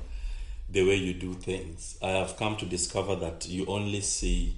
the 0.71 0.83
way 0.87 0.95
you 0.95 1.13
do 1.13 1.35
things. 1.35 1.99
I 2.03 2.09
have 2.09 2.39
come 2.39 2.57
to 2.57 2.65
discover 2.65 3.15
that 3.17 3.47
you 3.47 3.67
only 3.67 4.01
see 4.01 4.57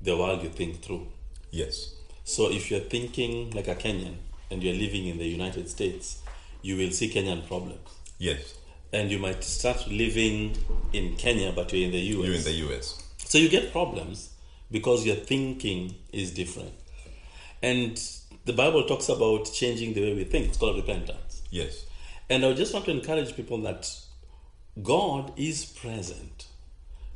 the 0.00 0.16
world 0.16 0.42
you 0.42 0.48
think 0.48 0.80
through. 0.80 1.06
Yes. 1.50 1.94
So 2.24 2.50
if 2.50 2.70
you're 2.70 2.80
thinking 2.80 3.50
like 3.50 3.68
a 3.68 3.74
Kenyan 3.74 4.14
and 4.50 4.62
you're 4.62 4.72
living 4.72 5.06
in 5.06 5.18
the 5.18 5.26
United 5.26 5.68
States, 5.68 6.22
you 6.62 6.78
will 6.78 6.92
see 6.92 7.10
Kenyan 7.10 7.46
problems. 7.46 7.90
Yes. 8.16 8.54
And 8.94 9.10
you 9.10 9.18
might 9.18 9.44
start 9.44 9.86
living 9.88 10.56
in 10.94 11.16
Kenya, 11.16 11.52
but 11.52 11.70
you're 11.74 11.84
in 11.84 11.90
the 11.90 11.98
US. 11.98 12.26
You're 12.26 12.34
in 12.36 12.42
the 12.42 12.74
US. 12.74 13.02
So 13.18 13.36
you 13.36 13.50
get 13.50 13.70
problems 13.70 14.30
because 14.70 15.04
your 15.04 15.16
thinking 15.16 15.94
is 16.10 16.30
different. 16.32 16.72
And 17.62 18.00
the 18.44 18.52
Bible 18.52 18.84
talks 18.84 19.08
about 19.08 19.52
changing 19.52 19.94
the 19.94 20.02
way 20.02 20.14
we 20.14 20.24
think. 20.24 20.48
It's 20.48 20.56
called 20.56 20.76
repentance. 20.76 21.42
Yes. 21.50 21.86
And 22.28 22.44
I 22.44 22.52
just 22.52 22.72
want 22.74 22.86
to 22.86 22.90
encourage 22.90 23.34
people 23.36 23.58
that 23.62 23.88
God 24.82 25.32
is 25.36 25.64
present. 25.64 26.46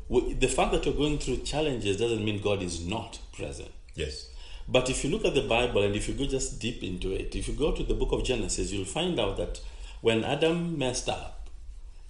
The 0.08 0.48
fact 0.48 0.72
that 0.72 0.84
you're 0.84 0.94
going 0.94 1.18
through 1.18 1.38
challenges 1.38 1.98
doesn't 1.98 2.24
mean 2.24 2.40
God 2.42 2.62
is 2.62 2.84
not 2.84 3.20
present. 3.32 3.70
Yes. 3.94 4.28
But 4.66 4.88
if 4.88 5.04
you 5.04 5.10
look 5.10 5.24
at 5.24 5.34
the 5.34 5.46
Bible 5.46 5.82
and 5.82 5.94
if 5.94 6.08
you 6.08 6.14
go 6.14 6.26
just 6.26 6.60
deep 6.60 6.82
into 6.82 7.12
it, 7.12 7.34
if 7.34 7.48
you 7.48 7.54
go 7.54 7.72
to 7.72 7.82
the 7.82 7.94
book 7.94 8.12
of 8.12 8.24
Genesis, 8.24 8.72
you'll 8.72 8.84
find 8.84 9.18
out 9.18 9.36
that 9.36 9.60
when 10.00 10.24
Adam 10.24 10.78
messed 10.78 11.08
up, 11.08 11.50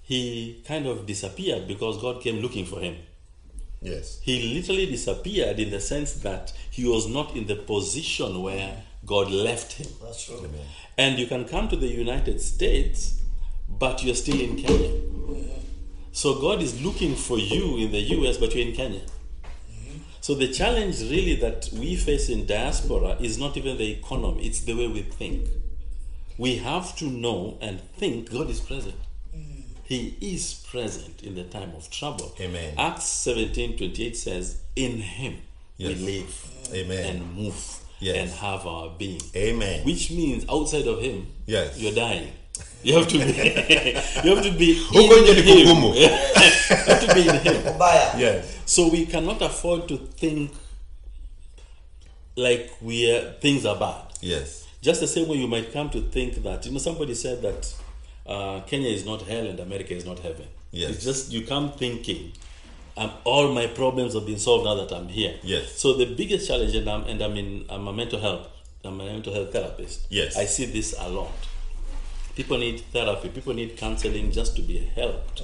he 0.03 0.63
kind 0.67 0.87
of 0.87 1.07
disappeared 1.07 1.67
because 1.69 2.01
God 2.01 2.23
came 2.23 2.41
looking 2.41 2.67
for 2.67 2.81
him. 2.81 2.97
Yes. 3.83 4.21
He 4.23 4.55
literally 4.55 4.87
disappeared 4.87 5.59
in 5.59 5.71
the 5.71 5.81
sense 5.81 6.13
that 6.15 6.53
he 6.71 6.87
was 6.87 7.07
not 7.09 7.35
in 7.35 7.47
the 7.47 7.57
position 7.57 8.43
where 8.43 8.83
God 9.07 9.31
left 9.31 9.73
him. 9.73 9.89
That's 10.03 10.25
true. 10.25 10.49
And 10.99 11.19
you 11.19 11.27
can 11.27 11.47
come 11.47 11.69
to 11.69 11.77
the 11.77 11.87
United 11.89 12.41
States, 12.41 13.21
but 13.69 14.05
you're 14.05 14.15
still 14.15 14.41
in 14.41 14.57
Kenya. 14.57 15.01
So 16.13 16.41
God 16.41 16.61
is 16.61 16.83
looking 16.83 17.15
for 17.15 17.39
you 17.39 17.79
in 17.79 17.93
the 17.93 18.01
US, 18.01 18.37
but 18.37 18.55
you're 18.55 18.67
in 18.67 18.75
Kenya. 18.75 19.01
So 20.21 20.31
So 20.31 20.37
the 20.37 20.53
challenge 20.53 21.01
really 21.01 21.35
that 21.37 21.71
we 21.73 21.97
face 21.97 22.29
in 22.29 22.47
diaspora 22.47 23.17
is 23.21 23.37
not 23.37 23.57
even 23.57 23.79
the 23.79 23.91
economy, 23.91 24.47
it's 24.47 24.61
the 24.61 24.75
way 24.75 24.87
we 24.87 25.03
think. 25.03 25.49
We 26.39 26.59
have 26.59 26.95
to 26.99 27.07
know 27.07 27.59
and 27.61 27.81
think 27.81 28.31
God 28.31 28.49
is 28.49 28.61
present. 28.61 28.95
He 29.91 30.17
is 30.21 30.65
present 30.71 31.23
in 31.25 31.35
the 31.35 31.43
time 31.43 31.73
of 31.77 31.91
trouble. 31.91 32.33
Amen. 32.41 32.75
Acts 32.79 33.05
17 33.07 33.77
28 33.77 34.17
says, 34.17 34.63
In 34.77 34.99
him 34.99 35.39
Yes. 35.79 35.99
we 35.99 36.05
live 36.05 36.51
Amen. 36.73 37.05
and 37.17 37.35
move 37.37 37.77
Yes. 37.99 38.17
and 38.17 38.31
have 38.31 38.67
our 38.69 38.91
being. 38.97 39.21
Amen. 39.35 39.85
Which 39.85 40.13
means 40.13 40.45
outside 40.49 40.87
of 40.87 41.01
him, 41.03 41.27
Yes. 41.47 41.77
you're 41.77 41.93
dying. 41.93 42.31
You 42.85 42.95
have 42.99 43.09
to 43.09 43.19
be 43.19 43.25
you 44.25 44.35
have 44.37 44.45
to 44.45 44.53
be 44.57 44.79
in 44.95 45.67
him. 45.67 45.83
you 45.83 46.09
have 46.87 47.01
to 47.09 47.15
be 47.15 47.29
in 47.29 47.35
him. 47.41 47.63
Ubaya. 47.75 48.17
Yes. 48.17 48.59
So 48.67 48.89
we 48.89 49.07
cannot 49.07 49.43
afford 49.43 49.89
to 49.89 49.97
think 49.97 50.53
like 52.37 52.71
we 52.81 53.11
are, 53.11 53.33
things 53.41 53.67
are 53.67 53.77
bad. 53.77 54.03
Yes. 54.21 54.69
Just 54.83 55.01
the 55.01 55.09
same 55.09 55.27
way 55.29 55.37
you 55.37 55.49
might 55.49 55.73
come 55.73 55.91
to 55.91 56.01
think 56.01 56.43
that 56.45 56.65
you 56.65 56.73
know 56.73 56.79
somebody 56.79 57.15
said 57.15 57.43
that 57.43 57.75
uh, 58.35 58.61
Kenya 58.71 58.89
is 58.89 59.05
not 59.05 59.23
hell 59.23 59.47
and 59.47 59.59
America 59.61 59.93
is 59.95 60.05
not 60.07 60.19
heaven. 60.21 60.47
Yes. 60.71 60.91
It's 60.91 61.05
just 61.05 61.33
you 61.33 61.41
come 61.47 61.73
thinking, 61.73 62.33
um, 62.97 63.11
all 63.25 63.53
my 63.53 63.67
problems 63.67 64.15
have 64.15 64.27
been 64.27 64.39
solved 64.39 64.65
now 64.65 64.75
that 64.83 64.93
I'm 64.97 65.09
here. 65.09 65.35
Yes. 65.43 65.73
So 65.83 65.95
the 65.95 66.07
biggest 66.21 66.47
challenge, 66.49 66.75
and 66.75 66.89
I'm 66.89 67.03
and 67.05 67.21
I'm 67.21 67.37
in 67.37 67.65
I'm 67.69 67.87
a 67.89 67.93
mental 67.93 68.21
health. 68.21 68.47
I'm 68.85 69.01
a 69.01 69.05
mental 69.05 69.35
health 69.35 69.53
therapist. 69.53 70.07
Yes. 70.11 70.37
I 70.39 70.47
see 70.47 70.67
this 70.67 70.95
a 70.99 71.09
lot. 71.09 71.33
People 72.37 72.59
need 72.59 72.81
therapy. 72.93 73.29
People 73.29 73.55
need 73.55 73.77
counseling 73.77 74.31
just 74.33 74.57
to 74.57 74.63
be 74.63 74.79
helped. 75.01 75.43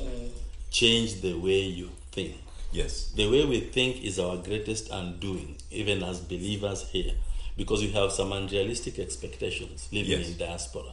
Change 0.71 1.21
the 1.21 1.35
way 1.35 1.61
you 1.61 1.91
think. 2.13 2.35
Yes. 2.73 3.13
The 3.15 3.29
way 3.31 3.45
we 3.45 3.61
think 3.61 4.03
is 4.05 4.19
our 4.19 4.37
greatest 4.37 4.91
undoing, 4.91 5.57
even 5.71 6.03
as 6.03 6.21
believers 6.21 6.89
here, 6.91 7.13
because 7.57 7.81
we 7.83 7.91
have 7.93 8.13
some 8.13 8.33
unrealistic 8.33 8.99
expectations 8.99 9.89
living 9.93 10.19
Yes. 10.19 10.29
in 10.31 10.37
diaspora. 10.39 10.93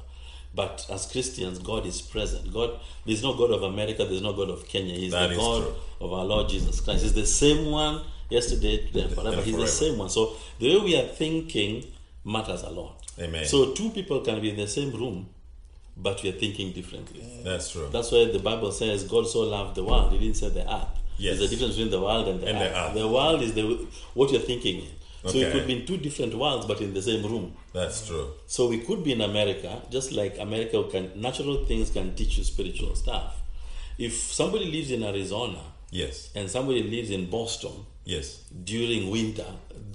But 0.56 0.86
as 0.90 1.06
Christians, 1.12 1.58
God 1.60 1.86
is 1.86 2.02
present. 2.02 2.54
God, 2.54 2.80
there's 3.06 3.24
no 3.24 3.34
God 3.34 3.52
of 3.52 3.64
America, 3.64 4.06
there's 4.06 4.22
no 4.22 4.34
God 4.34 4.50
of 4.50 4.68
Kenya. 4.68 4.94
He's 4.94 5.12
That 5.12 5.30
the 5.30 5.36
God 5.36 5.64
true. 5.64 5.74
of 6.02 6.14
our 6.14 6.26
Lord 6.26 6.50
Jesus 6.50 6.80
Christ. 6.80 7.02
He's 7.04 7.14
the 7.14 7.26
same 7.26 7.72
one 7.72 8.02
yesterday, 8.30 8.86
today, 8.86 9.02
and 9.02 9.14
forever. 9.14 9.42
He's 9.42 9.56
the 9.58 9.68
same 9.68 9.98
one. 9.98 10.10
So 10.10 10.34
the 10.60 10.76
way 10.78 10.84
we 10.86 10.96
are 11.00 11.08
thinking 11.08 11.84
matters 12.24 12.62
a 12.64 12.70
lot. 12.70 13.02
Amen. 13.20 13.46
So 13.46 13.74
two 13.74 13.90
people 13.90 14.22
can 14.22 14.42
be 14.42 14.52
in 14.52 14.56
the 14.58 14.68
same 14.68 14.92
room, 14.92 15.28
but 15.98 16.22
we 16.22 16.30
are 16.30 16.34
thinking 16.40 16.72
differently. 16.72 17.42
That's 17.44 17.72
true. 17.72 17.90
That's 17.92 18.12
why 18.12 18.26
the 18.32 18.40
Bible 18.40 18.72
says 18.72 19.04
God 19.06 19.28
so 19.28 19.42
loved 19.42 19.76
the 19.76 19.84
world. 19.84 20.12
He 20.14 20.20
didn't 20.20 20.38
say 20.38 20.50
the 20.50 20.72
earth. 20.72 20.88
Yes. 21.18 21.38
There's 21.38 21.52
a 21.52 21.56
difference 21.56 21.76
between 21.76 21.92
the 21.92 22.02
world 22.02 22.28
and 22.28 22.42
the, 22.42 22.48
And 22.48 22.58
the 22.58 22.66
earth. 22.70 22.76
earth. 22.90 22.94
The 22.96 23.08
world 23.08 23.42
is 23.42 23.54
the 23.54 23.88
what 24.14 24.32
you're 24.32 24.42
thinking 24.42 24.88
in. 25.24 25.30
So 25.32 25.38
it 25.38 25.52
could 25.52 25.68
be 25.68 25.80
in 25.80 25.86
two 25.86 25.98
different 25.98 26.34
worlds, 26.36 26.66
but 26.66 26.82
in 26.82 26.94
the 26.94 27.02
same 27.02 27.24
room. 27.24 27.56
That's 27.74 28.08
true. 28.08 28.32
So 28.48 28.68
we 28.68 28.80
could 28.80 29.04
be 29.04 29.12
in 29.14 29.22
America, 29.22 29.82
just 29.90 30.12
like 30.12 30.38
America 30.40 30.84
can 30.92 31.12
natural 31.20 31.66
things 31.66 31.90
can 31.90 32.16
teach 32.16 32.38
you 32.38 32.44
spiritual 32.44 32.96
stuff. 32.96 33.42
If 33.98 34.14
somebody 34.14 34.66
lives 34.72 34.92
in 34.92 35.04
Arizona 35.04 35.62
Yes. 35.92 36.30
and 36.36 36.50
somebody 36.50 36.84
lives 36.84 37.10
in 37.12 37.30
Boston 37.30 37.86
Yes. 38.06 38.40
during 38.64 39.10
winter, 39.12 39.46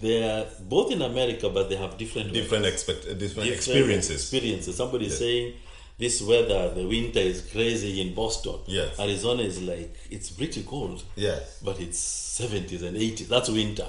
they're 0.00 0.46
both 0.60 0.92
in 0.92 1.02
America, 1.02 1.50
but 1.50 1.68
they 1.68 1.76
have 1.76 1.98
different 1.98 2.32
Different 2.32 2.64
expect 2.66 3.02
different, 3.02 3.20
different 3.20 3.50
experiences. 3.50 4.16
Experiences. 4.22 4.76
Somebody 4.76 5.06
is 5.06 5.18
saying 5.18 5.54
this 5.98 6.22
weather, 6.22 6.72
the 6.74 6.86
winter 6.86 7.18
is 7.18 7.42
crazy 7.42 8.00
in 8.00 8.14
Boston. 8.14 8.54
Yes. 8.66 8.98
Arizona 9.00 9.42
is 9.42 9.60
like 9.60 9.94
it's 10.10 10.30
pretty 10.30 10.62
cold. 10.62 11.02
Yes. 11.16 11.58
But 11.62 11.80
it's 11.80 11.98
seventies 11.98 12.82
and 12.82 12.96
eighties. 12.96 13.28
That's 13.28 13.48
winter. 13.50 13.86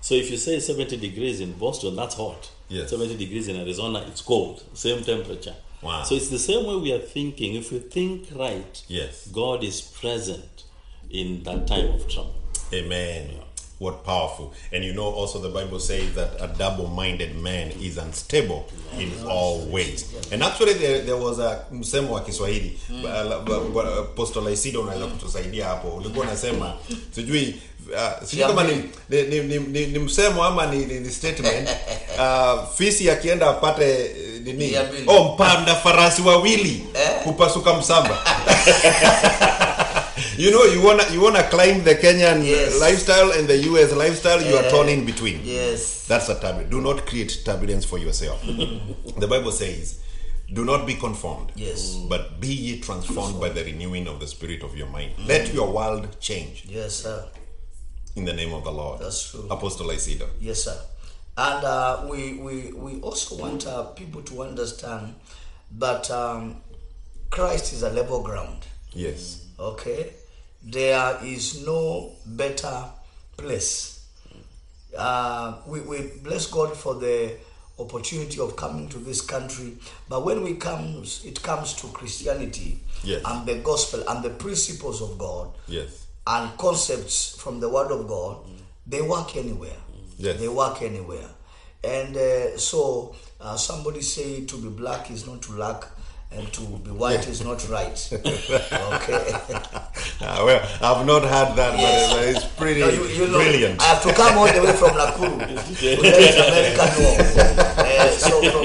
So 0.00 0.14
if 0.14 0.30
you 0.30 0.36
say 0.36 0.60
seventy 0.60 0.96
degrees 0.96 1.40
in 1.40 1.52
Boston, 1.52 1.96
that's 1.96 2.14
hot. 2.14 2.50
Yes. 2.68 2.90
Seventy 2.90 3.16
degrees 3.16 3.48
in 3.48 3.56
Arizona, 3.56 4.04
it's 4.08 4.22
cold. 4.22 4.62
Same 4.74 5.02
temperature. 5.04 5.54
Wow. 5.82 6.02
So 6.04 6.14
it's 6.14 6.28
the 6.28 6.38
same 6.38 6.66
way 6.66 6.76
we 6.76 6.92
are 6.92 6.98
thinking. 7.06 7.54
If 7.54 7.72
we 7.72 7.78
think 7.80 8.28
right, 8.36 8.82
Yes. 8.88 9.28
God 9.32 9.64
is 9.64 9.80
present 9.80 10.64
in 11.10 11.42
that 11.44 11.66
time 11.66 11.88
of 11.94 12.08
trouble. 12.08 12.34
Amen. 12.72 13.30
What 13.78 14.04
powerful. 14.04 14.52
And 14.72 14.84
you 14.84 14.92
know 14.92 15.04
also 15.06 15.38
the 15.38 15.48
Bible 15.48 15.80
says 15.80 16.14
that 16.14 16.32
a 16.38 16.48
double-minded 16.58 17.34
man 17.36 17.70
is 17.80 17.96
unstable 17.96 18.66
in 18.98 19.10
all 19.26 19.60
ways. 19.72 20.04
And 20.30 20.42
actually 20.42 20.74
there, 20.74 21.00
there 21.02 21.16
was 21.16 21.38
a 21.38 21.64
msemo 21.72 22.10
wa 22.10 22.20
Kiswahili 22.20 22.78
ba- 23.02 23.98
Apostle 24.00 24.52
Isido 24.52 24.80
unaweza 24.82 25.06
kutusaidia 25.06 25.66
hapo. 25.66 25.88
Ulikuwa 25.88 26.26
unasema 26.26 26.76
sijui 27.10 27.54
uh, 27.94 28.28
sijui 28.28 28.46
kama 28.46 28.64
ni, 28.64 28.72
ni, 29.08 29.22
ni, 29.22 29.40
ni, 29.40 29.58
ni, 29.58 29.86
ni 29.86 29.98
msemo 29.98 30.44
ama 30.44 30.66
ni, 30.66 30.86
ni, 30.86 31.00
ni 31.00 31.10
statement. 31.10 31.68
Uh, 32.18 32.68
fisi 32.76 33.10
akienda 33.10 33.50
apate 33.50 33.90
eh, 34.00 34.40
nini? 34.44 34.76
Oh 35.06 35.24
mpanda 35.34 35.74
farasi 35.74 36.22
wawili 36.22 36.84
kupasuka 37.24 37.74
msamba. 37.74 38.18
You 40.38 40.50
know 40.50 40.64
you 40.64 40.82
wanna 40.86 41.04
you 41.14 41.22
wanna 41.22 41.42
climb 41.42 41.84
the 41.84 41.94
Kenyan 41.94 42.44
Yes. 42.44 42.80
lifestyle 42.80 43.30
and 43.32 43.46
the 43.48 43.58
US 43.70 43.92
lifestyle 43.92 44.40
you 44.42 44.56
are 44.56 44.70
torn 44.70 44.88
in 44.88 45.04
between. 45.04 45.40
Yes. 45.44 46.06
that's 46.08 46.28
a 46.30 46.34
turbulence 46.34 46.70
do 46.70 46.80
not 46.80 47.04
create 47.06 47.42
turbulence 47.44 47.84
for 47.84 47.98
yourself. 47.98 48.40
The 49.18 49.26
Bible 49.26 49.52
says 49.52 50.00
do 50.52 50.64
not 50.64 50.86
be 50.86 50.94
conformed 50.94 51.52
Yes. 51.56 51.94
but 52.08 52.40
be 52.40 52.48
ye 52.48 52.80
transformed 52.80 53.40
by 53.40 53.50
the 53.50 53.64
renewing 53.64 54.08
of 54.08 54.18
the 54.18 54.26
spirit 54.26 54.62
of 54.62 54.76
your 54.76 54.88
mind. 54.88 55.12
Let 55.26 55.52
your 55.52 55.70
world 55.72 56.16
change. 56.20 56.64
Yes, 56.68 56.94
sir. 57.02 57.24
In 58.20 58.26
the 58.26 58.34
name 58.34 58.52
of 58.52 58.64
the 58.64 58.70
Lord 58.70 59.00
That's 59.00 59.30
true. 59.30 59.46
Apostle 59.50 59.86
Leisido 59.86 60.28
Yes, 60.40 60.64
sir. 60.64 60.78
And 61.38 61.64
uh, 61.64 62.06
we, 62.10 62.34
we, 62.34 62.70
we 62.72 63.00
also 63.00 63.36
want 63.36 63.66
uh, 63.66 63.84
people 63.96 64.20
to 64.24 64.42
understand 64.42 65.14
that 65.78 66.10
um, 66.10 66.56
Christ 67.30 67.72
is 67.72 67.82
a 67.82 67.88
level 67.88 68.22
ground. 68.22 68.66
yes 68.92 69.46
Okay? 69.58 70.12
There 70.62 71.16
is 71.24 71.64
no 71.64 72.12
better 72.26 72.84
place. 73.38 74.06
Uh, 74.94 75.54
we, 75.66 75.80
we 75.80 76.10
bless 76.22 76.46
God 76.46 76.76
for 76.76 76.96
the 76.96 77.36
opportunity 77.78 78.38
of 78.38 78.54
coming 78.56 78.90
to 78.90 78.98
this 78.98 79.22
country. 79.22 79.78
But 80.10 80.26
when 80.26 80.42
we 80.42 80.56
comes, 80.56 81.24
it 81.24 81.42
comes 81.42 81.72
to 81.76 81.86
Christianity 81.86 82.80
Yes. 83.02 83.22
and 83.24 83.46
the 83.46 83.54
gospel 83.60 84.04
and 84.06 84.22
the 84.22 84.28
principles 84.28 85.00
of 85.00 85.16
God 85.16 85.48
yes 85.66 86.06
and 86.26 86.56
concepts 86.58 87.36
from 87.40 87.60
the 87.60 87.68
Word 87.68 87.90
of 87.90 88.06
God, 88.08 88.38
they 88.86 89.00
work 89.02 89.36
anywhere. 89.36 89.76
Yes. 90.18 90.38
They 90.38 90.48
work 90.48 90.82
anywhere. 90.82 91.28
And 91.82 92.16
uh, 92.16 92.58
so 92.58 93.14
uh, 93.40 93.56
somebody 93.56 94.02
say 94.02 94.44
to 94.44 94.56
be 94.56 94.68
black 94.68 95.10
is 95.10 95.26
not 95.26 95.40
to 95.42 95.52
lack, 95.52 95.84
and 96.32 96.52
to 96.52 96.60
be 96.60 96.90
white 96.90 97.26
is 97.26 97.42
not 97.44 97.66
right. 97.68 98.08
okay. 98.12 99.32
Ah, 100.22 100.44
well 100.44 100.60
I've 100.82 101.06
not 101.06 101.22
had 101.22 101.54
that 101.56 101.78
Yes. 101.78 102.12
but 102.12 102.24
it's 102.28 102.44
pretty 102.56 102.80
No, 102.80 102.90
you, 102.90 103.04
you 103.06 103.26
know, 103.28 103.38
brilliant 103.38 103.80
I 103.80 103.84
have 103.84 104.02
to 104.02 104.12
come 104.12 104.36
all 104.36 104.52
the 104.52 104.60
way 104.60 104.72
from 104.76 104.90
Nakuru 104.90 105.38
to 105.48 106.02
let 106.02 106.34
America 106.44 106.84
know. 107.00 107.16
Uh, 107.80 108.10
so 108.10 108.30
from, 108.52 108.64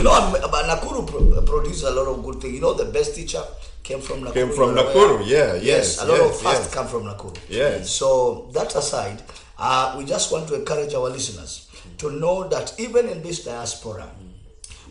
you 0.00 0.04
know, 0.04 0.12
I'm- 0.12 0.32
but 0.32 0.64
Nakuru 0.64 1.06
pro- 1.06 1.42
produces 1.42 1.82
a 1.82 1.90
lot 1.90 2.06
of 2.06 2.24
good 2.24 2.40
things. 2.40 2.54
You 2.54 2.60
know, 2.62 2.72
the 2.72 2.86
best 2.86 3.14
teacher 3.14 3.42
came 3.82 4.00
from 4.00 4.22
Nakuru. 4.22 4.32
Came 4.32 4.52
from 4.52 4.74
Nakuru, 4.74 5.26
yeah, 5.26 5.54
yes, 5.56 6.00
a 6.00 6.06
lot 6.06 6.16
yes, 6.18 6.30
of 6.30 6.40
fast 6.40 6.62
yes. 6.62 6.74
come 6.74 6.88
from 6.88 7.04
Nakuru. 7.04 7.36
Yes. 7.50 7.90
So 7.90 8.48
that 8.54 8.74
aside, 8.74 9.22
uh, 9.58 9.94
we 9.98 10.06
just 10.06 10.32
want 10.32 10.48
to 10.48 10.54
encourage 10.54 10.94
our 10.94 11.10
listeners 11.10 11.68
to 11.98 12.10
know 12.10 12.48
that 12.48 12.72
even 12.80 13.08
in 13.10 13.22
this 13.22 13.44
diaspora, 13.44 14.08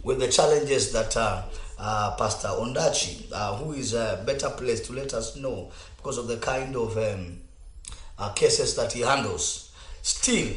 with 0.04 0.20
the 0.20 0.28
challenges 0.28 0.92
that 0.92 1.18
uh, 1.18 1.42
uh, 1.80 2.16
Pastor 2.16 2.50
Ondachi, 2.50 3.32
uh, 3.32 3.56
who 3.56 3.74
is 3.74 3.94
a 3.96 4.22
better 4.28 4.50
place 4.52 4.82
to 4.88 4.94
let 4.94 5.14
us 5.16 5.36
know 5.38 5.72
because 5.98 6.20
of 6.20 6.28
the 6.28 6.38
kind 6.38 6.76
of 6.76 6.96
um, 6.98 7.40
uh, 8.20 8.30
cases 8.34 8.76
that 8.76 8.94
he 8.94 9.02
handles, 9.02 9.72
still 10.04 10.54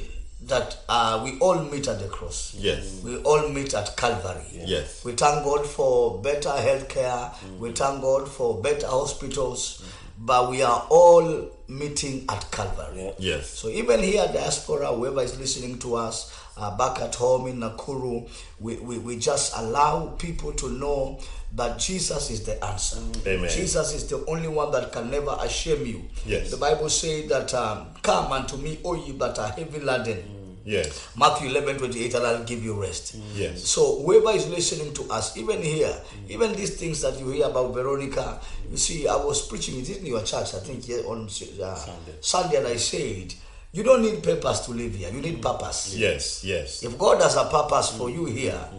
that 0.46 0.76
uh, 0.88 1.20
we 1.24 1.38
all 1.38 1.62
meet 1.62 1.86
at 1.88 2.00
the 2.00 2.08
cross. 2.08 2.54
Yes. 2.58 3.00
We 3.04 3.16
all 3.18 3.48
meet 3.48 3.74
at 3.74 3.96
Calvary. 3.96 4.44
Yes. 4.52 5.04
We 5.04 5.12
thank 5.12 5.44
God 5.44 5.66
for 5.66 6.20
better 6.20 6.50
health 6.50 6.88
care. 6.88 7.30
We 7.58 7.72
thank 7.72 8.02
God 8.02 8.28
for 8.28 8.60
better 8.60 8.86
hospitals. 8.88 9.84
But 10.18 10.50
we 10.50 10.62
are 10.62 10.86
all 10.90 11.50
meeting 11.68 12.24
at 12.28 12.48
Calvary. 12.50 13.12
yes 13.18 13.48
So 13.50 13.68
even 13.68 14.00
here, 14.02 14.28
diaspora, 14.32 14.88
whoever 14.88 15.22
is 15.22 15.38
listening 15.38 15.78
to 15.80 15.96
us 15.96 16.38
uh, 16.56 16.76
back 16.76 17.00
at 17.00 17.14
home 17.14 17.46
in 17.48 17.58
Nakuru, 17.60 18.28
we, 18.60 18.76
we, 18.76 18.98
we 18.98 19.16
just 19.18 19.52
allow 19.56 20.08
people 20.18 20.52
to 20.52 20.68
know 20.68 21.18
that 21.54 21.78
Jesus 21.78 22.30
is 22.30 22.44
the 22.44 22.62
answer. 22.64 22.98
Amen. 23.26 23.50
Jesus 23.50 23.94
is 23.94 24.06
the 24.08 24.24
only 24.26 24.48
one 24.48 24.70
that 24.72 24.90
can 24.92 25.10
never 25.10 25.36
shame 25.48 25.84
you. 25.86 26.02
Yes. 26.24 26.50
The 26.50 26.56
Bible 26.56 26.88
says 26.88 27.28
that 27.28 27.52
um, 27.54 27.88
come 28.02 28.32
unto 28.32 28.56
me, 28.56 28.78
all 28.82 28.96
ye 28.96 29.12
that 29.18 29.38
are 29.38 29.48
heavy 29.48 29.80
laden. 29.80 30.22
yes 30.64 31.10
Matthew 31.16 31.48
11 31.50 31.78
28, 31.78 32.14
and 32.14 32.26
I'll 32.26 32.44
give 32.44 32.64
you 32.64 32.80
rest. 32.80 33.16
Yes. 33.34 33.64
So, 33.66 34.00
whoever 34.02 34.30
is 34.30 34.48
listening 34.48 34.94
to 34.94 35.02
us, 35.10 35.36
even 35.36 35.60
here, 35.60 35.94
even 36.28 36.52
these 36.54 36.76
things 36.76 37.00
that 37.02 37.18
you 37.18 37.30
hear 37.30 37.46
about 37.46 37.74
Veronica, 37.74 38.40
you 38.70 38.76
see, 38.76 39.06
I 39.08 39.16
was 39.16 39.46
preaching 39.46 39.80
it 39.80 39.90
in 39.98 40.06
your 40.06 40.22
church, 40.22 40.54
I 40.54 40.60
think, 40.60 40.88
yeah, 40.88 40.98
on 40.98 41.26
uh, 41.26 41.74
Sunday. 42.20 42.56
and 42.58 42.66
I 42.68 42.76
said, 42.76 43.34
You 43.72 43.82
don't 43.82 44.02
need 44.02 44.22
papers 44.22 44.60
to 44.62 44.70
live 44.70 44.94
here. 44.94 45.10
You 45.10 45.20
need 45.20 45.42
purpose. 45.42 45.94
Yes, 45.96 46.44
yes. 46.44 46.82
If 46.82 46.96
God 46.96 47.20
has 47.20 47.36
a 47.36 47.44
purpose 47.44 47.90
for 47.96 48.08
you 48.08 48.26
here, 48.26 48.52
eh, 48.72 48.76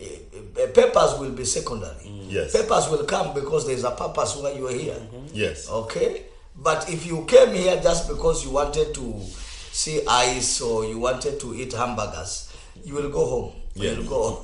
Eh, 0.00 0.18
eh, 0.56 0.66
papers 0.68 1.18
will 1.18 1.30
be 1.32 1.44
secondary. 1.44 2.04
Mm. 2.06 2.26
Yes. 2.28 2.52
Papers 2.52 2.88
will 2.88 3.04
come 3.04 3.34
because 3.34 3.66
there's 3.66 3.84
a 3.84 3.90
purpose 3.90 4.36
why 4.36 4.52
you 4.52 4.68
are 4.68 4.72
here. 4.72 4.94
Mm-hmm. 4.94 5.26
Yes. 5.32 5.68
Okay? 5.68 6.22
But 6.56 6.88
if 6.90 7.06
you 7.06 7.24
came 7.24 7.54
here 7.54 7.80
just 7.82 8.08
because 8.08 8.44
you 8.44 8.50
wanted 8.50 8.94
to 8.94 9.20
see 9.72 10.00
ice 10.06 10.60
or 10.60 10.84
you 10.84 10.98
wanted 10.98 11.40
to 11.40 11.54
eat 11.54 11.72
hamburgers, 11.72 12.52
you 12.84 12.94
will 12.94 13.10
go 13.10 13.26
home. 13.26 13.52
You 13.78 13.90
will. 14.10 14.38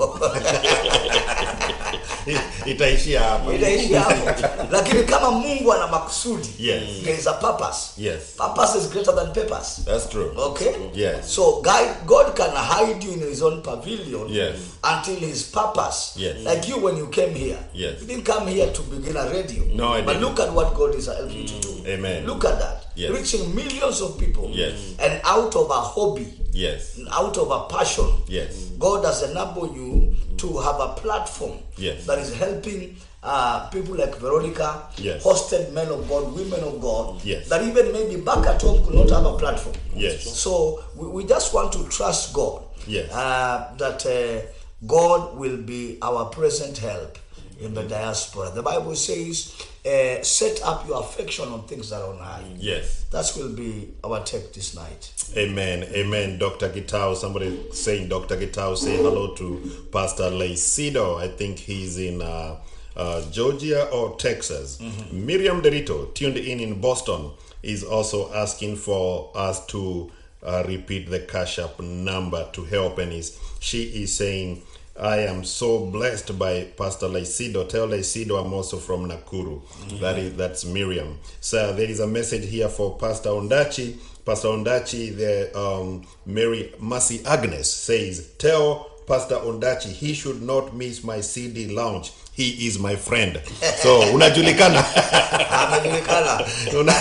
Itaishia 2.66 3.20
hapo, 3.20 3.52
Itaishia 3.52 4.00
hapo. 4.00 4.30
Lakini 4.72 5.02
kama 5.04 5.30
Mungu 5.30 5.72
ana 5.72 5.86
makusudi, 5.86 6.48
Yes. 6.58 6.82
there 7.04 7.18
is 7.18 7.26
a 7.26 7.32
purpose. 7.32 7.78
Yes. 7.98 8.20
Purpose 8.36 8.78
is 8.78 8.88
greater 8.90 9.14
than 9.14 9.32
purpose. 9.32 9.82
That's 9.84 10.08
true. 10.08 10.32
Okay? 10.36 10.72
Yes. 10.94 11.34
So 11.34 11.60
God, 11.62 11.88
God 12.06 12.34
can 12.36 12.50
hide 12.50 13.04
you 13.06 13.12
in 13.12 13.20
his 13.20 13.42
own 13.42 13.62
pavilion 13.62 14.26
Yes. 14.28 14.56
until 14.82 15.16
his 15.16 15.42
purpose. 15.42 16.12
Yes. 16.16 16.36
Like 16.44 16.68
you 16.68 16.78
when 16.78 16.96
you 16.96 17.06
came 17.08 17.34
here. 17.34 17.58
Yes. 17.74 18.00
You 18.00 18.06
didn't 18.06 18.24
come 18.24 18.46
here 18.48 18.72
to 18.72 18.82
begin 18.82 19.16
a 19.16 19.28
radio. 19.30 19.64
No, 19.74 19.92
I 19.92 20.00
didn't. 20.00 20.06
But 20.06 20.20
look 20.20 20.40
at 20.40 20.52
what 20.54 20.74
God 20.74 20.94
is 20.94 21.06
helping 21.06 21.36
you 21.36 21.48
to 21.48 21.60
do. 21.60 21.74
Amen. 21.86 22.26
Look 22.26 22.44
at 22.44 22.58
that. 22.58 22.84
Yes. 22.96 23.10
Reaching 23.10 23.54
millions 23.54 24.00
of 24.00 24.18
people. 24.18 24.50
Yes. 24.52 24.94
And 25.00 25.20
out 25.24 25.54
of 25.56 25.68
a 25.70 25.80
hobby, 25.80 26.32
Yes. 26.52 27.00
out 27.10 27.36
of 27.36 27.50
a 27.50 27.66
passion, 27.68 28.06
Yes. 28.28 28.70
God 28.78 29.04
has 29.04 29.22
enabled 29.22 29.74
you 29.74 30.14
to 30.38 30.58
have 30.58 30.78
a 30.80 30.88
platform 30.94 31.58
Yes. 31.76 32.06
that 32.06 32.18
is 32.18 32.32
helping 32.34 32.96
uh, 33.26 33.68
people 33.70 33.96
like 33.96 34.14
Veronica, 34.18 34.82
Yes. 34.98 35.24
hosted 35.24 35.72
men 35.72 35.88
of 35.88 36.06
God, 36.08 36.32
women 36.34 36.60
of 36.62 36.78
God, 36.80 37.20
Yes. 37.24 37.48
that 37.48 37.62
even 37.62 37.90
maybe 37.90 38.16
back 38.20 38.46
at 38.46 38.60
home 38.62 38.84
could 38.84 38.94
not 38.94 39.08
have 39.10 39.24
a 39.24 39.36
platform. 39.38 39.74
Yes. 39.96 40.22
So 40.38 40.84
we, 40.94 41.08
we 41.08 41.24
just 41.24 41.54
want 41.54 41.72
to 41.72 41.84
trust 41.88 42.32
God 42.34 42.62
Yes. 42.86 43.10
uh, 43.10 43.72
that 43.78 44.04
uh, 44.06 44.46
God 44.86 45.36
will 45.38 45.56
be 45.56 45.98
our 46.02 46.26
present 46.26 46.76
help 46.78 47.18
in 47.58 47.72
the 47.72 47.82
diaspora. 47.84 48.50
The 48.50 48.62
Bible 48.62 48.94
says, 48.94 49.54
uh, 49.86 50.22
set 50.22 50.62
up 50.62 50.86
your 50.88 51.00
affection 51.00 51.48
on 51.48 51.62
things 51.64 51.90
that 51.90 52.00
are 52.00 52.12
on 52.12 52.18
high. 52.18 52.42
Yes. 52.56 53.04
That 53.10 53.30
will 53.36 53.52
be 53.54 53.92
our 54.02 54.22
take 54.24 54.52
this 54.54 54.74
night. 54.74 55.12
Amen. 55.36 55.82
Amen. 55.94 56.38
Dr. 56.38 56.70
Gitao. 56.70 57.14
Somebody 57.16 57.70
saying 57.72 58.08
Dr. 58.08 58.36
Gitao 58.36 58.76
say 58.76 58.96
hello 58.96 59.34
to 59.34 59.88
Pastor 59.92 60.24
Leisido 60.30 61.20
I 61.20 61.28
think 61.28 61.58
he's 61.58 61.98
in 61.98 62.22
uh, 62.22 62.56
uh, 62.96 63.30
Georgia 63.30 63.88
or 63.90 64.16
Texas. 64.16 64.80
Miriam 65.12 65.60
Derito, 65.60 66.14
tuned 66.14 66.36
in 66.38 66.60
in 66.60 66.80
Boston, 66.80 67.30
is 67.62 67.84
also 67.84 68.32
asking 68.32 68.76
for 68.76 69.30
us 69.34 69.64
to 69.66 70.10
uh, 70.42 70.62
repeat 70.66 71.10
the 71.10 71.20
cash 71.20 71.58
app 71.58 71.80
number 71.80 72.48
to 72.52 72.64
help. 72.64 72.98
And 72.98 73.12
is 73.12 73.38
she 73.60 73.82
is 74.02 74.16
saying, 74.16 74.62
I 74.96 75.18
am 75.20 75.44
so 75.44 75.86
blessed 75.86 76.38
by 76.38 76.64
Pastor 76.76 77.06
Leisido. 77.08 77.68
Tell 77.68 77.88
Leisido 77.88 78.40
I'm 78.40 78.52
also 78.52 78.76
from 78.78 79.08
Nakuru. 79.08 79.60
That 80.00 80.18
is 80.18 80.36
that's 80.36 80.64
Miriam. 80.64 81.18
So 81.40 81.72
there 81.72 81.90
is 81.90 81.98
a 81.98 82.06
message 82.06 82.46
here 82.48 82.68
for 82.68 82.96
Pastor 82.96 83.30
Ondachi. 83.30 83.98
Pastor 84.24 84.48
Ondachi, 84.48 85.16
the 85.16 85.58
um, 85.58 86.06
Mary 86.24 86.72
Mercy 86.78 87.24
Agnes 87.26 87.70
says, 87.70 88.30
Tell 88.38 88.93
Pastor 89.06 89.36
Ondachi 89.46 89.88
he 89.88 90.14
should 90.14 90.42
not 90.42 90.72
miss 90.74 91.04
my 91.04 91.22
CD 91.22 91.66
launch. 91.68 92.10
He 92.36 92.66
is 92.66 92.78
my 92.78 92.96
friend. 92.96 93.40
So 93.82 94.00
unajulikana. 94.00 94.84
Una, 96.80 96.94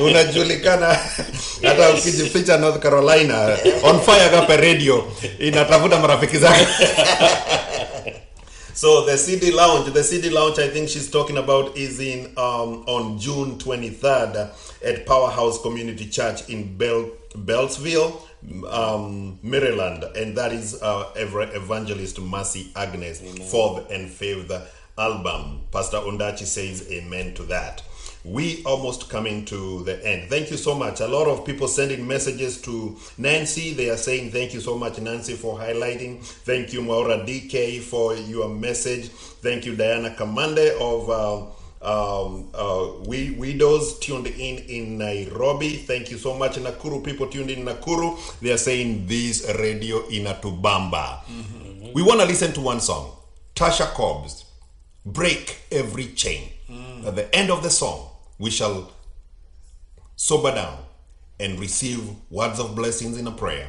unajulikana 0.00 0.98
hata 1.62 1.90
ukijificha 1.90 2.56
North 2.58 2.82
Carolina 2.82 3.56
on 3.82 4.00
fire 4.00 4.28
kape 4.30 4.56
radio 4.56 5.04
inatafuta 5.38 5.98
marafiki 6.00 6.38
zake 6.38 6.66
so 8.74 9.04
the 9.06 9.18
CD 9.18 9.50
lounge 9.50 9.90
the 9.92 10.04
CD 10.04 10.30
lounge 10.30 10.58
I 10.58 10.68
think 10.68 10.88
she's 10.88 11.10
talking 11.10 11.38
about 11.38 11.76
is 11.76 12.00
in 12.00 12.26
um, 12.36 12.84
on 12.86 13.18
June 13.18 13.56
23rd 13.58 14.48
at 14.84 15.06
Powerhouse 15.06 15.58
Community 15.62 16.06
Church 16.06 16.48
in 16.48 16.64
Bel- 16.76 17.10
Beltsville 17.36 18.12
um, 18.68 19.38
Maryland 19.42 20.04
and 20.16 20.36
that 20.36 20.52
is 20.52 20.80
uh, 20.82 21.10
evangelist 21.16 22.20
Mercy 22.20 22.70
Agnes 22.76 23.20
fourth 23.50 23.90
and 23.90 24.10
fifth 24.10 24.52
album. 24.98 25.60
Pastor 25.72 25.98
Ondachi 25.98 26.44
says 26.46 26.88
amen 26.90 27.34
to 27.34 27.42
that. 27.44 27.82
We 28.24 28.62
almost 28.64 29.10
coming 29.10 29.44
to 29.46 29.82
the 29.84 30.02
end. 30.06 30.30
Thank 30.30 30.50
you 30.50 30.56
so 30.56 30.74
much. 30.74 31.00
A 31.00 31.06
lot 31.06 31.26
of 31.26 31.44
people 31.44 31.68
sending 31.68 32.06
messages 32.08 32.60
to 32.62 32.96
nancy. 33.18 33.74
They 33.74 33.90
are 33.90 33.98
saying 33.98 34.30
thank 34.30 34.54
you 34.54 34.60
so 34.60 34.78
much 34.78 34.98
nancy 34.98 35.34
for 35.34 35.58
highlighting. 35.58 36.22
Thank 36.22 36.72
you 36.72 36.80
maura 36.80 37.18
dk 37.18 37.80
for 37.82 38.14
your 38.16 38.48
message. 38.48 39.08
Thank 39.08 39.66
you 39.66 39.76
diana 39.76 40.10
kamande 40.10 40.70
of 40.80 41.10
uh, 41.10 41.53
um, 41.84 42.48
uh, 42.54 42.86
we 43.06 43.30
widows 43.32 43.98
tuned 43.98 44.26
in 44.26 44.58
in 44.68 44.98
Nairobi. 44.98 45.76
Thank 45.76 46.10
you 46.10 46.18
so 46.18 46.34
much, 46.36 46.56
Nakuru 46.56 47.04
people 47.04 47.26
tuned 47.26 47.50
in 47.50 47.64
Nakuru. 47.64 48.18
They 48.40 48.52
are 48.52 48.58
saying 48.58 49.06
this 49.06 49.52
radio 49.58 50.00
inatubamba. 50.08 51.20
We 51.94 52.02
want 52.02 52.20
to 52.20 52.26
listen 52.26 52.52
to 52.54 52.60
one 52.60 52.80
song, 52.80 53.12
Tasha 53.54 53.86
Cobbs, 53.94 54.44
"Break 55.04 55.58
Every 55.70 56.08
Chain." 56.14 56.48
At 57.06 57.16
the 57.16 57.34
end 57.34 57.50
of 57.50 57.62
the 57.62 57.70
song, 57.70 58.08
we 58.38 58.50
shall 58.50 58.90
sober 60.16 60.54
down 60.54 60.78
and 61.38 61.60
receive 61.60 62.00
words 62.30 62.58
of 62.58 62.74
blessings 62.74 63.18
in 63.18 63.26
a 63.26 63.30
prayer 63.32 63.68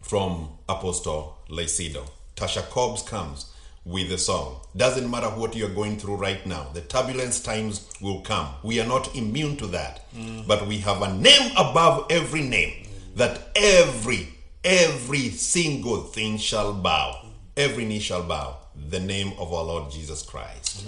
from 0.00 0.50
Apostle 0.68 1.36
Laicido. 1.48 2.04
Tasha 2.36 2.62
Cobbs 2.70 3.02
comes 3.02 3.46
with 3.84 4.08
the 4.08 4.18
song. 4.18 4.60
Doesn't 4.76 5.10
matter 5.10 5.28
what 5.28 5.54
you're 5.54 5.68
going 5.68 5.98
through 5.98 6.16
right 6.16 6.44
now, 6.46 6.68
the 6.72 6.80
turbulence 6.80 7.40
times 7.40 7.88
will 8.00 8.20
come. 8.20 8.48
We 8.62 8.80
are 8.80 8.86
not 8.86 9.14
immune 9.14 9.56
to 9.58 9.66
that. 9.68 10.10
Mm. 10.14 10.46
But 10.46 10.66
we 10.66 10.78
have 10.78 11.02
a 11.02 11.14
name 11.14 11.52
above 11.56 12.06
every 12.10 12.42
name 12.42 12.86
that 13.16 13.50
every, 13.54 14.28
every 14.64 15.30
single 15.30 16.02
thing 16.02 16.38
shall 16.38 16.72
bow. 16.72 17.26
Every 17.56 17.84
knee 17.84 18.00
shall 18.00 18.22
bow. 18.22 18.58
The 18.90 19.00
name 19.00 19.32
of 19.38 19.52
our 19.52 19.62
Lord 19.62 19.92
Jesus 19.92 20.22
Christ. 20.22 20.86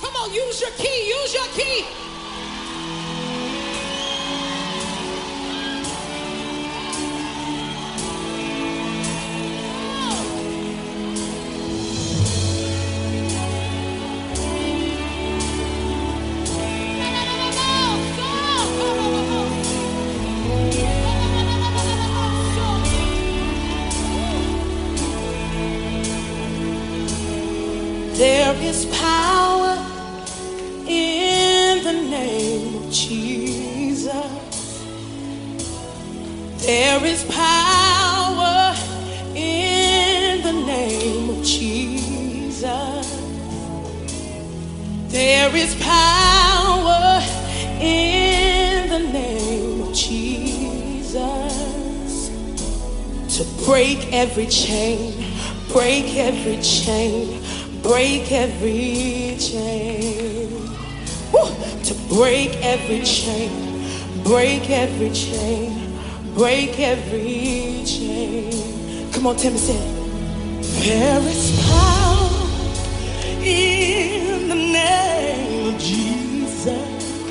Come 0.00 0.16
on, 0.16 0.32
use 0.32 0.60
your 0.60 0.70
key, 0.70 1.08
use 1.08 1.34
your 1.34 1.46
key. 1.48 1.84
Break 58.26 58.40
every 58.40 59.36
chain. 59.38 60.48
To 61.84 61.94
break 62.08 62.56
every 62.64 63.04
chain, 63.04 63.84
break 64.24 64.68
every 64.68 65.10
chain, 65.10 65.92
break 66.34 66.80
every 66.80 67.84
chain. 67.84 69.12
Come 69.12 69.28
on, 69.28 69.36
Timmy, 69.36 69.58
say. 69.58 69.78
There 70.82 71.20
is 71.20 71.52
power 71.70 72.48
in 73.44 74.48
the 74.48 74.56
name 74.56 75.74
of 75.74 75.80
Jesus. 75.80 77.22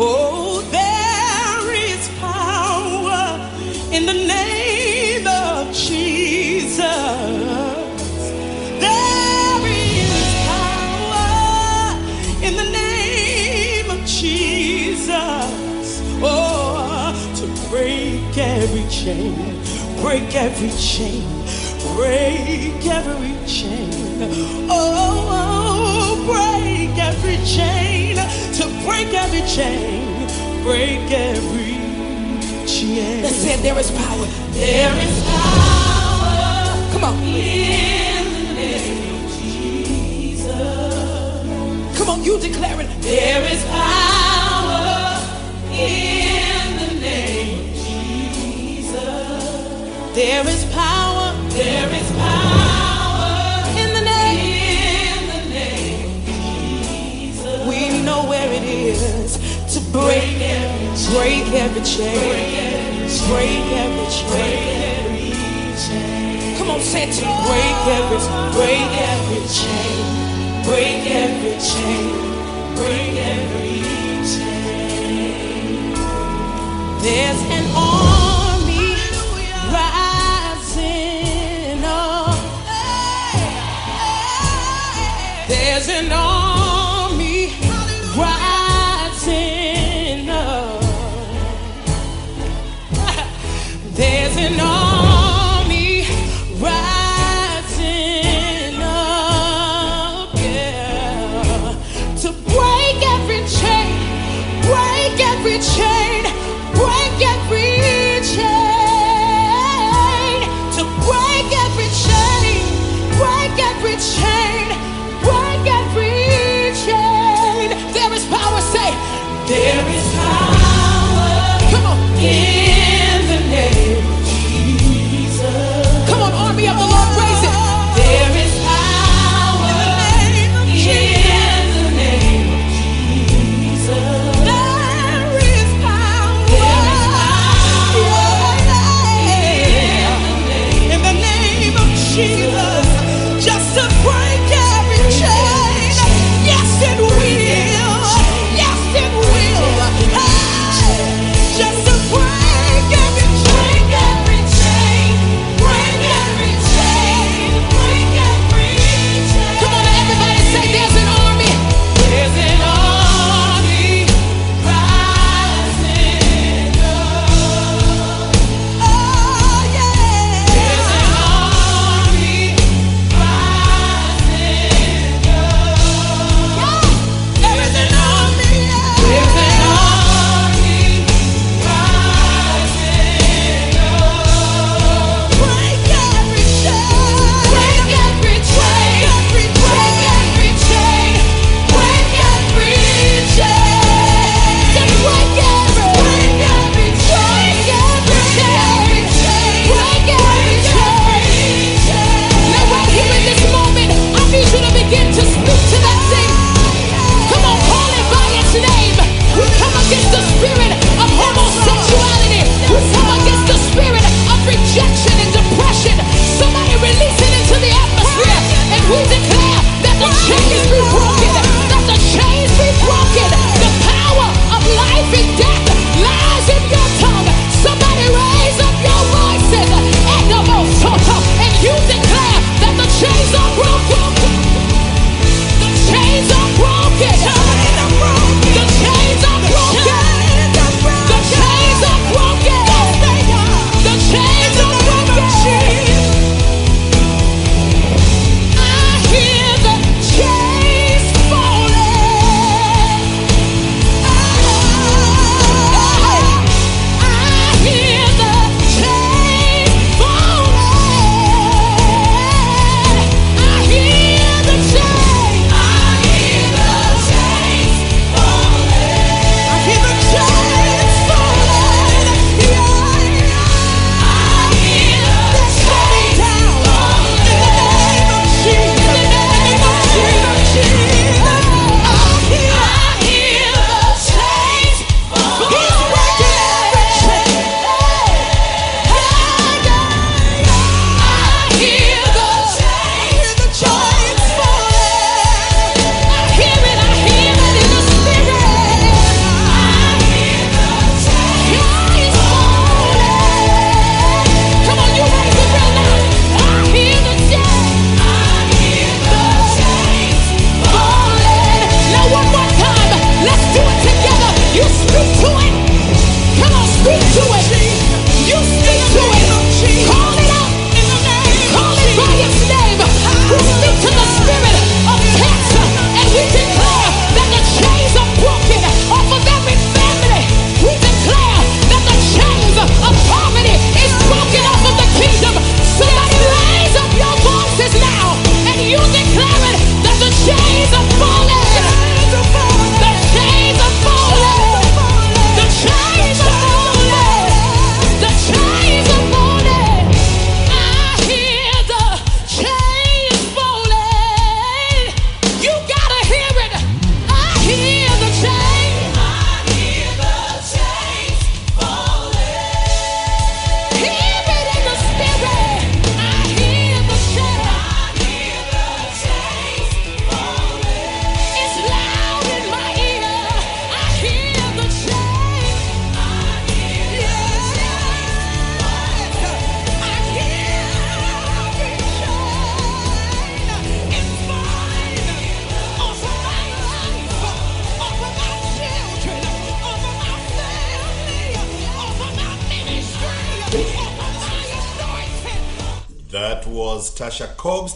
Oh, 0.00 0.62
there 0.70 1.74
is 1.74 2.08
power 2.20 3.50
in 3.92 4.06
the 4.06 4.14
name 4.14 4.67
chain, 19.04 19.34
break 20.02 20.34
every 20.34 20.70
chain, 20.70 21.22
break 21.94 22.84
every 22.84 23.36
chain. 23.46 23.90
Oh, 24.68 26.16
break 26.26 26.98
every 26.98 27.38
chain, 27.44 28.16
to 28.56 28.64
break 28.84 29.14
every 29.14 29.42
chain, 29.46 30.26
break 30.64 31.10
every 31.12 31.78
chain. 32.66 33.22
That 33.22 33.32
said, 33.32 33.60
there 33.60 33.78
is 33.78 33.90
power. 33.92 34.26
There 34.50 34.96
is 35.06 35.22
power. 35.30 36.74
Come 36.92 37.04
on. 37.04 37.14
In 37.22 38.24
the 38.34 38.54
name 38.54 39.14
of 39.14 39.30
Jesus. 39.38 40.58
Come 41.98 42.08
on, 42.10 42.24
you 42.24 42.38
declare 42.40 42.80
it. 42.80 42.88
There 43.02 43.44
is 43.52 43.64
power. 43.66 44.07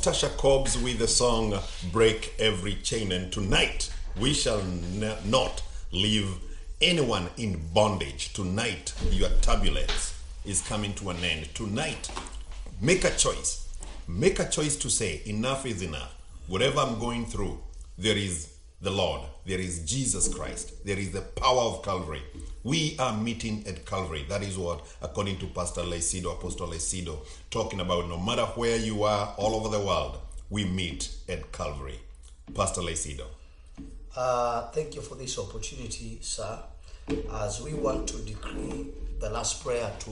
Tasha 0.03 0.37
Cobbs. 0.37 0.77
With 0.83 0.99
the 0.99 1.07
song 1.07 1.57
Break 1.93 2.35
Every 2.41 2.75
Chain. 2.75 3.13
And 3.13 3.33
tonight, 3.33 3.89
we 4.21 4.35
shall 4.35 4.59
n- 4.59 5.15
not 5.27 5.63
leave 5.93 6.29
anyone 6.81 7.29
in 7.37 7.61
bondage. 7.73 8.33
Tonight, 8.33 8.93
your 9.13 9.31
turbulence 9.43 10.21
is 10.45 10.61
coming 10.63 10.93
to 10.95 11.11
an 11.11 11.19
end. 11.19 11.55
Tonight, 11.55 12.11
make 12.81 13.05
a 13.05 13.11
choice. 13.11 13.69
Make 14.09 14.41
a 14.41 14.49
choice 14.49 14.75
to 14.79 14.91
say, 14.91 15.23
enough 15.25 15.65
is 15.67 15.83
enough. 15.83 16.13
Whatever 16.49 16.81
I'm 16.81 16.99
going 16.99 17.25
through, 17.25 17.61
there 17.97 18.17
is 18.17 18.52
the 18.83 18.91
Lord, 18.91 19.23
there 19.47 19.61
is 19.61 19.85
Jesus 19.85 20.27
Christ, 20.27 20.85
there 20.85 20.99
is 20.99 21.13
the 21.13 21.21
power 21.21 21.61
of 21.61 21.85
Calvary. 21.85 22.23
We 22.65 22.97
are 22.99 23.17
meeting 23.17 23.65
at 23.69 23.87
Calvary. 23.87 24.27
That 24.29 24.43
is 24.43 24.59
what, 24.59 24.85
according 25.01 25.39
to 25.39 25.47
Pastor 25.47 25.83
Leisido, 25.83 26.33
Apostle 26.33 26.67
Leisido, 26.67 27.25
talking 27.51 27.79
about 27.79 28.09
no 28.09 28.19
matter 28.19 28.43
where 28.43 28.77
you 28.77 29.05
are, 29.05 29.35
all 29.37 29.55
over 29.55 29.69
the 29.69 29.85
world, 29.85 30.19
we 30.51 30.65
meet 30.65 31.15
at 31.29 31.53
Calvary. 31.53 32.01
Pastor 32.55 32.81
Leisido. 32.81 33.27
Uh, 34.17 34.69
thank 34.71 34.97
you 34.97 35.01
for 35.01 35.15
this 35.15 35.39
opportunity, 35.39 36.19
sir, 36.21 36.59
as 37.35 37.63
we 37.63 37.75
want 37.75 38.09
to 38.09 38.19
decree 38.19 38.89
the 39.21 39.31
last 39.31 39.63
prayer 39.63 39.93
to 40.01 40.11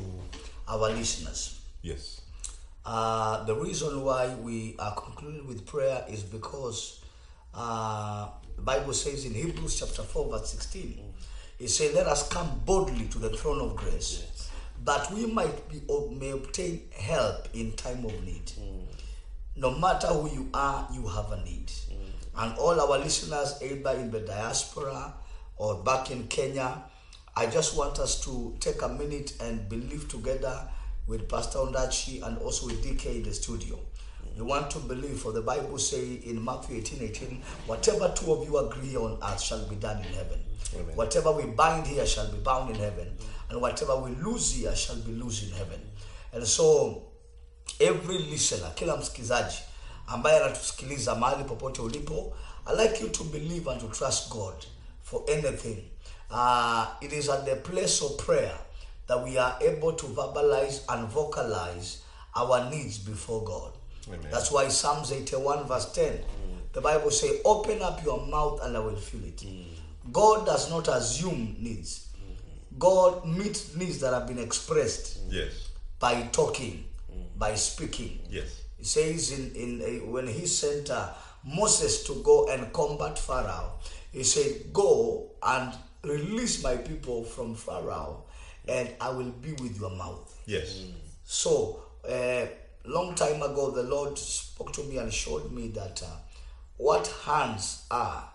our 0.69 0.91
listeners. 0.91 1.61
Yes. 1.83 2.21
Uh, 2.87 3.43
the 3.45 3.55
reason 3.55 4.03
why 4.03 4.33
we 4.37 4.77
are 4.79 4.95
concluding 4.95 5.47
with 5.49 5.67
prayer 5.67 6.05
is 6.09 6.23
because 6.23 7.01
uh, 7.55 8.29
the 8.61 8.67
Bible 8.67 8.93
says 8.93 9.25
in 9.25 9.33
Hebrews 9.33 9.81
chapter 9.81 10.03
4, 10.03 10.33
verse 10.33 10.51
16, 10.51 11.01
it 11.61 11.69
says, 11.69 11.95
Let 11.95 12.07
us 12.07 12.29
come 12.29 12.61
boldly 12.67 13.07
to 13.07 13.19
the 13.19 13.31
throne 13.31 13.59
of 13.59 13.75
grace, 13.75 14.51
that 14.85 15.11
we 15.11 15.25
might 15.25 15.67
be 15.71 15.81
may 16.11 16.31
obtain 16.33 16.83
help 16.95 17.49
in 17.55 17.73
time 17.73 18.05
of 18.05 18.23
need. 18.23 18.53
No 19.57 19.71
matter 19.79 20.09
who 20.09 20.31
you 20.31 20.51
are, 20.53 20.87
you 20.93 21.09
have 21.09 21.33
a 21.33 21.43
need. 21.43 21.73
And 22.37 22.55
all 22.59 22.79
our 22.79 22.99
listeners, 22.99 23.55
either 23.63 23.93
in 23.93 24.11
the 24.11 24.21
diaspora 24.21 25.15
or 25.57 25.83
back 25.83 26.11
in 26.11 26.29
Kenya, 26.29 26.85
I 27.35 27.47
just 27.47 27.79
want 27.79 27.99
us 27.99 28.23
to 28.25 28.55
take 28.61 28.83
a 28.83 28.89
minute 28.89 29.33
and 29.41 29.71
believe 29.71 30.07
together 30.09 30.69
with 31.07 31.31
Pastor 31.31 31.61
Ondachi 31.61 32.23
and 32.27 32.37
also 32.39 32.67
with 32.67 32.85
DK 32.85 33.07
in 33.07 33.23
the 33.23 33.33
studio. 33.33 33.79
We 34.37 34.43
want 34.43 34.71
to 34.71 34.79
believe, 34.79 35.19
for 35.21 35.33
the 35.33 35.43
Bible 35.43 35.79
say 35.79 36.21
in 36.25 36.43
Matthew 36.45 36.77
18 36.79 37.03
18, 37.03 37.43
whatever 37.67 38.13
two 38.15 38.33
of 38.33 38.45
you 38.49 38.57
agree 38.59 38.97
on 38.97 39.19
earth 39.23 39.41
shall 39.43 39.67
be 39.69 39.77
done 39.77 39.99
in 39.99 40.13
heaven. 40.15 40.39
Whatever 40.95 41.33
we 41.33 41.45
bind 41.45 41.87
here 41.87 42.07
shall 42.07 42.31
be 42.31 42.39
bound 42.39 42.71
in 42.71 42.77
heaven, 42.77 43.09
and 43.49 43.61
whatever 43.61 43.97
we 43.97 44.11
lose 44.13 44.53
here 44.53 44.75
shall 44.77 44.97
be 44.97 45.13
loose 45.13 45.43
in 45.43 45.51
heaven. 45.51 45.81
And 46.33 46.47
so 46.47 47.03
every 47.81 48.19
listener, 48.19 48.71
kila 48.75 48.97
msikizaji 48.97 49.59
ambaye 50.07 50.41
anatusikiliza 50.41 51.15
mahali 51.15 51.45
popote 51.45 51.83
ulipo, 51.83 52.33
I 52.67 52.83
like 52.85 53.01
you 53.03 53.09
to 53.09 53.25
believe 53.25 53.71
and 53.71 53.81
to 53.81 53.89
trust 53.89 54.31
God 54.31 54.55
for 55.03 55.23
anything. 55.31 55.79
Uh, 56.31 56.87
it 57.01 57.13
is 57.13 57.29
at 57.29 57.45
the 57.45 57.57
place 57.57 58.05
of 58.05 58.17
prayer 58.17 58.59
that 59.07 59.25
we 59.25 59.39
are 59.39 59.57
able 59.61 59.93
to 59.93 60.07
verbalize 60.07 60.83
and 60.89 61.09
vocalize 61.09 61.99
our 62.37 62.71
needs 62.71 62.99
before 62.99 63.45
God. 63.45 63.73
Amen. 64.09 64.21
That's 64.31 64.51
why 64.51 64.69
Psalms 64.69 65.13
81 65.13 65.67
verse 65.67 65.93
10, 65.93 66.21
the 66.73 66.81
Bible 66.81 67.11
say, 67.11 67.41
open 67.45 67.83
up 67.83 68.03
your 68.05 68.25
mouth 68.27 68.61
and 68.65 68.77
I 68.77 68.81
will 68.81 68.97
fill 68.97 69.25
it. 69.25 69.43
God 70.13 70.47
does 70.47 70.71
not 70.71 70.89
assume 70.89 71.57
needs. 71.59 72.09
God 72.79 73.27
meets 73.27 73.75
needs 73.77 73.99
that 74.01 74.13
have 74.15 74.27
been 74.27 74.39
expressed 74.39 75.19
Yes. 75.29 75.71
by 75.99 76.23
talking, 76.33 76.85
by 77.37 77.55
speaking. 77.57 78.21
Yes. 78.31 78.63
It 78.79 78.87
says 78.87 79.33
in, 79.33 79.53
in 79.55 79.83
uh, 79.83 80.07
when 80.11 80.27
he 80.27 80.47
sent 80.47 80.89
uh, 80.91 81.11
Moses 81.45 82.05
to 82.05 82.15
go 82.23 82.49
and 82.49 82.73
combat 82.73 83.19
Pharaoh, 83.19 83.73
he 84.13 84.23
said, 84.25 84.73
Go 84.73 85.31
and 85.43 85.75
release 86.03 86.63
my 86.63 86.77
people 86.77 87.25
from 87.25 87.55
Pharaoh, 87.55 88.25
and 88.67 88.89
I 89.01 89.11
will 89.11 89.31
be 89.31 89.53
with 89.53 89.79
your 89.79 89.91
mouth. 89.91 90.35
Yes. 90.47 90.85
So, 91.25 91.83
uh, 92.09 92.47
long 92.85 93.15
time 93.15 93.43
ago, 93.43 93.71
the 93.71 93.83
Lord 93.83 94.19
spoke 94.19 94.73
to 94.75 94.83
me 94.85 94.99
and 94.99 95.13
showed 95.13 95.53
me 95.53 95.69
that 95.69 96.03
uh, 96.03 96.17
what 96.77 97.07
hands 97.25 97.85
are 97.91 98.29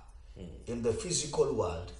in 0.68 0.82
the 0.82 0.94
physical 0.94 1.54
world 1.54 1.92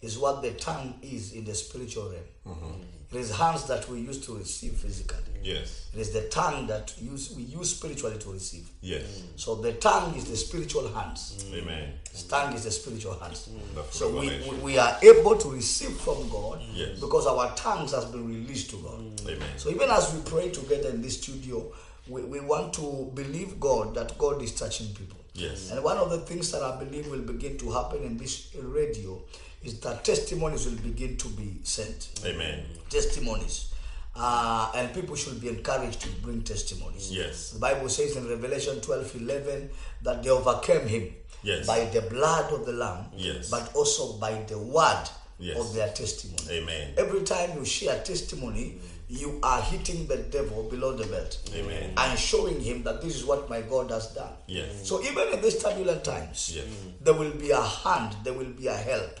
is 0.00 0.18
what 0.18 0.42
the 0.42 0.52
tongue 0.52 0.94
is 1.02 1.32
in 1.32 1.44
the 1.44 1.54
spiritual 1.54 2.04
realm. 2.10 2.56
Mm-hmm. 2.56 2.82
It 3.12 3.18
is 3.18 3.36
hands 3.36 3.64
that 3.66 3.88
we 3.88 3.98
use 3.98 4.24
to 4.26 4.36
receive 4.38 4.74
physically. 4.74 5.18
Yes. 5.42 5.88
It 5.92 5.98
is 5.98 6.10
the 6.10 6.22
tongue 6.28 6.68
that 6.68 6.94
use, 7.00 7.34
we 7.36 7.42
use 7.42 7.74
spiritually 7.76 8.16
to 8.18 8.32
receive. 8.32 8.70
Yes. 8.80 9.24
So 9.36 9.56
the 9.56 9.72
tongue 9.72 10.14
is 10.14 10.26
the 10.30 10.36
spiritual 10.36 10.88
hands. 10.88 11.44
Mm. 11.50 11.62
Amen. 11.62 11.92
The 12.12 12.28
tongue 12.28 12.52
is 12.54 12.64
the 12.64 12.70
spiritual 12.70 13.18
hands. 13.18 13.48
Mm. 13.50 13.74
That's 13.74 13.98
So 13.98 14.10
we, 14.10 14.28
we, 14.48 14.56
we 14.58 14.78
are 14.78 14.96
able 15.02 15.36
to 15.36 15.50
receive 15.50 15.90
from 15.98 16.28
God 16.30 16.60
Yes. 16.72 17.00
because 17.00 17.26
our 17.26 17.52
tongues 17.56 17.92
has 17.92 18.04
been 18.04 18.28
released 18.28 18.70
to 18.70 18.76
God. 18.76 19.00
Amen. 19.26 19.48
So 19.56 19.70
even 19.70 19.90
as 19.90 20.14
we 20.14 20.20
pray 20.22 20.50
together 20.50 20.90
in 20.90 21.02
this 21.02 21.20
studio, 21.20 21.72
we, 22.10 22.22
we 22.22 22.40
want 22.40 22.72
to 22.74 23.10
believe 23.14 23.60
God 23.60 23.94
that 23.94 24.18
God 24.18 24.42
is 24.42 24.52
touching 24.52 24.88
people. 24.88 25.18
Yes. 25.34 25.70
And 25.70 25.82
one 25.82 25.96
of 25.96 26.10
the 26.10 26.18
things 26.18 26.50
that 26.52 26.62
I 26.62 26.76
believe 26.82 27.06
will 27.08 27.20
begin 27.22 27.56
to 27.58 27.70
happen 27.70 28.02
in 28.02 28.18
this 28.18 28.48
radio 28.60 29.20
is 29.62 29.78
that 29.80 30.04
testimonies 30.04 30.66
will 30.66 30.76
begin 30.78 31.16
to 31.18 31.28
be 31.28 31.60
sent. 31.62 32.10
Amen. 32.26 32.64
Testimonies. 32.88 33.72
Uh, 34.16 34.72
and 34.74 34.92
people 34.92 35.14
should 35.14 35.40
be 35.40 35.48
encouraged 35.48 36.00
to 36.00 36.08
bring 36.20 36.42
testimonies. 36.42 37.12
Yes. 37.12 37.50
The 37.50 37.60
Bible 37.60 37.88
says 37.88 38.16
in 38.16 38.28
Revelation 38.28 38.80
12 38.80 39.16
11 39.16 39.70
that 40.02 40.22
they 40.22 40.30
overcame 40.30 40.86
him 40.88 41.14
Yes. 41.42 41.66
by 41.66 41.84
the 41.86 42.02
blood 42.02 42.52
of 42.52 42.66
the 42.66 42.72
Lamb, 42.72 43.06
Yes. 43.16 43.48
but 43.50 43.74
also 43.74 44.14
by 44.18 44.42
the 44.48 44.58
word 44.58 45.08
Yes. 45.38 45.56
of 45.58 45.72
their 45.72 45.88
testimony. 45.92 46.42
Amen. 46.62 46.94
Every 46.98 47.22
time 47.22 47.56
you 47.56 47.64
share 47.64 48.02
testimony, 48.02 48.78
you 49.10 49.40
are 49.42 49.60
hitting 49.60 50.06
the 50.06 50.18
devil 50.18 50.62
below 50.70 50.94
the 50.94 51.04
belt 51.06 51.38
Amen. 51.54 51.92
and 51.96 52.16
showing 52.18 52.60
him 52.60 52.84
that 52.84 53.02
this 53.02 53.16
is 53.16 53.24
what 53.24 53.50
my 53.50 53.60
God 53.60 53.90
has 53.90 54.06
done. 54.14 54.32
Yes. 54.46 54.88
So 54.88 55.02
even 55.02 55.28
in 55.34 55.42
these 55.42 55.60
turbulent 55.60 56.04
times, 56.04 56.52
Yes. 56.54 56.64
there 57.00 57.14
will 57.14 57.32
be 57.32 57.50
a 57.50 57.60
hand, 57.60 58.14
there 58.22 58.32
will 58.34 58.52
be 58.62 58.68
a 58.68 58.74
help. 58.76 59.18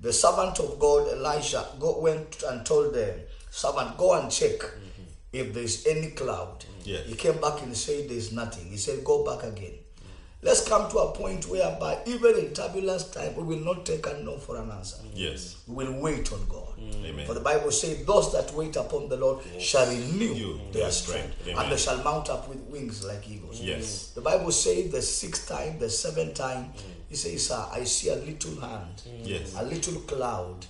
The 0.00 0.12
servant 0.12 0.60
of 0.60 0.78
God, 0.78 1.08
Elijah, 1.12 1.66
go, 1.80 1.98
went 1.98 2.42
and 2.48 2.64
told 2.64 2.94
the 2.94 3.22
servant, 3.50 3.96
Go 3.98 4.12
and 4.14 4.30
check 4.30 4.60
if 5.32 5.52
there's 5.52 5.84
any 5.86 6.10
cloud. 6.10 6.64
Yes. 6.84 7.06
He 7.06 7.14
came 7.14 7.40
back 7.40 7.60
and 7.62 7.76
said, 7.76 8.08
There's 8.08 8.30
nothing. 8.30 8.66
He 8.66 8.76
said, 8.76 9.02
Go 9.02 9.24
back 9.24 9.42
again. 9.44 9.74
Let's 10.44 10.68
come 10.68 10.90
to 10.90 10.98
a 10.98 11.12
point 11.12 11.48
whereby 11.48 12.00
even 12.04 12.36
in 12.36 12.52
turbulent 12.52 13.10
time, 13.14 13.34
we 13.34 13.42
will 13.42 13.64
not 13.64 13.86
take 13.86 14.06
a 14.06 14.12
no 14.22 14.36
for 14.36 14.58
an 14.58 14.70
answer. 14.70 14.98
Yes. 15.14 15.56
We 15.66 15.86
will 15.86 15.98
wait 16.02 16.30
on 16.34 16.46
God. 16.50 16.68
Mm. 16.78 17.04
Amen. 17.06 17.26
For 17.26 17.32
the 17.32 17.40
Bible 17.40 17.70
says, 17.70 18.04
Those 18.04 18.30
that 18.34 18.52
wait 18.52 18.76
upon 18.76 19.08
the 19.08 19.16
Lord 19.16 19.42
shall 19.58 19.86
renew 19.88 20.34
You, 20.34 20.60
their 20.70 20.90
strength, 20.90 21.34
and 21.48 21.72
they 21.72 21.78
shall 21.78 21.96
mount 22.04 22.28
up 22.28 22.46
with 22.46 22.58
wings 22.68 23.02
like 23.06 23.26
eagles. 23.26 23.58
Yes. 23.58 24.10
Mm. 24.10 24.14
The 24.16 24.20
Bible 24.20 24.52
says 24.52 24.90
the 24.92 25.00
sixth 25.00 25.48
time, 25.48 25.78
the 25.78 25.88
seventh 25.88 26.34
time, 26.34 26.64
mm. 26.76 26.80
he 27.08 27.16
says, 27.16 27.46
Sir, 27.46 27.64
I 27.72 27.84
see 27.84 28.10
a 28.10 28.16
little 28.16 28.60
hand, 28.60 29.02
Yes. 29.22 29.54
a 29.58 29.64
little 29.64 29.98
cloud, 30.02 30.66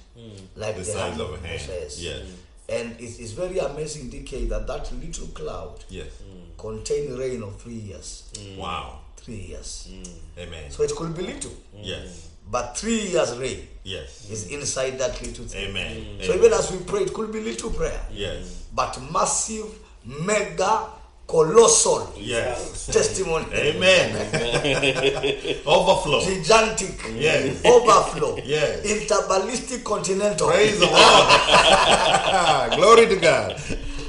like 0.55 0.75
The 0.77 0.83
the, 0.83 0.85
size 0.85 1.11
hand 1.11 1.21
of 1.21 1.31
a 1.35 1.47
hand. 1.47 1.61
Moses. 1.69 2.01
Yes. 2.01 2.23
And 2.69 2.93
it 3.01 3.19
is 3.19 3.33
very 3.33 3.59
amazing, 3.59 4.09
DK, 4.11 4.49
that 4.51 4.69
that 4.69 4.93
little 5.03 5.27
cloud 5.29 5.83
Yes. 5.89 6.13
contained 6.57 7.19
rain 7.19 7.43
of 7.43 7.61
three 7.61 7.75
years. 7.75 8.31
Wow. 8.57 9.01
Three 9.25 9.47
years. 9.49 9.89
Mm. 9.91 10.09
Amen. 10.39 10.71
So 10.71 10.83
it 10.83 10.95
could 10.95 11.17
be 11.17 11.23
little, 11.23 11.51
mm. 11.51 11.81
Yes. 11.83 12.29
but 12.51 12.77
three 12.77 13.01
years 13.09 13.35
rain 13.39 13.67
Yes. 13.83 14.29
is 14.31 14.49
inside 14.49 14.99
that 14.99 15.21
little 15.23 15.47
thing. 15.47 15.71
Amen. 15.71 15.97
Mm. 15.97 16.25
So 16.27 16.33
Amen. 16.35 16.45
even 16.45 16.53
as 16.59 16.71
we 16.71 16.79
pray, 16.85 17.01
it 17.05 17.13
could 17.15 17.33
be 17.33 17.41
little 17.41 17.71
prayer, 17.71 18.01
Yes. 18.13 18.65
but 18.75 19.01
massive, 19.11 19.65
mega, 20.05 20.89
colossal 21.27 22.13
Yes. 22.19 22.87
testimony. 22.93 23.47
Amen. 23.55 24.13
Overflow. 25.67 26.21
Gigantic. 26.21 27.01
Yes. 27.17 27.65
Overflow. 27.65 28.37
Yes. 28.45 28.85
Interballistic 28.85 29.83
continental. 29.85 30.49
Praise 30.49 30.79
the 30.79 30.85
Lord. 30.87 32.73
Glory 32.77 33.07
to 33.07 33.17
God. 33.17 33.57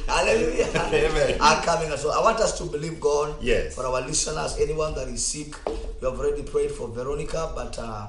Hallelujah. 0.07 0.67
Amen. 0.93 1.37
Are 1.41 1.61
coming. 1.63 1.89
So 1.97 2.11
I 2.11 2.21
want 2.21 2.39
us 2.39 2.57
to 2.59 2.65
believe 2.65 2.99
God. 2.99 3.35
Yes. 3.41 3.75
For 3.75 3.85
our 3.85 4.01
listeners, 4.01 4.57
anyone 4.59 4.93
that 4.95 5.07
is 5.07 5.25
sick, 5.25 5.55
we 5.65 6.07
have 6.07 6.19
already 6.19 6.43
prayed 6.43 6.71
for 6.71 6.87
Veronica, 6.87 7.51
but 7.55 7.77
uh, 7.79 8.07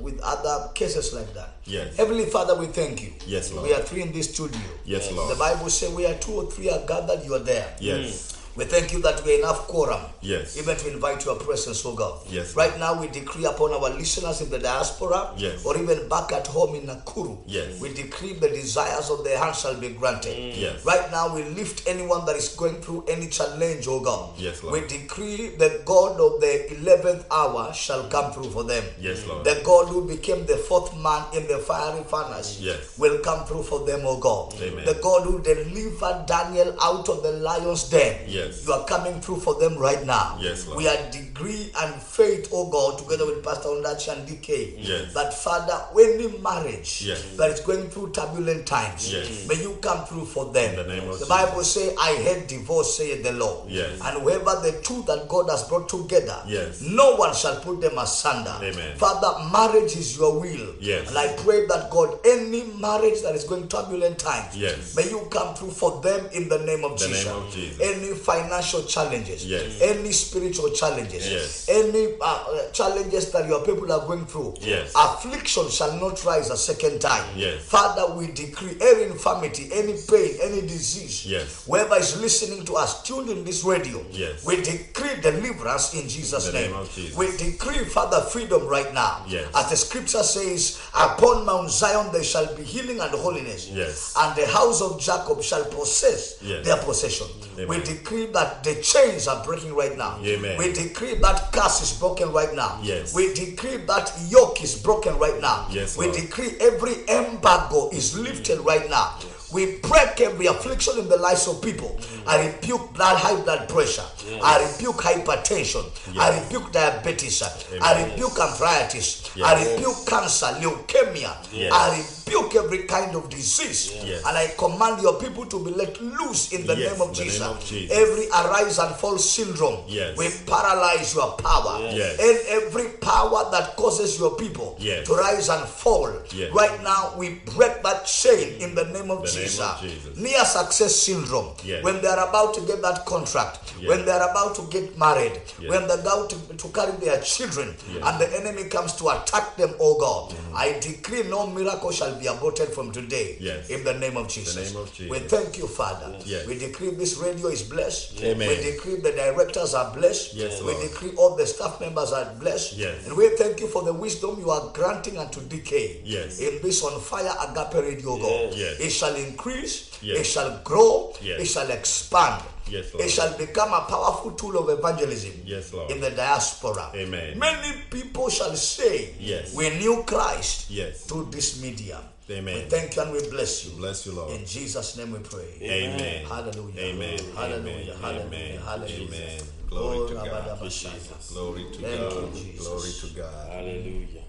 with 0.00 0.20
other 0.22 0.68
cases 0.74 1.12
like 1.14 1.32
that. 1.34 1.56
Yes. 1.64 1.96
Heavenly 1.96 2.26
Father, 2.26 2.54
we 2.54 2.66
thank 2.66 3.02
you. 3.02 3.12
Yes, 3.26 3.52
Lord. 3.52 3.68
We 3.68 3.74
are 3.74 3.80
three 3.80 4.02
in 4.02 4.12
this 4.12 4.32
studio. 4.32 4.60
Yes, 4.84 5.10
Lord. 5.12 5.30
The 5.34 5.38
Bible 5.38 5.70
says, 5.70 5.90
we 5.92 6.06
are 6.06 6.14
two 6.14 6.32
or 6.32 6.50
three 6.50 6.70
are 6.70 6.84
gathered, 6.86 7.24
you 7.24 7.34
are 7.34 7.40
there. 7.40 7.74
Yes. 7.80 8.37
We 8.58 8.64
thank 8.64 8.92
you 8.92 9.00
that 9.02 9.24
we 9.24 9.36
are 9.36 9.38
enough 9.38 9.68
quorum. 9.68 10.00
Yes. 10.20 10.58
Even 10.58 10.76
to 10.76 10.92
invite 10.92 11.24
your 11.24 11.36
presence, 11.36 11.86
O 11.86 11.94
God. 11.94 12.18
Yes, 12.28 12.56
Right 12.56 12.76
now 12.80 13.00
we 13.00 13.06
decree 13.06 13.44
upon 13.44 13.72
our 13.72 13.88
listeners 13.90 14.40
in 14.40 14.50
the 14.50 14.58
diaspora 14.58 15.30
Yes. 15.36 15.64
or 15.64 15.78
even 15.78 16.08
back 16.08 16.32
at 16.32 16.48
home 16.48 16.74
in 16.74 16.82
Nakuru. 16.88 17.38
Yes. 17.46 17.78
We 17.80 17.94
decree 17.94 18.32
the 18.32 18.48
desires 18.48 19.10
of 19.10 19.22
their 19.22 19.38
heart 19.38 19.54
shall 19.54 19.76
be 19.78 19.90
granted. 19.90 20.36
Mm. 20.36 20.60
Yes. 20.60 20.84
Right 20.84 21.08
now 21.12 21.32
we 21.32 21.44
lift 21.44 21.86
anyone 21.88 22.26
that 22.26 22.34
is 22.34 22.48
going 22.48 22.80
through 22.82 23.04
any 23.06 23.28
challenge, 23.28 23.86
oh 23.86 24.00
God. 24.00 24.30
Yes, 24.36 24.60
Lord. 24.64 24.72
We 24.82 24.88
decree 24.88 25.54
the 25.56 25.80
God 25.84 26.18
of 26.20 26.40
the 26.40 26.66
11th 26.82 27.26
hour 27.30 27.72
shall 27.72 28.08
come 28.08 28.32
through 28.32 28.50
for 28.50 28.64
them. 28.64 28.82
Yes, 29.00 29.24
Lord. 29.28 29.44
The 29.44 29.60
God 29.62 29.86
who 29.86 30.04
became 30.08 30.46
the 30.46 30.56
fourth 30.56 30.96
man 31.00 31.22
in 31.32 31.46
the 31.46 31.58
fiery 31.58 32.02
furnace 32.10 32.58
Yes. 32.60 32.98
will 32.98 33.18
come 33.20 33.44
through 33.46 33.62
for 33.62 33.86
them, 33.86 34.00
O 34.04 34.16
God. 34.18 34.52
Amen. 34.60 34.84
The 34.84 34.94
God 34.94 35.22
who 35.26 35.38
delivered 35.40 36.26
Daniel 36.26 36.74
out 36.82 37.08
of 37.08 37.22
the 37.22 37.30
lion's 37.32 37.84
den. 37.84 38.16
Yes. 38.26 38.47
You 38.66 38.72
are 38.72 38.84
coming 38.84 39.20
through 39.20 39.40
for 39.40 39.54
them 39.54 39.76
right 39.76 40.04
now. 40.04 40.38
Yes, 40.40 40.66
Lord. 40.66 40.78
We 40.78 40.88
are 40.88 40.96
degree 41.38 41.70
and 41.80 41.94
faith, 42.02 42.48
oh 42.52 42.68
God, 42.70 42.98
together 42.98 43.26
with 43.26 43.44
Pastor 43.44 43.68
Ondachi 43.68 44.12
and 44.12 44.28
DK. 44.28 44.74
Yes. 44.78 45.14
That 45.14 45.32
Father, 45.34 45.80
any 45.98 46.28
marriage 46.38 47.02
Yes. 47.06 47.22
that 47.36 47.50
is 47.50 47.60
going 47.60 47.88
through 47.90 48.10
turbulent 48.12 48.66
times, 48.66 49.12
Yes. 49.12 49.46
may 49.48 49.54
you 49.62 49.78
come 49.80 50.04
through 50.06 50.26
for 50.26 50.46
them. 50.52 50.70
In 50.70 50.76
the 50.88 50.94
name 50.94 51.08
of 51.08 51.18
the. 51.20 51.26
Bible 51.26 51.62
say, 51.64 51.94
I 51.98 52.14
hate 52.16 52.48
divorce, 52.48 52.96
saith 52.96 53.22
the 53.22 53.32
Lord. 53.32 53.68
Yes. 53.70 54.00
And 54.02 54.22
whoever 54.22 54.60
the 54.62 54.80
two 54.82 55.02
that 55.06 55.28
God 55.28 55.48
has 55.50 55.64
brought 55.64 55.88
together, 55.88 56.42
Yes. 56.46 56.80
no 56.80 57.16
one 57.16 57.34
shall 57.34 57.56
put 57.60 57.80
them 57.80 57.98
asunder. 57.98 58.54
Amen. 58.62 58.96
Father, 58.96 59.44
marriage 59.52 59.96
is 59.96 60.16
your 60.16 60.38
will. 60.40 60.74
Yes. 60.80 61.08
And 61.08 61.18
I 61.18 61.28
pray 61.34 61.66
that 61.66 61.90
God, 61.90 62.18
any 62.24 62.64
marriage 62.80 63.22
that 63.22 63.34
is 63.34 63.44
going 63.44 63.68
turbulent 63.68 64.18
times, 64.18 64.56
Yes. 64.56 64.94
may 64.96 65.08
you 65.08 65.20
come 65.30 65.54
through 65.54 65.70
for 65.70 66.00
them 66.00 66.26
in 66.32 66.48
the 66.48 66.58
name 66.60 66.84
of 66.84 66.98
The 66.98 67.06
Jesus. 67.08 67.24
name 67.26 67.34
of 67.36 67.52
Jesus. 67.54 67.80
Any 67.80 68.14
financial 68.14 68.82
challenges, 68.84 69.44
Yes. 69.44 69.80
any 69.80 70.12
spiritual 70.12 70.70
challenges, 70.70 71.27
Yes. 71.30 71.66
any 71.68 72.14
uh, 72.20 72.70
challenges 72.72 73.30
that 73.32 73.46
your 73.48 73.64
people 73.64 73.90
are 73.92 74.06
going 74.06 74.26
through, 74.26 74.54
Yes. 74.60 74.92
affliction 74.94 75.68
shall 75.70 75.92
not 76.00 76.24
rise 76.24 76.50
a 76.50 76.56
second 76.56 77.00
time. 77.00 77.24
Yes. 77.36 77.62
Father, 77.64 78.14
we 78.14 78.28
decree 78.28 78.76
any 78.80 79.04
infirmity, 79.04 79.70
any 79.72 79.94
pain, 80.08 80.36
any 80.42 80.60
disease, 80.62 81.26
Yes. 81.26 81.64
whoever 81.66 81.96
is 81.96 82.20
listening 82.20 82.64
to 82.66 82.74
us, 82.76 83.02
tuned 83.02 83.30
in 83.30 83.44
this 83.44 83.64
radio, 83.64 84.04
Yes. 84.10 84.44
we 84.44 84.56
decree 84.62 85.20
deliverance 85.20 85.94
in 85.94 86.08
Jesus' 86.08 86.48
In 86.48 86.54
name. 86.54 86.72
name 86.72 86.86
Jesus. 86.94 87.16
We 87.16 87.36
decree, 87.36 87.84
Father, 87.84 88.20
freedom 88.22 88.66
right 88.66 88.92
now. 88.94 89.24
Yes. 89.28 89.46
As 89.54 89.70
the 89.70 89.76
scripture 89.76 90.22
says, 90.22 90.78
upon 90.94 91.44
Mount 91.46 91.70
Zion 91.70 92.10
there 92.12 92.24
shall 92.24 92.46
be 92.54 92.62
healing 92.62 93.00
and 93.00 93.10
holiness. 93.12 93.68
Yes. 93.68 94.14
And 94.16 94.34
the 94.36 94.46
house 94.46 94.80
of 94.80 95.00
Jacob 95.00 95.42
shall 95.42 95.64
possess 95.64 96.36
Yes. 96.42 96.64
their 96.64 96.76
possession. 96.78 97.26
Amen. 97.58 97.68
We 97.68 97.84
decree 97.84 98.26
that 98.26 98.62
the 98.62 98.76
chains 98.76 99.26
are 99.26 99.44
breaking 99.44 99.74
right 99.74 99.96
now. 99.98 100.18
Amen. 100.22 100.56
We 100.58 100.72
decree 100.72 101.14
that 101.14 101.50
curse 101.52 101.82
is 101.82 101.98
broken 101.98 102.32
right 102.32 102.54
now. 102.54 102.78
Yes. 102.82 103.14
We 103.14 103.34
decree 103.34 103.78
that 103.78 104.12
yoke 104.28 104.62
is 104.62 104.80
broken 104.80 105.18
right 105.18 105.40
now. 105.40 105.66
Yes, 105.70 105.98
we 105.98 106.06
Lord. 106.06 106.16
decree 106.16 106.52
every 106.60 106.94
embargo 107.08 107.90
is 107.90 108.14
mm. 108.14 108.22
lifted 108.22 108.60
right 108.60 108.88
now. 108.88 109.18
We 109.52 109.78
break 109.78 110.20
every 110.20 110.46
affliction 110.46 110.98
in 110.98 111.08
the 111.08 111.16
lives 111.16 111.48
of 111.48 111.60
people. 111.60 111.96
Mm. 111.98 112.28
I 112.28 112.46
rebuke 112.46 112.92
blood, 112.94 113.16
high 113.16 113.40
blood 113.42 113.68
pressure. 113.68 114.04
I 114.42 114.70
rebuke 114.72 114.96
hypertension. 114.96 115.84
I 116.18 116.40
rebuke 116.40 116.72
diabetes. 116.72 117.42
I 117.80 118.04
rebuke 118.04 118.38
arthritis. 118.38 119.30
Yes. 119.34 119.46
I 119.46 119.64
rebuke 119.74 120.06
cancer, 120.06 120.46
leukemia. 120.60 121.32
Yes. 121.52 121.72
I 121.72 121.98
rebuke 121.98 122.54
every 122.56 122.82
kind 122.84 123.14
of 123.16 123.28
disease. 123.30 123.92
Yes. 124.04 124.22
And 124.26 124.36
I 124.36 124.48
command 124.58 125.02
your 125.02 125.18
people 125.20 125.46
to 125.46 125.64
be 125.64 125.70
let 125.70 126.00
loose 126.00 126.52
in 126.52 126.66
the 126.66 126.76
Yes, 126.76 126.92
name 126.92 127.00
of 127.02 127.14
the 127.16 127.22
name 127.22 127.30
Jesus. 127.32 127.46
of 127.46 127.64
Jesus. 127.64 127.96
Every 127.96 128.26
arise 128.28 128.78
and 128.78 128.94
fall 128.96 129.18
syndrome. 129.18 129.80
Yes. 129.88 130.16
We 130.16 130.28
paralyze 130.46 131.14
your 131.14 131.32
power. 131.32 131.80
Yes. 131.90 132.18
And 132.20 132.62
every 132.62 132.88
power 132.98 133.50
that 133.50 133.76
causes 133.76 134.18
your 134.18 134.36
people 134.36 134.76
Yes. 134.78 135.06
to 135.06 135.14
rise 135.14 135.48
and 135.48 135.66
fall. 135.66 136.12
Yes. 136.34 136.52
Right 136.52 136.82
now, 136.82 137.14
we 137.16 137.40
break 137.56 137.82
that 137.82 138.04
chain 138.06 138.60
in 138.60 138.74
the 138.74 138.84
name 138.86 139.10
of 139.10 139.22
The 139.22 139.32
name 139.32 139.44
Jesus. 139.44 139.60
of 139.60 139.80
Jesus. 139.80 140.16
Near 140.16 140.44
success 140.44 140.94
syndrome. 140.96 141.54
Yes. 141.64 141.82
When 141.82 142.00
they 142.02 142.08
are 142.08 142.28
about 142.28 142.54
to 142.54 142.60
get 142.62 142.82
that 142.82 143.04
contract, 143.06 143.60
Yes. 143.80 143.88
when 143.88 144.04
they 144.04 144.12
are 144.18 144.30
about 144.30 144.54
to 144.56 144.62
get 144.70 144.96
married, 144.98 145.32
Yes. 145.60 145.70
when 145.70 145.86
they're 145.88 146.00
about 146.00 146.30
to, 146.30 146.36
to 146.56 146.68
carry 146.68 146.92
their 146.92 147.20
children, 147.20 147.74
Yes. 147.92 148.02
and 148.04 148.20
the 148.20 148.28
enemy 148.40 148.68
comes 148.68 148.94
to 148.94 149.08
attack 149.08 149.56
them, 149.56 149.74
oh 149.80 149.98
God, 149.98 150.30
mm-hmm. 150.32 150.56
I 150.56 150.78
decree 150.80 151.22
no 151.28 151.46
miracle 151.46 151.90
shall 151.92 152.14
be 152.18 152.26
aborted 152.26 152.68
from 152.68 152.92
today. 152.92 153.36
Yes. 153.40 153.70
In 153.70 153.84
the 153.84 153.94
name 153.94 154.16
of 154.16 154.28
Jesus. 154.28 154.72
name 154.72 154.82
of 154.82 154.92
Jesus. 154.92 155.10
We 155.10 155.18
thank 155.28 155.58
you, 155.58 155.66
Father. 155.66 156.16
Yes. 156.24 156.46
We 156.46 156.58
decree 156.58 156.90
this 156.90 157.16
radio 157.18 157.48
is 157.48 157.62
blessed. 157.62 158.22
Amen. 158.22 158.48
We 158.48 158.56
decree 158.56 158.96
the 158.96 159.12
directors 159.12 159.74
are 159.74 159.92
blessed. 159.94 160.34
Yes, 160.34 160.60
we 160.60 160.72
Lord. 160.72 160.82
decree 160.88 161.12
all 161.16 161.36
the 161.36 161.46
staff 161.46 161.80
members 161.80 162.12
are 162.12 162.32
blessed. 162.40 162.76
Yes. 162.76 163.06
And 163.06 163.16
we 163.16 163.28
thank 163.36 163.60
you 163.60 163.68
for 163.68 163.82
the 163.82 163.92
wisdom 163.92 164.38
you 164.38 164.50
are 164.50 164.70
granting 164.72 165.18
unto 165.18 165.40
DK. 165.40 166.00
Yes. 166.04 166.40
In 166.40 166.60
this 166.62 166.82
on 166.82 167.00
fire 167.00 167.32
agape 167.48 167.74
radio, 167.82 168.16
God. 168.18 168.54
Yes. 168.54 168.80
It 168.80 168.90
shall 168.90 169.14
increase. 169.14 169.87
Yes. 170.02 170.18
It 170.20 170.24
shall 170.24 170.60
grow. 170.64 171.12
Yes. 171.20 171.40
It 171.40 171.46
shall 171.46 171.70
expand. 171.70 172.42
Yes, 172.68 172.92
Lord. 172.94 173.06
It 173.06 173.10
shall 173.10 173.36
become 173.36 173.72
a 173.72 173.80
powerful 173.88 174.32
tool 174.32 174.58
of 174.58 174.78
evangelism 174.78 175.32
Yes, 175.44 175.72
Lord. 175.72 175.90
in 175.90 176.00
the 176.00 176.10
diaspora. 176.10 176.90
Amen. 176.94 177.38
Many 177.38 177.74
people 177.90 178.28
shall 178.28 178.54
say, 178.54 179.14
Yes. 179.18 179.54
We 179.54 179.70
knew 179.78 180.02
Christ 180.06 180.70
Yes. 180.70 181.04
through 181.06 181.28
this 181.30 181.60
medium. 181.62 182.02
Amen. 182.30 182.54
We 182.54 182.60
thank 182.68 182.94
you 182.94 183.02
and 183.02 183.12
we 183.12 183.26
bless 183.30 183.64
you. 183.64 183.72
Bless 183.78 184.04
you, 184.04 184.12
Lord. 184.12 184.30
In 184.32 184.44
Jesus' 184.44 184.98
name 184.98 185.12
we 185.12 185.18
pray. 185.20 185.48
Amen. 185.62 186.26
Hallelujah. 186.26 186.80
Amen. 186.80 187.18
Hallelujah. 187.34 187.94
Amen. 187.94 187.96
Hallelujah. 188.02 188.26
Amen. 188.26 188.58
Hallelujah. 188.60 189.06
Amen. 189.06 189.40
Glory 189.70 189.98
oh, 189.98 190.08
to 190.08 190.20
Oh, 190.20 190.24
God. 190.24 190.60
Rabadabashaya. 190.60 191.32
Glory 191.32 191.64
to 191.72 191.78
Thank 191.78 192.00
God. 192.00 192.36
you, 192.36 192.42
Jesus. 192.42 192.66
Glory 192.66 192.90
to 193.00 193.16
God. 193.16 193.52
Hallelujah. 193.52 194.22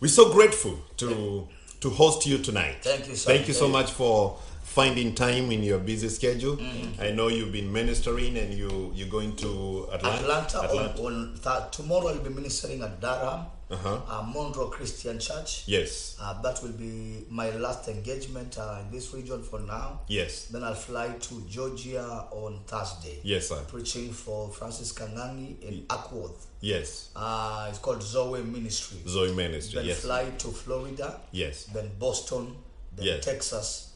We're 0.00 0.08
so 0.08 0.32
grateful 0.32 0.78
to 0.98 1.48
to 1.80 1.90
host 1.90 2.24
you 2.26 2.38
tonight. 2.38 2.76
Thank 2.82 3.08
you, 3.08 3.16
sir. 3.16 3.32
Thank 3.32 3.48
you 3.48 3.54
so 3.54 3.66
much 3.66 3.90
for 3.90 4.38
finding 4.76 5.14
time 5.14 5.52
in 5.52 5.62
your 5.62 5.78
busy 5.78 6.08
schedule. 6.08 6.56
Mm-hmm. 6.56 7.00
I 7.02 7.10
know 7.10 7.28
you've 7.28 7.52
been 7.52 7.70
ministering 7.72 8.36
and 8.38 8.54
you 8.54 8.90
you're 8.94 9.08
going 9.08 9.36
to 9.36 9.88
Atlanta. 9.92 10.24
Atlanta, 10.24 10.58
On, 11.02 11.06
on 11.06 11.38
th- 11.42 11.70
tomorrow 11.70 12.08
I'll 12.08 12.18
be 12.18 12.30
ministering 12.30 12.82
at 12.82 13.00
Durham, 13.00 13.46
Uh-huh. 13.72 14.00
uh, 14.08 14.22
Monroe 14.22 14.68
Christian 14.68 15.18
Church. 15.18 15.64
Yes. 15.66 16.16
Uh, 16.20 16.40
that 16.42 16.62
will 16.62 16.72
be 16.76 17.24
my 17.30 17.48
last 17.56 17.88
engagement 17.88 18.58
uh, 18.58 18.80
in 18.82 18.90
this 18.90 19.12
region 19.14 19.42
for 19.42 19.60
now. 19.60 20.00
Yes. 20.08 20.46
Then 20.52 20.62
I'll 20.64 20.74
fly 20.74 21.08
to 21.08 21.34
Georgia 21.48 22.04
on 22.30 22.60
Thursday. 22.66 23.20
Yes, 23.22 23.48
sir. 23.48 23.60
Preaching 23.68 24.12
for 24.12 24.50
Francis 24.50 24.92
Kangangi 24.92 25.60
in 25.62 25.82
Acworth. 25.88 26.46
Yes. 26.60 27.10
Uh, 27.16 27.66
it's 27.70 27.78
called 27.78 28.02
Zoe 28.02 28.42
Ministry. 28.42 28.98
Zoe 29.06 29.32
Ministry. 29.34 29.76
Then 29.80 29.86
Yes. 29.88 30.00
fly 30.00 30.24
to 30.38 30.48
Florida. 30.48 31.20
Yes. 31.32 31.64
Then 31.74 31.90
Boston. 31.98 32.54
Then 32.96 33.06
Yes. 33.06 33.24
Texas. 33.24 33.91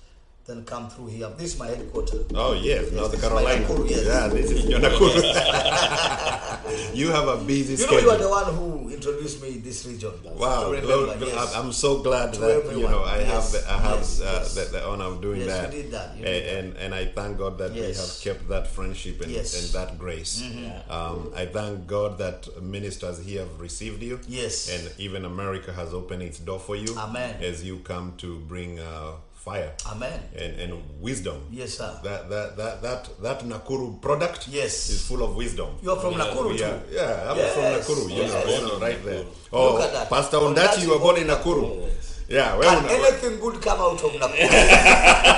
Then 0.47 0.65
come 0.65 0.89
through 0.89 1.09
here. 1.09 1.29
This 1.37 1.55
is 1.55 1.59
my 1.59 1.67
headquarters. 1.67 2.27
Oh 2.33 2.53
yes, 2.53 2.93
North 2.93 3.11
this 3.11 3.21
is 3.25 3.31
my 3.31 3.43
Carolina. 3.43 3.65
Nakuru, 3.67 3.91
yes. 3.91 4.05
Yeah, 4.07 4.29
this 4.29 4.51
is 4.53 4.65
your 4.67 4.79
Nakuru. 4.79 6.95
you 6.97 7.11
have 7.11 7.27
a 7.27 7.37
busy 7.45 7.73
You 7.73 7.79
know, 7.79 7.85
schedule. 7.87 8.01
you 8.03 8.11
are 8.11 8.19
the 8.19 8.29
one 8.29 8.55
who 8.55 8.89
introduced 8.91 9.43
me 9.43 9.49
in 9.55 9.63
this 9.63 9.85
region. 9.87 10.13
Wow, 10.25 10.71
remember, 10.71 10.87
glory- 11.17 11.33
yes. 11.33 11.53
I'm 11.57 11.73
so 11.73 11.99
glad 12.01 12.33
To 12.35 12.41
that 12.41 12.77
you 12.77 12.89
know 12.89 13.03
I 13.03 13.19
have 13.19 13.27
Yes, 13.27 13.53
the, 13.53 13.69
I 13.73 13.79
have 13.79 13.99
yes, 13.99 14.21
uh, 14.21 14.49
the, 14.55 14.71
the 14.71 14.87
honor 14.87 15.07
of 15.07 15.21
doing 15.21 15.41
Yes, 15.41 15.49
that. 15.49 15.73
you 15.75 15.83
did 15.83 15.91
that, 15.93 16.17
you 16.17 16.25
and, 16.25 16.33
did 16.33 16.45
that. 16.47 16.59
and 16.59 16.77
and 16.77 16.95
I 16.95 17.07
thank 17.07 17.39
God 17.39 17.59
that 17.59 17.73
we 17.73 17.81
have 17.81 18.21
kept 18.23 18.49
that 18.49 18.69
friendship 18.69 19.21
and, 19.23 19.33
Yes. 19.33 19.53
Mm-hmm. 19.53 19.65
and 19.65 19.75
that 19.89 19.99
grace. 19.99 20.45
Um, 20.89 21.33
I 21.35 21.47
thank 21.47 21.89
God 21.89 22.19
that 22.19 22.63
ministers 22.63 23.19
here 23.19 23.41
have 23.41 23.61
received 23.61 24.01
you. 24.01 24.21
Yes. 24.29 24.69
and 24.71 24.93
even 24.99 25.25
America 25.25 25.73
has 25.73 25.93
opened 25.93 26.23
its 26.23 26.39
door 26.39 26.61
for 26.61 26.77
you. 26.77 26.97
Amen. 26.97 27.43
As 27.43 27.65
you 27.65 27.79
come 27.81 28.15
to 28.19 28.39
bring 28.47 28.79
uh, 28.79 29.15
fire 29.47 29.71
Amen. 29.87 30.19
and, 30.35 30.53
and 30.61 30.73
wisdom. 31.01 31.39
Yes, 31.55 31.79
sir. 31.79 31.91
That 32.03 32.29
that 32.29 32.57
that 32.59 32.75
that 32.83 33.03
that 33.23 33.39
Nakuru 33.47 34.03
product 34.03 34.49
Yes. 34.51 34.91
is 34.91 35.07
full 35.07 35.23
of 35.23 35.37
wisdom. 35.37 35.69
You 35.83 35.93
are 35.95 36.01
from 36.03 36.15
Nakuru 36.15 36.51
are, 36.55 36.59
too. 36.59 36.77
yeah, 36.91 37.31
I'm 37.31 37.37
Yes. 37.39 37.55
from 37.55 37.65
Nakuru. 37.77 38.05
You 38.11 38.27
know, 38.27 38.35
Yes. 38.35 38.45
Born 38.51 38.67
yes. 38.73 38.81
right 38.87 39.01
there. 39.07 39.25
Oh. 39.53 39.79
Pastor 40.11 40.39
Ondachi, 40.39 40.83
you 40.83 40.91
were 40.91 40.99
born 40.99 41.17
in 41.23 41.29
Nakuru. 41.29 41.63
Yes. 41.87 42.13
Yeah, 42.29 42.57
well, 42.59 42.81
Can 42.83 42.91
anything 42.91 43.39
good 43.39 43.63
come 43.63 43.79
out 43.81 44.03
of 44.03 44.11
Nakuru? 44.19 44.35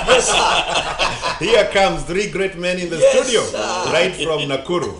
yes, 0.08 0.24
sir. 0.32 1.44
here 1.44 1.64
comes 1.76 2.02
three 2.04 2.30
great 2.30 2.56
men 2.56 2.78
in 2.78 2.88
the 2.88 2.96
Yes, 2.96 3.12
studio, 3.12 3.42
sir. 3.44 3.92
right 3.92 4.14
from 4.16 4.40
Nakuru. 4.48 4.96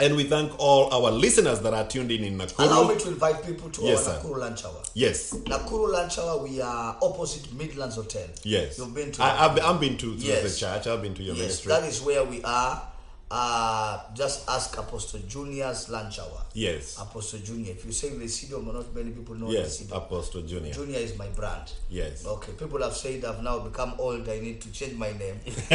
And 0.00 0.14
we 0.14 0.24
thank 0.24 0.52
all 0.60 0.92
our 0.94 1.10
listeners 1.10 1.60
that 1.60 1.74
are 1.74 1.84
tuned 1.86 2.12
in 2.12 2.22
in 2.22 2.38
Nakuru. 2.38 2.66
Allow 2.66 2.88
me 2.88 2.96
to 3.00 3.08
invite 3.08 3.44
people 3.44 3.68
to 3.70 3.82
Yes, 3.82 4.06
our 4.06 4.14
sir. 4.14 4.20
Nakuru 4.28 4.38
lunch 4.38 4.64
hour. 4.64 4.82
Yes, 4.94 5.32
Nakuru 5.34 5.90
lunch 5.92 6.18
hour, 6.18 6.38
we 6.42 6.60
are 6.60 6.96
opposite 7.02 7.52
Midlands 7.52 7.96
Hotel. 7.96 8.26
yes. 8.44 8.78
You've 8.78 8.94
been 8.94 9.10
to 9.12 9.22
I, 9.22 9.46
I've, 9.46 9.54
been- 9.56 9.64
I've 9.64 9.80
been 9.80 9.96
to, 9.98 10.16
to 10.16 10.22
Yes. 10.24 10.42
the 10.54 10.60
church. 10.66 10.86
I've 10.86 11.02
been 11.02 11.14
to 11.14 11.22
your 11.22 11.34
Yes, 11.34 11.42
ministry. 11.64 11.68
that 11.70 11.84
is 11.84 12.00
where 12.02 12.22
we 12.24 12.42
are. 12.44 12.82
Uh, 13.30 14.00
just 14.14 14.48
ask 14.48 14.76
Apostle 14.78 15.20
Junior's 15.28 15.90
lunch 15.90 16.18
hour. 16.18 16.40
Yes. 16.54 16.96
Apostle 16.98 17.40
Junior. 17.40 17.72
If 17.72 17.84
you 17.84 17.92
say 17.92 18.08
Leisido, 18.10 18.64
not 18.64 18.94
many 18.94 19.10
people 19.10 19.34
know 19.34 19.50
Yes, 19.50 19.82
Leisido. 19.82 19.96
Apostle 19.98 20.42
Junior. 20.42 20.72
Junior 20.72 20.98
is 20.98 21.16
my 21.18 21.26
brand. 21.28 21.70
Yes. 21.90 22.24
Okay, 22.26 22.52
people 22.52 22.80
have 22.82 22.94
said 22.94 23.22
I've 23.26 23.42
now 23.42 23.58
become 23.58 23.94
old. 23.98 24.26
I 24.28 24.38
need 24.40 24.62
to 24.62 24.72
change 24.72 24.94
my 24.94 25.12
name. 25.12 25.38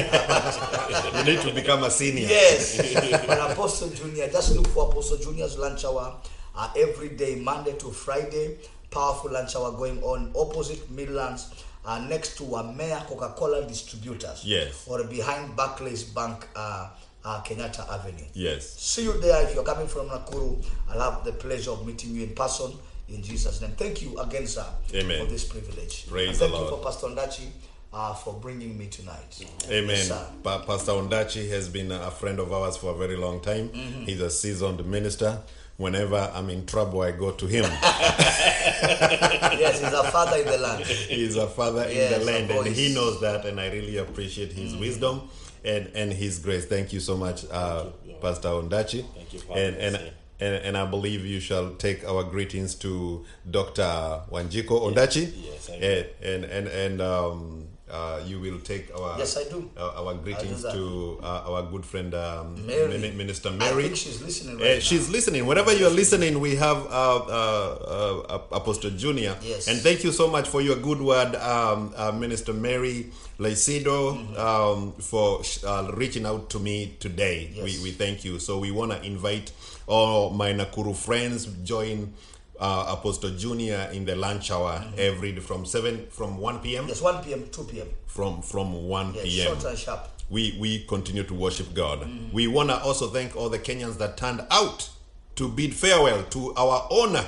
You 1.16 1.24
need 1.24 1.42
to 1.42 1.52
become 1.54 1.84
a 1.84 1.92
senior. 1.92 2.28
Yes. 2.28 2.78
but 3.28 3.52
Apostle 3.52 3.90
Junior, 3.90 4.28
just 4.30 4.56
look 4.56 4.68
for 4.68 4.90
Apostle 4.90 5.18
Junior's 5.18 5.58
lunch 5.58 5.86
hour 5.86 6.16
uh, 6.56 6.74
every 6.76 7.10
day, 7.10 7.36
Monday 7.36 7.74
to 7.78 7.92
Friday. 7.92 8.58
Powerful 8.90 9.32
lunch 9.32 9.56
hour 9.56 9.72
going 9.74 10.02
on 10.04 10.32
opposite 10.36 10.90
Midlands, 10.92 11.54
uh, 11.86 12.00
next 12.00 12.38
to 12.38 12.56
a 12.56 12.74
Mayor 12.74 13.02
Coca-Cola 13.08 13.68
distributors. 13.68 14.44
Yes. 14.46 14.86
Or 14.88 15.04
behind 15.04 15.56
Barclays 15.56 16.04
Bank, 16.04 16.48
uh, 16.56 16.90
uh, 17.26 17.42
Kenyatta 17.42 17.88
Avenue. 17.92 18.26
Yes. 18.34 18.70
See 18.80 19.04
you 19.04 19.14
there 19.20 19.44
if 19.48 19.54
you're 19.56 19.64
coming 19.64 19.88
from 19.88 20.10
Nakuru. 20.10 20.64
I'll 20.90 21.12
have 21.12 21.24
the 21.24 21.32
pleasure 21.34 21.72
of 21.72 21.86
meeting 21.86 22.16
you 22.16 22.24
in 22.24 22.34
person 22.36 22.72
in 23.10 23.22
Jesus' 23.22 23.62
name. 23.62 23.72
Thank 23.72 24.02
you 24.02 24.18
again, 24.20 24.48
sir, 24.48 24.66
Amen. 24.94 25.20
for 25.26 25.32
this 25.32 25.44
privilege. 25.46 26.08
Praise 26.10 26.30
and 26.30 26.38
thank 26.52 26.54
you 26.54 26.70
for 26.70 26.78
Pastor 26.84 27.08
Ondachi 27.08 27.48
uh, 27.94 28.14
for 28.14 28.34
bringing 28.34 28.78
me 28.78 28.88
tonight. 28.88 29.46
Amen. 29.70 29.90
Yes. 29.90 30.12
Pa- 30.44 30.64
Pastor 30.66 30.94
Ondachi 30.94 31.50
has 31.50 31.70
been 31.70 31.92
a 31.92 32.10
friend 32.12 32.40
of 32.40 32.52
ours 32.52 32.78
for 32.78 32.92
a 32.94 32.98
very 32.98 33.16
long 33.18 33.40
time. 33.42 33.70
Mhm. 33.70 34.06
He's 34.08 34.22
a 34.22 34.30
seasoned 34.30 34.86
minister. 34.86 35.42
Whenever 35.78 36.32
I'm 36.36 36.50
in 36.52 36.66
trouble, 36.68 37.02
I 37.02 37.12
go 37.12 37.32
to 37.32 37.48
him. 37.48 37.64
yes, 38.84 39.80
he's 39.82 39.92
a 39.94 40.04
father 40.12 40.38
in 40.38 40.46
the 40.46 40.58
land. 40.60 40.84
He's 40.86 41.36
a 41.36 41.48
father 41.48 41.88
Yes, 41.90 42.14
in 42.14 42.20
the 42.20 42.26
land, 42.32 42.52
and 42.52 42.68
he 42.76 42.94
knows 42.94 43.20
that, 43.22 43.44
and 43.46 43.60
I 43.60 43.70
really 43.72 43.98
appreciate 43.98 44.54
his 44.54 44.76
wisdom 44.76 45.30
and, 45.66 45.90
and 45.96 46.12
his 46.14 46.40
grace. 46.40 46.66
Thank 46.66 46.94
you 46.94 47.00
so 47.00 47.18
much, 47.18 47.46
uh, 47.52 47.86
Pastor 48.22 48.50
Ondachi. 48.50 49.06
Thank 49.16 49.34
you, 49.34 49.40
And, 49.56 49.76
Father. 49.76 49.80
and, 49.80 50.12
and, 50.40 50.56
and 50.66 50.78
I 50.78 50.86
believe 50.86 51.26
you 51.26 51.40
shall 51.40 51.72
take 51.76 52.04
our 52.08 52.24
greetings 52.24 52.76
to 52.76 53.26
Dr. 53.50 53.84
Wanjiku 54.32 54.70
Ondachi. 54.70 55.32
Yes, 55.36 55.70
I 55.70 55.74
will. 55.74 55.84
and, 55.84 56.06
and, 56.22 56.46
and, 56.46 56.68
and 56.68 57.02
um, 57.02 57.63
uh, 57.94 58.20
you 58.26 58.40
will 58.40 58.60
take 58.60 58.90
our 58.98 59.18
Yes, 59.20 59.38
I 59.38 59.44
do. 59.44 59.70
Uh, 59.78 60.02
our 60.04 60.14
greetings 60.16 60.64
do 60.64 60.72
to 60.72 61.20
uh, 61.24 61.44
our 61.50 61.62
good 61.70 61.86
friend 61.86 62.14
um, 62.16 62.66
Mary. 62.66 62.98
Min- 62.98 63.16
Minister 63.18 63.50
I 63.50 63.58
Mary. 63.58 63.84
think 63.84 63.96
she's 63.96 64.22
listening 64.22 64.56
Uh, 64.60 64.66
right 64.66 64.82
she's 64.84 65.10
listening. 65.10 65.46
Whenever 65.46 65.72
you 65.74 65.86
are 65.86 65.94
listening, 65.94 66.40
we 66.40 66.56
have 66.56 66.78
uh, 66.88 66.90
uh, 66.90 68.26
uh, 68.28 68.42
Apostle 68.52 68.92
Junior. 68.92 69.38
Yes. 69.44 69.68
And 69.68 69.80
thank 69.80 70.04
you 70.04 70.12
so 70.12 70.28
much 70.28 70.48
for 70.50 70.62
your 70.62 70.76
good 70.78 71.02
word, 71.02 71.36
um, 71.36 71.94
Minister 72.20 72.54
Mary 72.54 73.12
Laicido, 73.40 74.18
Mm-hmm. 74.18 74.38
um, 74.38 74.92
for 75.00 75.42
reaching 75.96 76.26
out 76.26 76.50
to 76.50 76.60
me 76.60 76.96
today. 77.00 77.52
Yes. 77.54 77.64
We, 77.64 77.72
we 77.84 77.92
thank 77.92 78.26
you. 78.26 78.40
So 78.40 78.58
we 78.60 78.72
want 78.72 78.92
to 78.92 79.02
invite 79.04 79.52
all 79.88 80.30
my 80.32 80.52
Nakuru 80.54 80.96
friends 80.96 81.46
join. 81.64 82.14
Uh, 82.60 82.96
Apostle 82.98 83.32
Junior 83.32 83.90
in 83.94 84.06
the 84.06 84.16
lunch 84.16 84.52
hour 84.52 84.84
every 84.98 85.36
from 85.40 85.66
seven 85.66 86.06
from 86.10 86.38
one 86.38 86.60
p.m. 86.60 86.84
Mm-hmm. 86.84 86.90
Yes, 86.90 87.02
1 87.02 87.24
p.m., 87.24 87.44
two 87.52 87.64
p.m. 87.64 87.88
from 88.06 88.42
from 88.42 88.88
one 88.88 89.14
Yes, 89.16 89.24
p.m 89.24 89.48
short 89.48 89.66
and 89.66 89.78
sharp. 89.78 90.08
we 90.30 90.56
we 90.60 90.86
continue 90.86 91.24
to 91.24 91.34
worship 91.34 91.74
God. 91.74 92.02
Mm-hmm. 92.02 92.32
We 92.32 92.48
wanna 92.48 92.78
also 92.84 93.08
thank 93.10 93.36
all 93.36 93.50
the 93.50 93.60
Kenyans 93.60 93.98
that 93.98 94.18
turned 94.18 94.46
out 94.52 94.90
to 95.36 95.50
bid 95.50 95.74
farewell 95.74 96.24
to 96.30 96.54
our 96.56 96.88
owner, 96.92 97.26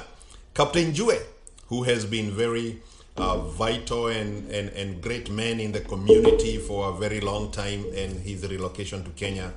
Captain 0.53 0.93
Jue, 0.93 1.19
who 1.67 1.83
has 1.83 2.05
been 2.05 2.29
very 2.31 2.79
uh, 3.17 3.37
vital 3.39 4.07
and, 4.07 4.49
and, 4.51 4.69
and 4.69 5.01
great 5.01 5.31
man 5.31 5.59
in 5.59 5.71
the 5.71 5.79
community 5.79 6.57
for 6.57 6.89
a 6.89 6.93
very 6.93 7.19
long 7.19 7.49
time 7.51 7.83
and 7.95 8.19
his 8.19 8.47
relocation 8.47 9.03
to 9.03 9.09
Kenya. 9.11 9.53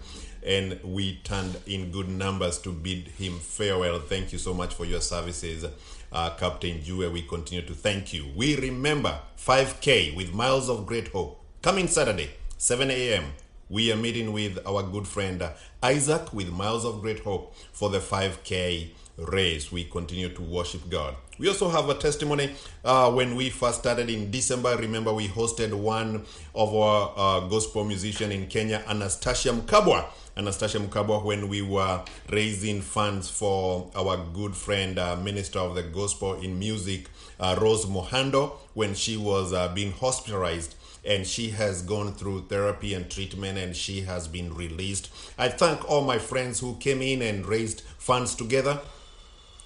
And 0.48 0.80
we 0.82 1.16
turned 1.24 1.60
in 1.66 1.90
good 1.92 2.08
numbers 2.08 2.56
to 2.60 2.72
bid 2.72 3.08
him 3.08 3.38
farewell. 3.38 3.98
Thank 3.98 4.32
you 4.32 4.38
so 4.38 4.54
much 4.54 4.72
for 4.74 4.86
your 4.86 5.02
services, 5.02 5.66
uh, 6.10 6.30
Captain 6.38 6.80
Jue. 6.80 7.12
We 7.12 7.20
continue 7.20 7.66
to 7.66 7.74
thank 7.74 8.14
you. 8.14 8.24
We 8.34 8.56
remember 8.56 9.20
5K 9.36 10.16
with 10.16 10.32
Miles 10.32 10.70
of 10.70 10.86
Great 10.86 11.08
Hope 11.08 11.38
coming 11.60 11.86
Saturday, 11.86 12.30
7 12.56 12.90
a.m. 12.90 13.24
We 13.68 13.92
are 13.92 13.96
meeting 13.96 14.32
with 14.32 14.58
our 14.66 14.82
good 14.82 15.06
friend 15.06 15.42
uh, 15.42 15.50
Isaac 15.82 16.32
with 16.32 16.48
Miles 16.50 16.86
of 16.86 17.02
Great 17.02 17.18
Hope 17.20 17.54
for 17.74 17.90
the 17.90 17.98
5K 17.98 18.88
race. 19.18 19.70
We 19.70 19.84
continue 19.84 20.30
to 20.30 20.40
worship 20.42 20.88
God. 20.88 21.14
We 21.38 21.48
also 21.48 21.68
have 21.68 21.88
a 21.88 21.94
testimony 21.94 22.50
uh, 22.84 23.12
when 23.12 23.36
we 23.36 23.50
first 23.50 23.80
started 23.80 24.10
in 24.10 24.30
December. 24.30 24.76
Remember, 24.76 25.12
we 25.12 25.28
hosted 25.28 25.72
one 25.72 26.24
of 26.54 26.74
our 26.74 27.12
uh, 27.16 27.40
gospel 27.48 27.84
musician 27.84 28.32
in 28.32 28.46
Kenya, 28.46 28.82
Anastacia 28.88 29.52
Mukabwa. 29.52 30.06
Anastacia 30.39 30.78
Mukabwa, 30.78 31.24
when 31.24 31.48
we 31.48 31.62
were 31.62 32.01
raising 32.31 32.81
funds 32.81 33.28
for 33.28 33.90
our 33.97 34.16
good 34.32 34.55
friend, 34.55 34.97
uh, 34.97 35.16
minister 35.16 35.59
of 35.59 35.74
the 35.74 35.82
gospel 35.82 36.35
in 36.35 36.56
music, 36.56 37.09
uh, 37.40 37.59
Rose 37.60 37.86
Muhando, 37.86 38.52
when 38.74 38.94
she 38.94 39.16
was 39.16 39.52
uh, 39.52 39.66
being 39.74 39.90
hospitalized 39.90 40.77
and 41.05 41.27
she 41.27 41.51
has 41.51 41.82
gone 41.82 42.12
through 42.15 42.43
therapy 42.43 42.94
and 42.94 43.10
treatment 43.10 43.59
and 43.59 43.74
she 43.74 44.02
has 44.02 44.28
been 44.28 44.55
released. 44.55 45.10
I 45.36 45.48
thank 45.48 45.90
all 45.90 46.05
my 46.05 46.19
friends 46.19 46.60
who 46.60 46.77
came 46.77 47.02
in 47.02 47.20
and 47.20 47.44
raised 47.44 47.81
funds 47.98 48.36
together 48.36 48.81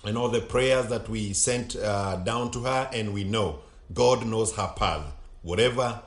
and 0.05 0.17
all 0.17 0.31
the 0.31 0.41
prayers 0.41 0.87
that 0.87 1.07
we 1.07 1.35
sent 1.35 1.77
uh, 1.77 2.17
down 2.17 2.51
to 2.53 2.61
her, 2.65 2.89
and 2.95 3.13
we 3.13 3.25
know 3.25 3.59
God 3.93 4.27
knows 4.27 4.55
her 4.57 4.73
path. 4.75 5.05
Whatever 5.43 6.01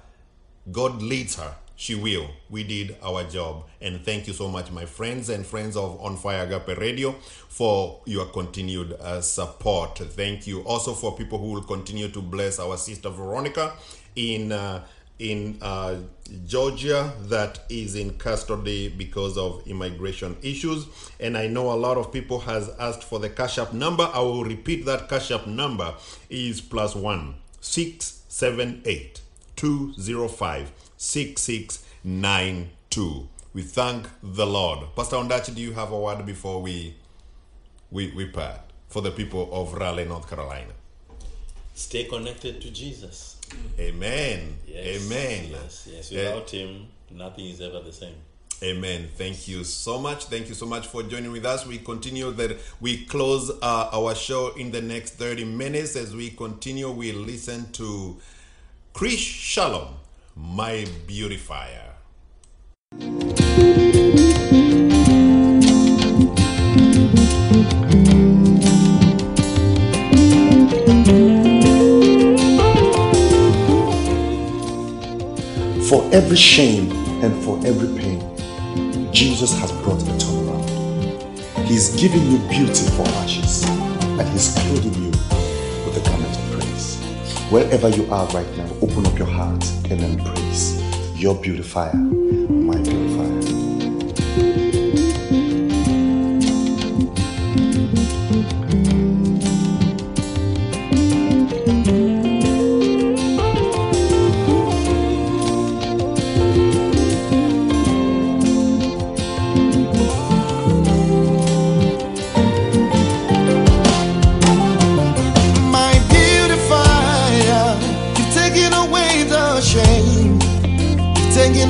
God 0.72 1.04
leads 1.04 1.36
her, 1.36 1.56
she 1.76 1.96
will. 1.96 2.28
We 2.50 2.64
did 2.64 2.96
our 3.04 3.24
job. 3.24 3.66
And 3.82 4.04
thank 4.04 4.28
you 4.28 4.34
so 4.34 4.48
much, 4.48 4.72
my 4.72 4.86
friends 4.86 5.30
and 5.30 5.46
friends 5.46 5.76
of 5.76 6.02
On 6.02 6.16
Fire 6.18 6.44
Agape 6.44 6.78
Radio, 6.78 7.12
for 7.50 8.02
your 8.06 8.26
continued 8.28 8.94
uh, 8.94 9.22
support. 9.22 9.98
Thank 9.98 10.48
you 10.48 10.62
also 10.62 10.94
for 10.94 11.16
people 11.16 11.38
who 11.38 11.52
will 11.52 11.64
continue 11.64 12.10
to 12.10 12.22
bless 12.22 12.60
our 12.60 12.78
sister 12.78 13.10
Veronica 13.10 13.74
in. 14.16 14.52
Uh, 14.52 14.84
in 15.20 15.58
uh, 15.62 15.96
Georgia 16.46 17.14
that 17.22 17.60
is 17.70 17.96
in 17.96 18.18
custody 18.18 18.90
because 18.90 19.38
of 19.38 19.66
immigration 19.66 20.36
issues. 20.42 20.88
And 21.20 21.38
I 21.38 21.48
know 21.48 21.72
a 21.72 21.76
lot 21.76 21.98
of 21.98 22.12
people 22.12 22.40
has 22.42 22.70
asked 22.80 23.04
for 23.04 23.20
the 23.20 23.30
cash 23.30 23.58
app 23.58 23.72
number. 23.72 24.10
I 24.14 24.20
will 24.20 24.44
repeat 24.44 24.86
that 24.86 25.08
cash 25.08 25.32
app 25.32 25.48
number 25.48 25.94
is 26.30 26.60
plus 26.60 26.96
one 26.96 27.36
six 27.62 28.24
seven 28.28 28.82
eight 28.86 29.22
two 29.56 29.94
zero 29.94 30.28
five 30.28 30.72
six 31.06 31.42
six 31.44 31.84
nine 32.04 32.70
two. 32.90 33.28
We 33.54 33.62
thank 33.62 34.08
the 34.22 34.46
Lord. 34.46 34.80
Pastor 34.96 35.18
Ondachi, 35.18 35.56
do 35.56 35.62
you 35.62 35.74
have 35.74 35.92
a 35.92 36.00
word 36.00 36.26
before 36.26 36.62
we 36.62 36.96
we 37.92 38.12
we 38.12 38.26
part 38.26 38.60
for 38.90 39.02
the 39.02 39.12
people 39.12 39.50
of 39.54 39.74
Raleigh, 39.74 40.06
North 40.06 40.28
Carolina? 40.30 40.74
Stay 41.76 42.06
connected 42.06 42.62
to 42.62 42.72
Jesus. 42.72 43.38
Amen. 43.80 44.58
Yes, 44.68 45.06
Amen. 45.06 45.50
Yes, 45.52 45.88
yes. 45.92 46.12
Eh, 46.12 46.16
Without 46.16 46.50
Him, 46.50 46.88
nothing 47.12 47.46
is 47.46 47.62
ever 47.62 47.82
the 47.82 47.92
same. 47.94 48.16
Amen. 48.64 49.10
Thank 49.16 49.48
you 49.50 49.64
so 49.66 50.00
much. 50.00 50.26
Thank 50.26 50.48
you 50.48 50.56
so 50.56 50.66
much 50.66 50.88
for 50.88 51.04
joining 51.04 51.32
with 51.32 51.46
us. 51.46 51.68
We 51.68 51.78
continue 51.78 52.32
that 52.32 52.58
we 52.80 53.06
close 53.06 53.52
uh, 53.62 53.90
our 53.92 54.16
show 54.16 54.54
in 54.56 54.72
the 54.72 54.82
next 54.82 55.16
30 55.16 55.44
minutes. 55.44 55.96
As 55.98 56.16
we 56.16 56.30
continue, 56.30 56.90
we 56.90 57.12
listen 57.12 57.70
to 57.74 58.18
Chris 58.94 59.20
Shalom, 59.20 59.96
my 60.36 60.86
beautifier. 61.08 61.94
For 75.88 76.04
every 76.12 76.36
shame 76.36 76.92
and 77.24 77.44
for 77.44 77.58
every 77.66 77.98
pain, 78.02 78.22
Jesus 79.14 79.58
has 79.60 79.72
brought 79.84 80.02
a 80.02 80.06
turnaround. 80.18 81.66
He's 81.66 81.96
giving 81.96 82.30
you 82.30 82.38
beauty 82.50 82.86
for 82.98 83.08
ashes, 83.24 83.64
and 83.64 84.28
He's 84.30 84.54
clothing 84.54 84.94
you 84.96 85.12
with 85.86 85.98
a 85.98 86.10
garment. 86.10 86.45
Wherever 87.52 87.90
you 87.90 88.12
are 88.12 88.26
right 88.30 88.58
now, 88.58 88.68
open 88.82 89.06
up 89.06 89.20
your 89.20 89.28
heart 89.28 89.64
and 89.92 90.02
embrace 90.02 90.82
your 91.16 91.36
beautifier, 91.36 91.94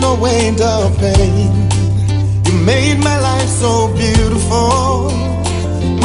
no 0.06 0.14
weight 0.22 0.61
of 0.61 0.95
pain. 0.99 1.49
You 2.45 2.53
made 2.72 2.99
my 3.10 3.18
life 3.30 3.49
so 3.64 3.72
beautiful, 4.02 5.10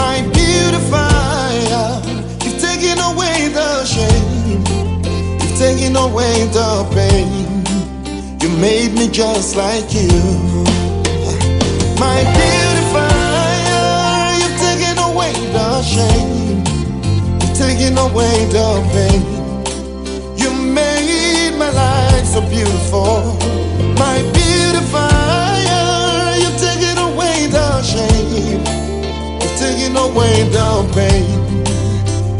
my 0.02 0.16
beautifier. 0.36 1.88
You've 2.42 2.60
taken 2.68 2.96
away 3.10 3.36
the 3.58 3.70
shame, 3.84 4.62
you've 5.40 5.56
taken 5.64 5.96
away 5.96 6.34
the 6.56 6.70
pain. 6.96 7.30
You 8.42 8.48
made 8.66 8.92
me 8.98 9.06
just 9.20 9.50
like 9.56 9.88
you, 9.92 10.14
my 12.04 12.18
beautifier. 12.36 13.84
You've 14.40 14.58
taken 14.66 14.96
away 15.08 15.34
the 15.56 15.68
shame, 15.94 16.64
you've 17.40 17.56
taken 17.64 17.92
away 18.06 18.36
the 18.56 18.68
pain. 18.94 19.22
You 20.40 20.50
made 20.80 21.52
my 21.62 21.70
life 21.82 22.26
so 22.34 22.40
beautiful 22.48 23.29
my 24.00 24.16
beautifier. 24.32 25.84
you 26.42 26.52
away 27.08 27.36
the 27.56 27.66
shame, 27.82 28.60
you're 29.78 29.96
away 30.06 30.36
the 30.56 30.68
pain. 30.96 31.28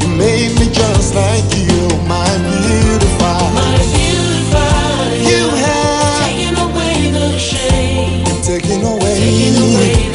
You 0.01 0.09
made 0.17 0.53
me 0.59 0.67
just 0.73 1.15
like 1.15 1.49
you, 1.67 1.81
my 2.09 2.31
beautifier. 2.49 3.53
My 3.61 3.77
beautifier. 3.93 5.05
You 5.31 5.43
have 5.65 6.19
taken 6.25 6.55
away 6.67 6.97
the 7.19 7.29
shame, 7.39 8.25
you 8.27 8.37
away, 8.93 9.19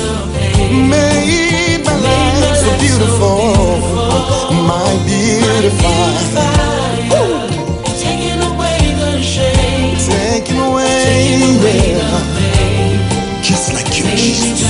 the 0.01 0.13
pain. 0.35 0.89
Made 0.89 1.79
my, 1.85 1.95
life, 2.05 2.57
so 2.63 2.71
beautiful, 2.81 3.37
My 4.71 4.91
beautifier. 5.05 6.74
Just 13.43 13.73
like 13.73 13.99
you, 13.99 14.05
Jesus. 14.17 14.64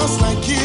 just 0.00 0.20
like 0.22 0.48
you. 0.48 0.59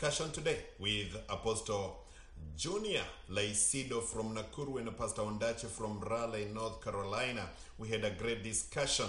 discussion 0.00 0.32
today 0.32 0.56
with 0.78 1.14
Apostle 1.28 1.98
Junior 2.56 3.02
Leisido 3.30 4.02
from 4.02 4.34
Nakuru 4.34 4.78
and 4.78 4.96
Pastor 4.96 5.20
Ondachi 5.20 5.66
from 5.66 6.00
Raleigh, 6.00 6.48
North 6.54 6.82
Carolina. 6.82 7.42
We 7.76 7.88
had 7.88 8.02
a 8.04 8.10
great 8.10 8.42
discussion 8.42 9.08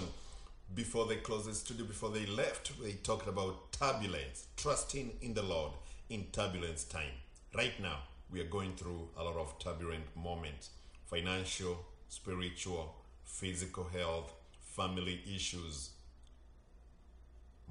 before 0.74 1.06
they 1.06 1.16
closed 1.16 1.48
the 1.48 1.54
studio, 1.54 1.86
before 1.86 2.10
they 2.10 2.26
left. 2.26 2.72
They 2.82 2.92
talked 2.92 3.26
about 3.26 3.72
turbulence, 3.72 4.48
trusting 4.58 5.12
in 5.22 5.32
the 5.32 5.42
Lord 5.42 5.72
in 6.10 6.26
turbulence 6.30 6.84
time. 6.84 7.14
Right 7.56 7.80
now, 7.80 8.00
we 8.30 8.42
are 8.42 8.50
going 8.50 8.74
through 8.74 9.08
a 9.16 9.24
lot 9.24 9.36
of 9.36 9.58
turbulent 9.60 10.14
moments 10.14 10.68
financial, 11.06 11.86
spiritual, 12.10 12.94
physical 13.24 13.84
health, 13.84 14.34
family 14.60 15.22
issues. 15.34 15.92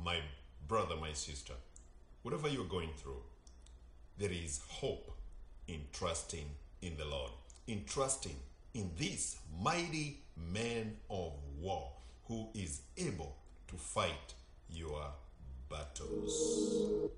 My 0.03 0.17
brother, 0.67 0.95
my 0.95 1.13
sister 1.13 1.53
whatever 2.23 2.47
you're 2.47 2.65
going 2.65 2.89
through, 2.97 3.21
there 4.17 4.31
is 4.31 4.61
hope 4.67 5.11
in 5.67 5.81
trusting 5.93 6.45
in 6.81 6.97
the 6.97 7.05
Lord, 7.05 7.31
in 7.67 7.83
trusting 7.85 8.35
in 8.73 8.91
this 8.97 9.37
mighty 9.61 10.19
man 10.35 10.97
of 11.09 11.33
war 11.59 11.91
who 12.27 12.47
is 12.53 12.81
able 12.97 13.35
to 13.67 13.75
fight 13.75 14.33
your 14.69 15.05
battles. 15.69 17.09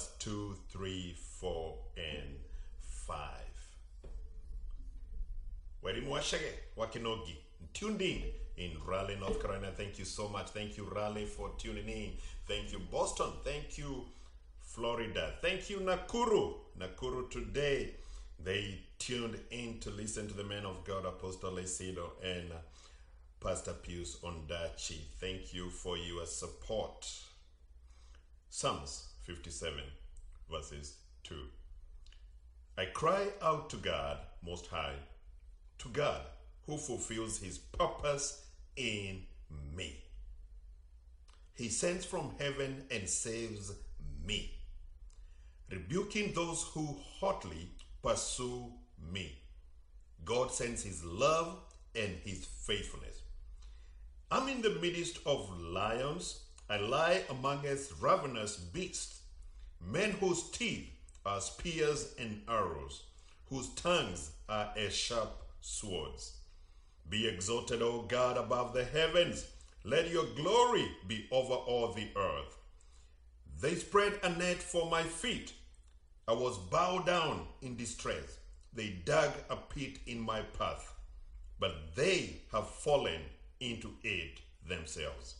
Verse 0.00 0.08
2, 0.20 0.56
3, 0.70 1.14
4, 1.40 1.78
and 1.98 2.36
5. 3.06 3.16
Walimu 5.84 6.08
Washage, 6.08 6.38
Wakinogi, 6.78 7.34
tuned 7.74 8.00
in 8.00 8.22
in 8.56 8.70
Raleigh, 8.86 9.18
North 9.20 9.42
Carolina. 9.42 9.70
Thank 9.76 9.98
you 9.98 10.06
so 10.06 10.26
much. 10.26 10.48
Thank 10.50 10.78
you, 10.78 10.84
Raleigh, 10.84 11.26
for 11.26 11.50
tuning 11.58 11.86
in. 11.86 12.12
Thank 12.48 12.72
you, 12.72 12.78
Boston. 12.90 13.26
Thank 13.44 13.76
you, 13.76 14.06
Florida. 14.62 15.34
Thank 15.42 15.68
you, 15.68 15.80
Nakuru. 15.80 16.54
Nakuru 16.78 17.30
today, 17.30 17.90
they 18.42 18.78
tuned 18.98 19.38
in 19.50 19.80
to 19.80 19.90
listen 19.90 20.28
to 20.28 20.34
the 20.34 20.44
man 20.44 20.64
of 20.64 20.82
God, 20.86 21.04
Apostle 21.04 21.52
Leisido 21.52 22.12
and 22.24 22.52
uh, 22.52 22.56
Pastor 23.46 23.74
Pius 23.74 24.16
Ondachi. 24.24 24.96
Thank 25.20 25.52
you 25.52 25.68
for 25.68 25.98
your 25.98 26.24
support. 26.24 27.06
Psalms 28.48 29.09
57, 29.22 29.82
verses 30.50 30.96
2. 31.24 31.34
I 32.78 32.86
cry 32.86 33.26
out 33.42 33.68
to 33.70 33.76
God 33.76 34.18
Most 34.44 34.66
High, 34.66 34.96
to 35.78 35.88
God 35.90 36.22
who 36.66 36.76
fulfills 36.76 37.38
his 37.38 37.58
purpose 37.58 38.44
in 38.76 39.22
me. 39.76 39.96
He 41.54 41.68
sends 41.68 42.06
from 42.06 42.32
heaven 42.38 42.84
and 42.90 43.08
saves 43.08 43.72
me, 44.24 44.52
rebuking 45.70 46.32
those 46.32 46.62
who 46.72 46.96
hotly 47.18 47.70
pursue 48.02 48.72
me. 49.12 49.36
God 50.24 50.50
sends 50.52 50.82
his 50.82 51.04
love 51.04 51.58
and 51.94 52.16
his 52.24 52.46
faithfulness. 52.46 53.22
I'm 54.30 54.48
in 54.48 54.62
the 54.62 54.70
midst 54.80 55.18
of 55.26 55.50
lions. 55.58 56.44
I 56.70 56.76
lie 56.76 57.24
among 57.28 57.64
amongst 57.64 57.92
ravenous 58.00 58.56
beasts, 58.56 59.22
men 59.84 60.12
whose 60.12 60.50
teeth 60.50 60.88
are 61.26 61.40
spears 61.40 62.14
and 62.16 62.42
arrows, 62.48 63.02
whose 63.48 63.70
tongues 63.70 64.30
are 64.48 64.72
as 64.76 64.94
sharp 64.94 65.42
swords. 65.60 66.36
Be 67.08 67.26
exalted, 67.26 67.82
O 67.82 68.02
God, 68.02 68.36
above 68.36 68.72
the 68.72 68.84
heavens. 68.84 69.48
Let 69.82 70.12
your 70.12 70.26
glory 70.36 70.88
be 71.08 71.26
over 71.32 71.54
all 71.54 71.92
the 71.92 72.06
earth. 72.14 72.56
They 73.60 73.74
spread 73.74 74.20
a 74.22 74.28
net 74.28 74.58
for 74.58 74.88
my 74.88 75.02
feet. 75.02 75.52
I 76.28 76.34
was 76.34 76.56
bowed 76.56 77.04
down 77.04 77.48
in 77.62 77.76
distress. 77.76 78.38
They 78.72 78.90
dug 79.04 79.32
a 79.50 79.56
pit 79.56 79.98
in 80.06 80.20
my 80.20 80.42
path, 80.42 80.94
but 81.58 81.96
they 81.96 82.42
have 82.52 82.70
fallen 82.70 83.22
into 83.58 83.90
it 84.04 84.38
themselves. 84.68 85.34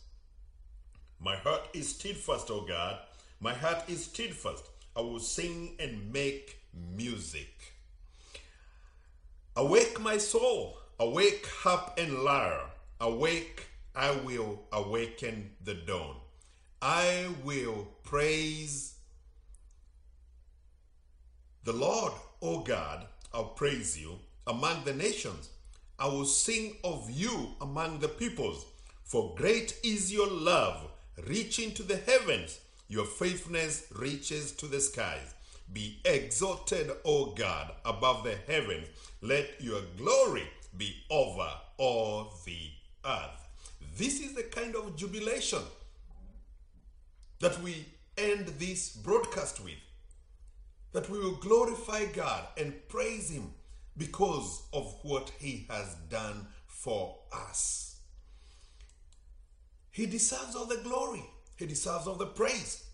My 1.23 1.35
heart 1.35 1.61
is 1.73 1.89
steadfast, 1.89 2.49
O 2.49 2.61
God. 2.61 2.97
My 3.39 3.53
heart 3.53 3.83
is 3.87 4.05
steadfast. 4.05 4.63
I 4.95 5.01
will 5.01 5.19
sing 5.19 5.75
and 5.79 6.11
make 6.11 6.57
music. 6.95 7.53
Awake, 9.55 9.99
my 9.99 10.17
soul. 10.17 10.77
Awake, 10.99 11.45
harp 11.47 11.93
and 11.99 12.23
lyre. 12.23 12.61
Awake, 12.99 13.67
I 13.95 14.11
will 14.11 14.61
awaken 14.73 15.51
the 15.63 15.75
dawn. 15.75 16.15
I 16.81 17.27
will 17.43 17.87
praise 18.03 18.95
the 21.63 21.73
Lord, 21.73 22.13
O 22.41 22.61
God. 22.61 23.05
I'll 23.31 23.53
praise 23.55 23.99
you 23.99 24.17
among 24.47 24.85
the 24.85 24.93
nations. 24.93 25.49
I 25.99 26.07
will 26.07 26.25
sing 26.25 26.77
of 26.83 27.11
you 27.11 27.49
among 27.61 27.99
the 27.99 28.07
peoples. 28.07 28.65
For 29.03 29.35
great 29.35 29.77
is 29.83 30.11
your 30.11 30.29
love, 30.29 30.90
reaching 31.27 31.73
to 31.73 31.83
the 31.83 31.97
heavens. 31.97 32.59
Your 32.87 33.05
faithfulness 33.05 33.87
reaches 33.95 34.51
to 34.53 34.65
the 34.67 34.79
skies. 34.79 35.33
Be 35.71 35.99
exalted, 36.03 36.91
O 37.05 37.27
God, 37.27 37.71
above 37.85 38.23
the 38.23 38.35
heavens. 38.47 38.87
Let 39.21 39.61
your 39.61 39.81
glory 39.97 40.47
be 40.77 40.95
over 41.09 41.49
all 41.77 42.33
the 42.45 42.69
earth. 43.05 43.47
This 43.97 44.19
is 44.19 44.33
the 44.33 44.43
kind 44.43 44.75
of 44.75 44.95
jubilation 44.95 45.61
that 47.39 47.61
we 47.61 47.85
end 48.17 48.47
this 48.59 48.89
broadcast 48.89 49.63
with. 49.63 49.79
That 50.91 51.09
we 51.09 51.19
will 51.19 51.35
glorify 51.35 52.05
God 52.05 52.43
and 52.57 52.73
praise 52.89 53.29
Him 53.29 53.53
because 53.97 54.63
of 54.73 54.95
what 55.03 55.31
He 55.39 55.65
has 55.69 55.95
done 56.09 56.47
for 56.67 57.15
us. 57.31 57.90
He 59.91 60.05
deserves 60.05 60.55
all 60.55 60.65
the 60.65 60.77
glory, 60.77 61.23
He 61.57 61.65
deserves 61.65 62.07
all 62.07 62.15
the 62.15 62.25
praise. 62.25 62.85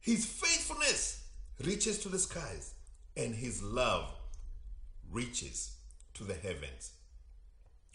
His 0.00 0.26
faithfulness 0.26 1.24
reaches 1.64 1.98
to 2.00 2.08
the 2.08 2.18
skies, 2.18 2.74
and 3.16 3.34
His 3.34 3.62
love 3.62 4.12
reaches 5.10 5.76
to 6.14 6.24
the 6.24 6.34
heavens. 6.34 6.92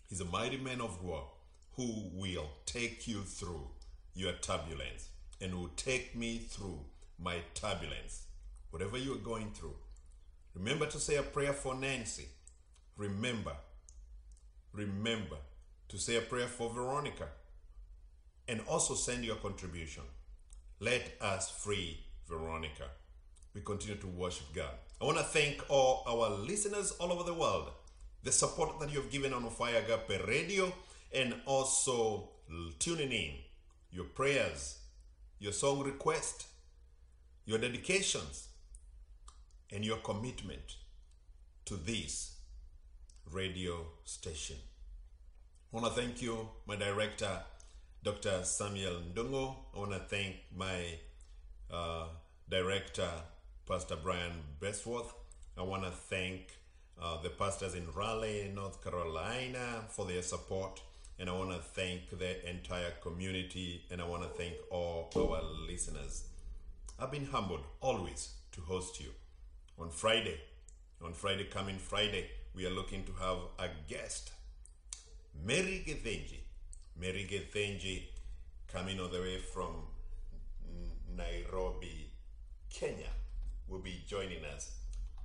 He's 0.10 0.22
a 0.22 0.26
mighty 0.26 0.58
man 0.58 0.82
of 0.82 1.04
war 1.04 1.28
who 1.76 2.10
will 2.14 2.50
take 2.66 3.08
you 3.08 3.22
through 3.22 3.68
your 4.16 4.34
turbulence 4.34 5.10
and 5.40 5.54
will 5.54 5.70
take 5.76 6.16
me 6.16 6.40
through 6.40 6.80
my 7.20 7.38
turbulence. 7.54 8.24
Whatever 8.72 8.98
you 8.98 9.14
are 9.14 9.20
going 9.20 9.52
through, 9.52 9.76
remember 10.56 10.88
to 10.88 11.00
say 11.00 11.18
a 11.18 11.24
prayer 11.24 11.54
for 11.54 11.76
Nancy. 11.76 12.30
Remember, 12.96 13.54
remember 14.74 15.38
to 15.90 15.98
say 16.00 16.16
a 16.16 16.22
prayer 16.22 16.48
for 16.48 16.70
Veronica 16.70 17.28
and 18.48 18.62
also 18.68 18.96
send 18.96 19.26
your 19.26 19.36
contribution. 19.38 20.04
Let 20.80 21.14
us 21.22 21.50
free 21.50 22.00
Veronica. 22.28 22.86
We 23.54 23.62
continue 23.62 23.98
to 23.98 24.08
worship 24.08 24.48
God. 24.54 24.74
I 25.02 25.06
want 25.06 25.18
to 25.18 25.24
thank 25.24 25.64
all 25.70 26.04
our 26.08 26.30
listeners 26.30 26.92
all 27.00 27.12
over 27.12 27.24
the 27.24 27.34
world, 27.34 27.72
the 28.24 28.32
support 28.32 28.80
that 28.80 28.92
you 28.92 29.02
have 29.02 29.12
given 29.12 29.34
on 29.34 29.50
Fire 29.50 29.78
Agape 29.78 30.28
Radio, 30.28 30.72
and 31.14 31.36
also 31.46 32.30
tuning 32.80 33.12
in, 33.12 33.32
your 33.92 34.06
prayers, 34.06 34.80
your 35.40 35.52
song 35.54 35.84
request, 35.84 36.48
your 37.46 37.58
dedications, 37.58 38.50
and 39.72 39.86
your 39.86 39.98
commitment 39.98 40.78
to 41.66 41.76
this 41.76 42.36
radio 43.32 43.86
station. 44.04 44.58
I 45.74 45.80
want 45.80 45.94
to 45.94 46.02
thank 46.02 46.22
you, 46.22 46.50
my 46.66 46.76
director, 46.76 47.42
Dr. 48.08 48.42
Samuel 48.46 49.02
Ndongo. 49.14 49.54
I 49.76 49.80
want 49.80 49.92
to 49.92 50.00
thank 50.00 50.38
my 50.56 50.98
uh, 51.70 52.06
director, 52.50 53.10
Pastor 53.68 53.98
Brian 54.02 54.32
Bestworth. 54.62 55.12
I 55.58 55.64
want 55.64 55.84
to 55.84 55.92
thank 55.92 56.54
uh, 57.02 57.22
the 57.22 57.30
pastors 57.30 57.76
in 57.76 57.86
Raleigh, 57.94 58.50
North 58.56 58.82
Carolina, 58.82 59.84
for 59.90 60.06
their 60.06 60.22
support. 60.22 60.82
And 61.20 61.30
I 61.30 61.34
want 61.34 61.52
to 61.52 61.58
thank 61.58 62.18
the 62.18 62.50
entire 62.50 62.92
community 63.02 63.84
and 63.92 64.02
I 64.02 64.08
want 64.08 64.24
to 64.24 64.30
thank 64.30 64.54
all 64.72 65.12
our 65.14 65.42
listeners. 65.68 66.30
I've 66.98 67.12
been 67.12 67.26
humbled 67.26 67.66
always 67.82 68.36
to 68.54 68.62
host 68.62 69.02
you. 69.02 69.10
On 69.78 69.90
Friday, 69.90 70.40
on 71.04 71.12
Friday, 71.12 71.44
coming 71.44 71.78
Friday, 71.78 72.30
we 72.56 72.66
are 72.66 72.70
looking 72.70 73.04
to 73.04 73.12
have 73.20 73.38
a 73.60 73.68
guest, 73.90 74.32
Mary 75.46 75.84
Githinji. 75.86 76.47
Mary 77.00 77.28
Githinji 77.30 78.06
coming 78.68 79.00
all 79.00 79.08
the 79.08 79.20
way 79.20 79.38
from 79.38 79.84
Nairobi, 81.16 82.10
Kenya, 82.72 83.12
will 83.68 83.82
be 83.82 84.04
joining 84.08 84.44
us. 84.44 84.72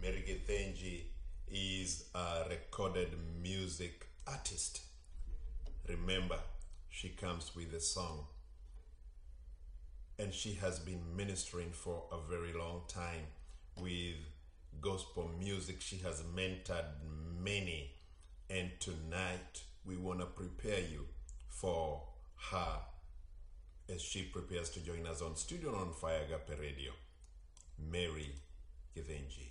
Mary 0.01 0.23
Githinji 0.29 1.05
is 1.51 2.11
a 2.15 2.45
recorded 2.51 3.09
music 3.43 4.07
artist. 4.27 4.83
Remember, 5.89 6.37
she 6.91 7.09
comes 7.09 7.57
with 7.57 7.73
a 7.73 7.81
song. 7.81 8.27
And 10.19 10.35
she 10.35 10.53
has 10.55 10.79
been 10.79 11.17
ministering 11.17 11.73
for 11.73 12.05
a 12.13 12.19
very 12.31 12.53
long 12.53 12.83
time 12.87 13.25
with 13.81 14.17
gospel 14.83 15.31
music. 15.39 15.81
She 15.81 15.97
has 15.99 16.23
mentored 16.37 16.85
many. 17.43 17.93
And 18.51 18.73
tonight, 18.79 19.63
we 19.87 19.97
want 19.97 20.21
to 20.21 20.27
prepare 20.27 20.81
you 20.81 21.07
for 21.63 22.03
her 22.51 22.81
as 23.95 24.03
she 24.03 24.25
prepares 24.25 24.69
to 24.71 24.81
join 24.81 25.07
us 25.07 25.23
on 25.23 25.37
Studio 25.37 25.73
on 25.77 25.93
Fire 25.93 26.27
Radio. 26.61 26.91
Mary 27.79 28.35
Githinji. 28.97 29.49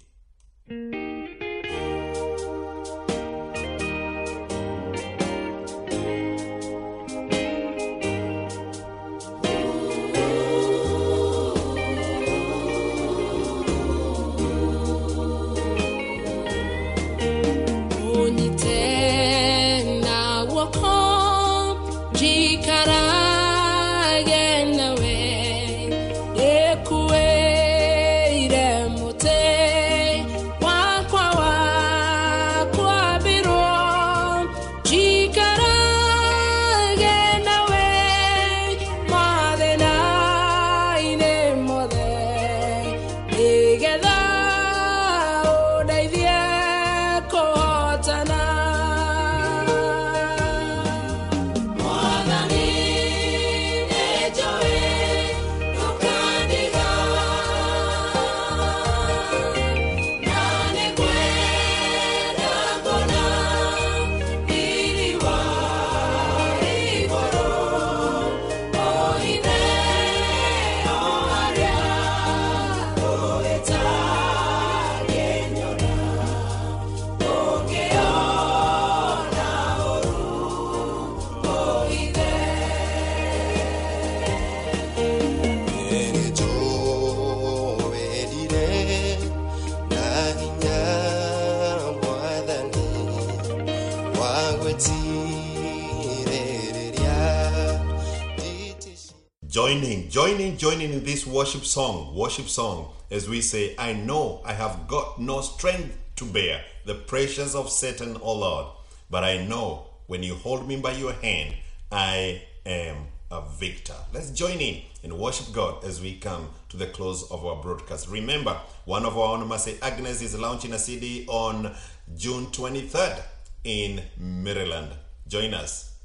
Worship 101.41 101.65
song, 101.65 102.13
worship 102.15 102.47
song, 102.47 102.93
as 103.09 103.27
we 103.27 103.41
say, 103.41 103.73
I 103.79 103.93
know 103.93 104.41
I 104.45 104.53
have 104.53 104.87
got 104.87 105.19
no 105.19 105.41
strength 105.41 105.97
to 106.17 106.23
bear 106.23 106.63
the 106.85 106.93
pressures 106.93 107.55
of 107.55 107.71
Satan, 107.71 108.15
O 108.21 108.33
Lord, 108.33 108.67
but 109.09 109.23
I 109.23 109.43
know 109.47 109.87
when 110.05 110.21
you 110.21 110.35
hold 110.35 110.67
me 110.67 110.75
by 110.79 110.91
your 110.91 111.13
hand, 111.13 111.55
I 111.91 112.43
am 112.63 113.07
a 113.31 113.41
victor. 113.59 113.95
Let's 114.13 114.29
join 114.29 114.59
in 114.59 114.83
and 115.03 115.17
worship 115.17 115.51
God 115.51 115.83
as 115.83 115.99
we 115.99 116.17
come 116.17 116.47
to 116.69 116.77
the 116.77 116.85
close 116.85 117.23
of 117.31 117.43
our 117.43 117.59
broadcast. 117.59 118.07
Remember, 118.07 118.61
one 118.85 119.03
of 119.03 119.17
our 119.17 119.35
own, 119.35 119.47
Mercy 119.47 119.79
Agnes, 119.81 120.21
is 120.21 120.37
launching 120.37 120.73
a 120.73 120.77
CD 120.77 121.25
on 121.27 121.73
June 122.15 122.45
23rd 122.51 123.19
in 123.63 124.03
Maryland. 124.15 124.91
Join 125.27 125.55
us. 125.55 125.95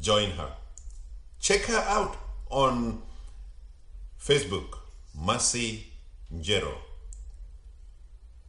Join 0.00 0.30
her. 0.30 0.52
Check 1.40 1.62
her 1.62 1.84
out 1.88 2.16
on 2.50 3.02
Facebook, 4.20 4.78
Mercy 5.14 5.86
Njero, 6.34 6.74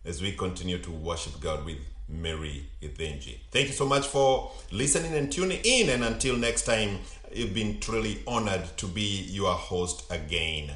as 0.04 0.22
we 0.22 0.32
continue 0.34 0.80
to 0.80 0.91
worship 0.91 1.40
God 1.40 1.66
with 1.66 1.78
Mary 2.10 2.66
Githinji. 2.82 3.38
Thank 3.52 3.68
you 3.68 3.74
so 3.74 3.86
much 3.86 4.08
for 4.08 4.52
listening 4.72 5.14
and 5.14 5.32
tuning 5.32 5.60
in. 5.64 5.90
And 5.90 6.04
until 6.04 6.36
next 6.36 6.64
time, 6.64 7.00
you've 7.32 7.54
been 7.54 7.80
truly 7.80 8.22
honored 8.28 8.66
to 8.78 8.88
be 8.88 9.22
your 9.30 9.54
host 9.54 10.12
again, 10.12 10.72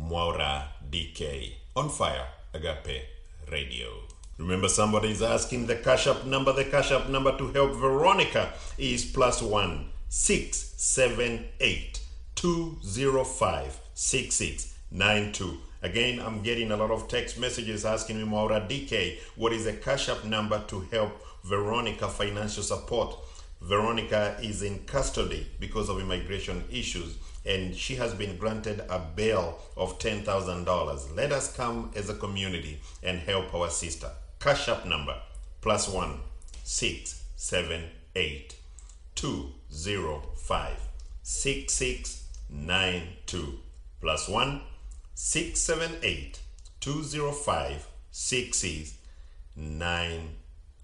Mwaura 0.00 0.68
DK, 0.90 1.52
on 1.74 1.88
Fire 1.90 2.26
Agape 2.54 3.02
Radio. 3.50 3.88
Remember, 4.38 4.68
somebody 4.68 5.10
is 5.10 5.22
asking 5.22 5.66
the 5.66 5.76
cash 5.76 6.06
app 6.06 6.24
number. 6.24 6.52
The 6.52 6.64
cash 6.64 6.92
app 6.92 7.08
number 7.08 7.36
to 7.36 7.48
help 7.52 7.72
Veronica 7.72 8.52
is 8.78 9.04
plus 9.04 9.42
one 9.42 9.88
six 10.08 10.72
seven 10.76 11.46
eight 11.60 12.00
two 12.36 12.76
zero 12.84 13.24
five 13.24 13.80
six 13.94 14.36
six 14.36 14.76
nine 14.90 15.32
two. 15.32 15.58
Again, 15.82 16.20
I'm 16.20 16.42
getting 16.42 16.70
a 16.70 16.76
lot 16.76 16.90
of 16.90 17.08
text 17.08 17.38
messages 17.38 17.84
asking 17.84 18.18
me, 18.18 18.24
Mwaura 18.24 18.68
DK, 18.68 19.18
what 19.36 19.52
is 19.52 19.64
the 19.64 19.72
cash 19.72 20.08
app 20.08 20.24
number 20.24 20.62
to 20.68 20.80
help 20.92 21.12
Veronica 21.44 22.08
financial 22.08 22.62
support? 22.62 23.16
Veronica 23.62 24.36
is 24.42 24.62
in 24.62 24.80
custody 24.80 25.46
because 25.58 25.88
of 25.88 25.98
immigration 25.98 26.62
issues 26.70 27.16
and 27.46 27.74
she 27.74 27.94
has 27.94 28.12
been 28.12 28.36
granted 28.36 28.84
a 28.90 28.98
bail 28.98 29.58
of 29.76 29.98
$10,000. 29.98 31.16
Let 31.16 31.32
us 31.32 31.56
come 31.56 31.90
as 31.96 32.10
a 32.10 32.14
community 32.14 32.80
and 33.02 33.18
help 33.20 33.54
our 33.54 33.70
sister. 33.70 34.10
Cash 34.40 34.68
app 34.68 34.84
number 34.84 35.16
plus 35.62 35.88
one 35.88 36.18
six 36.64 37.22
seven 37.36 37.84
eight 38.14 38.56
two 39.14 39.52
zero 39.72 40.22
five 40.36 40.78
six 41.22 41.72
six 41.72 42.25
nine 42.48 43.02
two 43.26 43.58
plus 44.00 44.28
one 44.28 44.60
six 45.14 45.60
seven 45.60 45.92
eight 46.02 46.40
two 46.80 47.02
zero 47.02 47.32
five 47.32 47.86
six 48.10 48.64
six 48.64 48.94
nine 49.54 50.36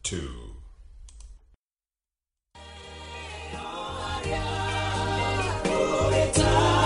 two. 0.03 0.53
Time. 6.33 6.82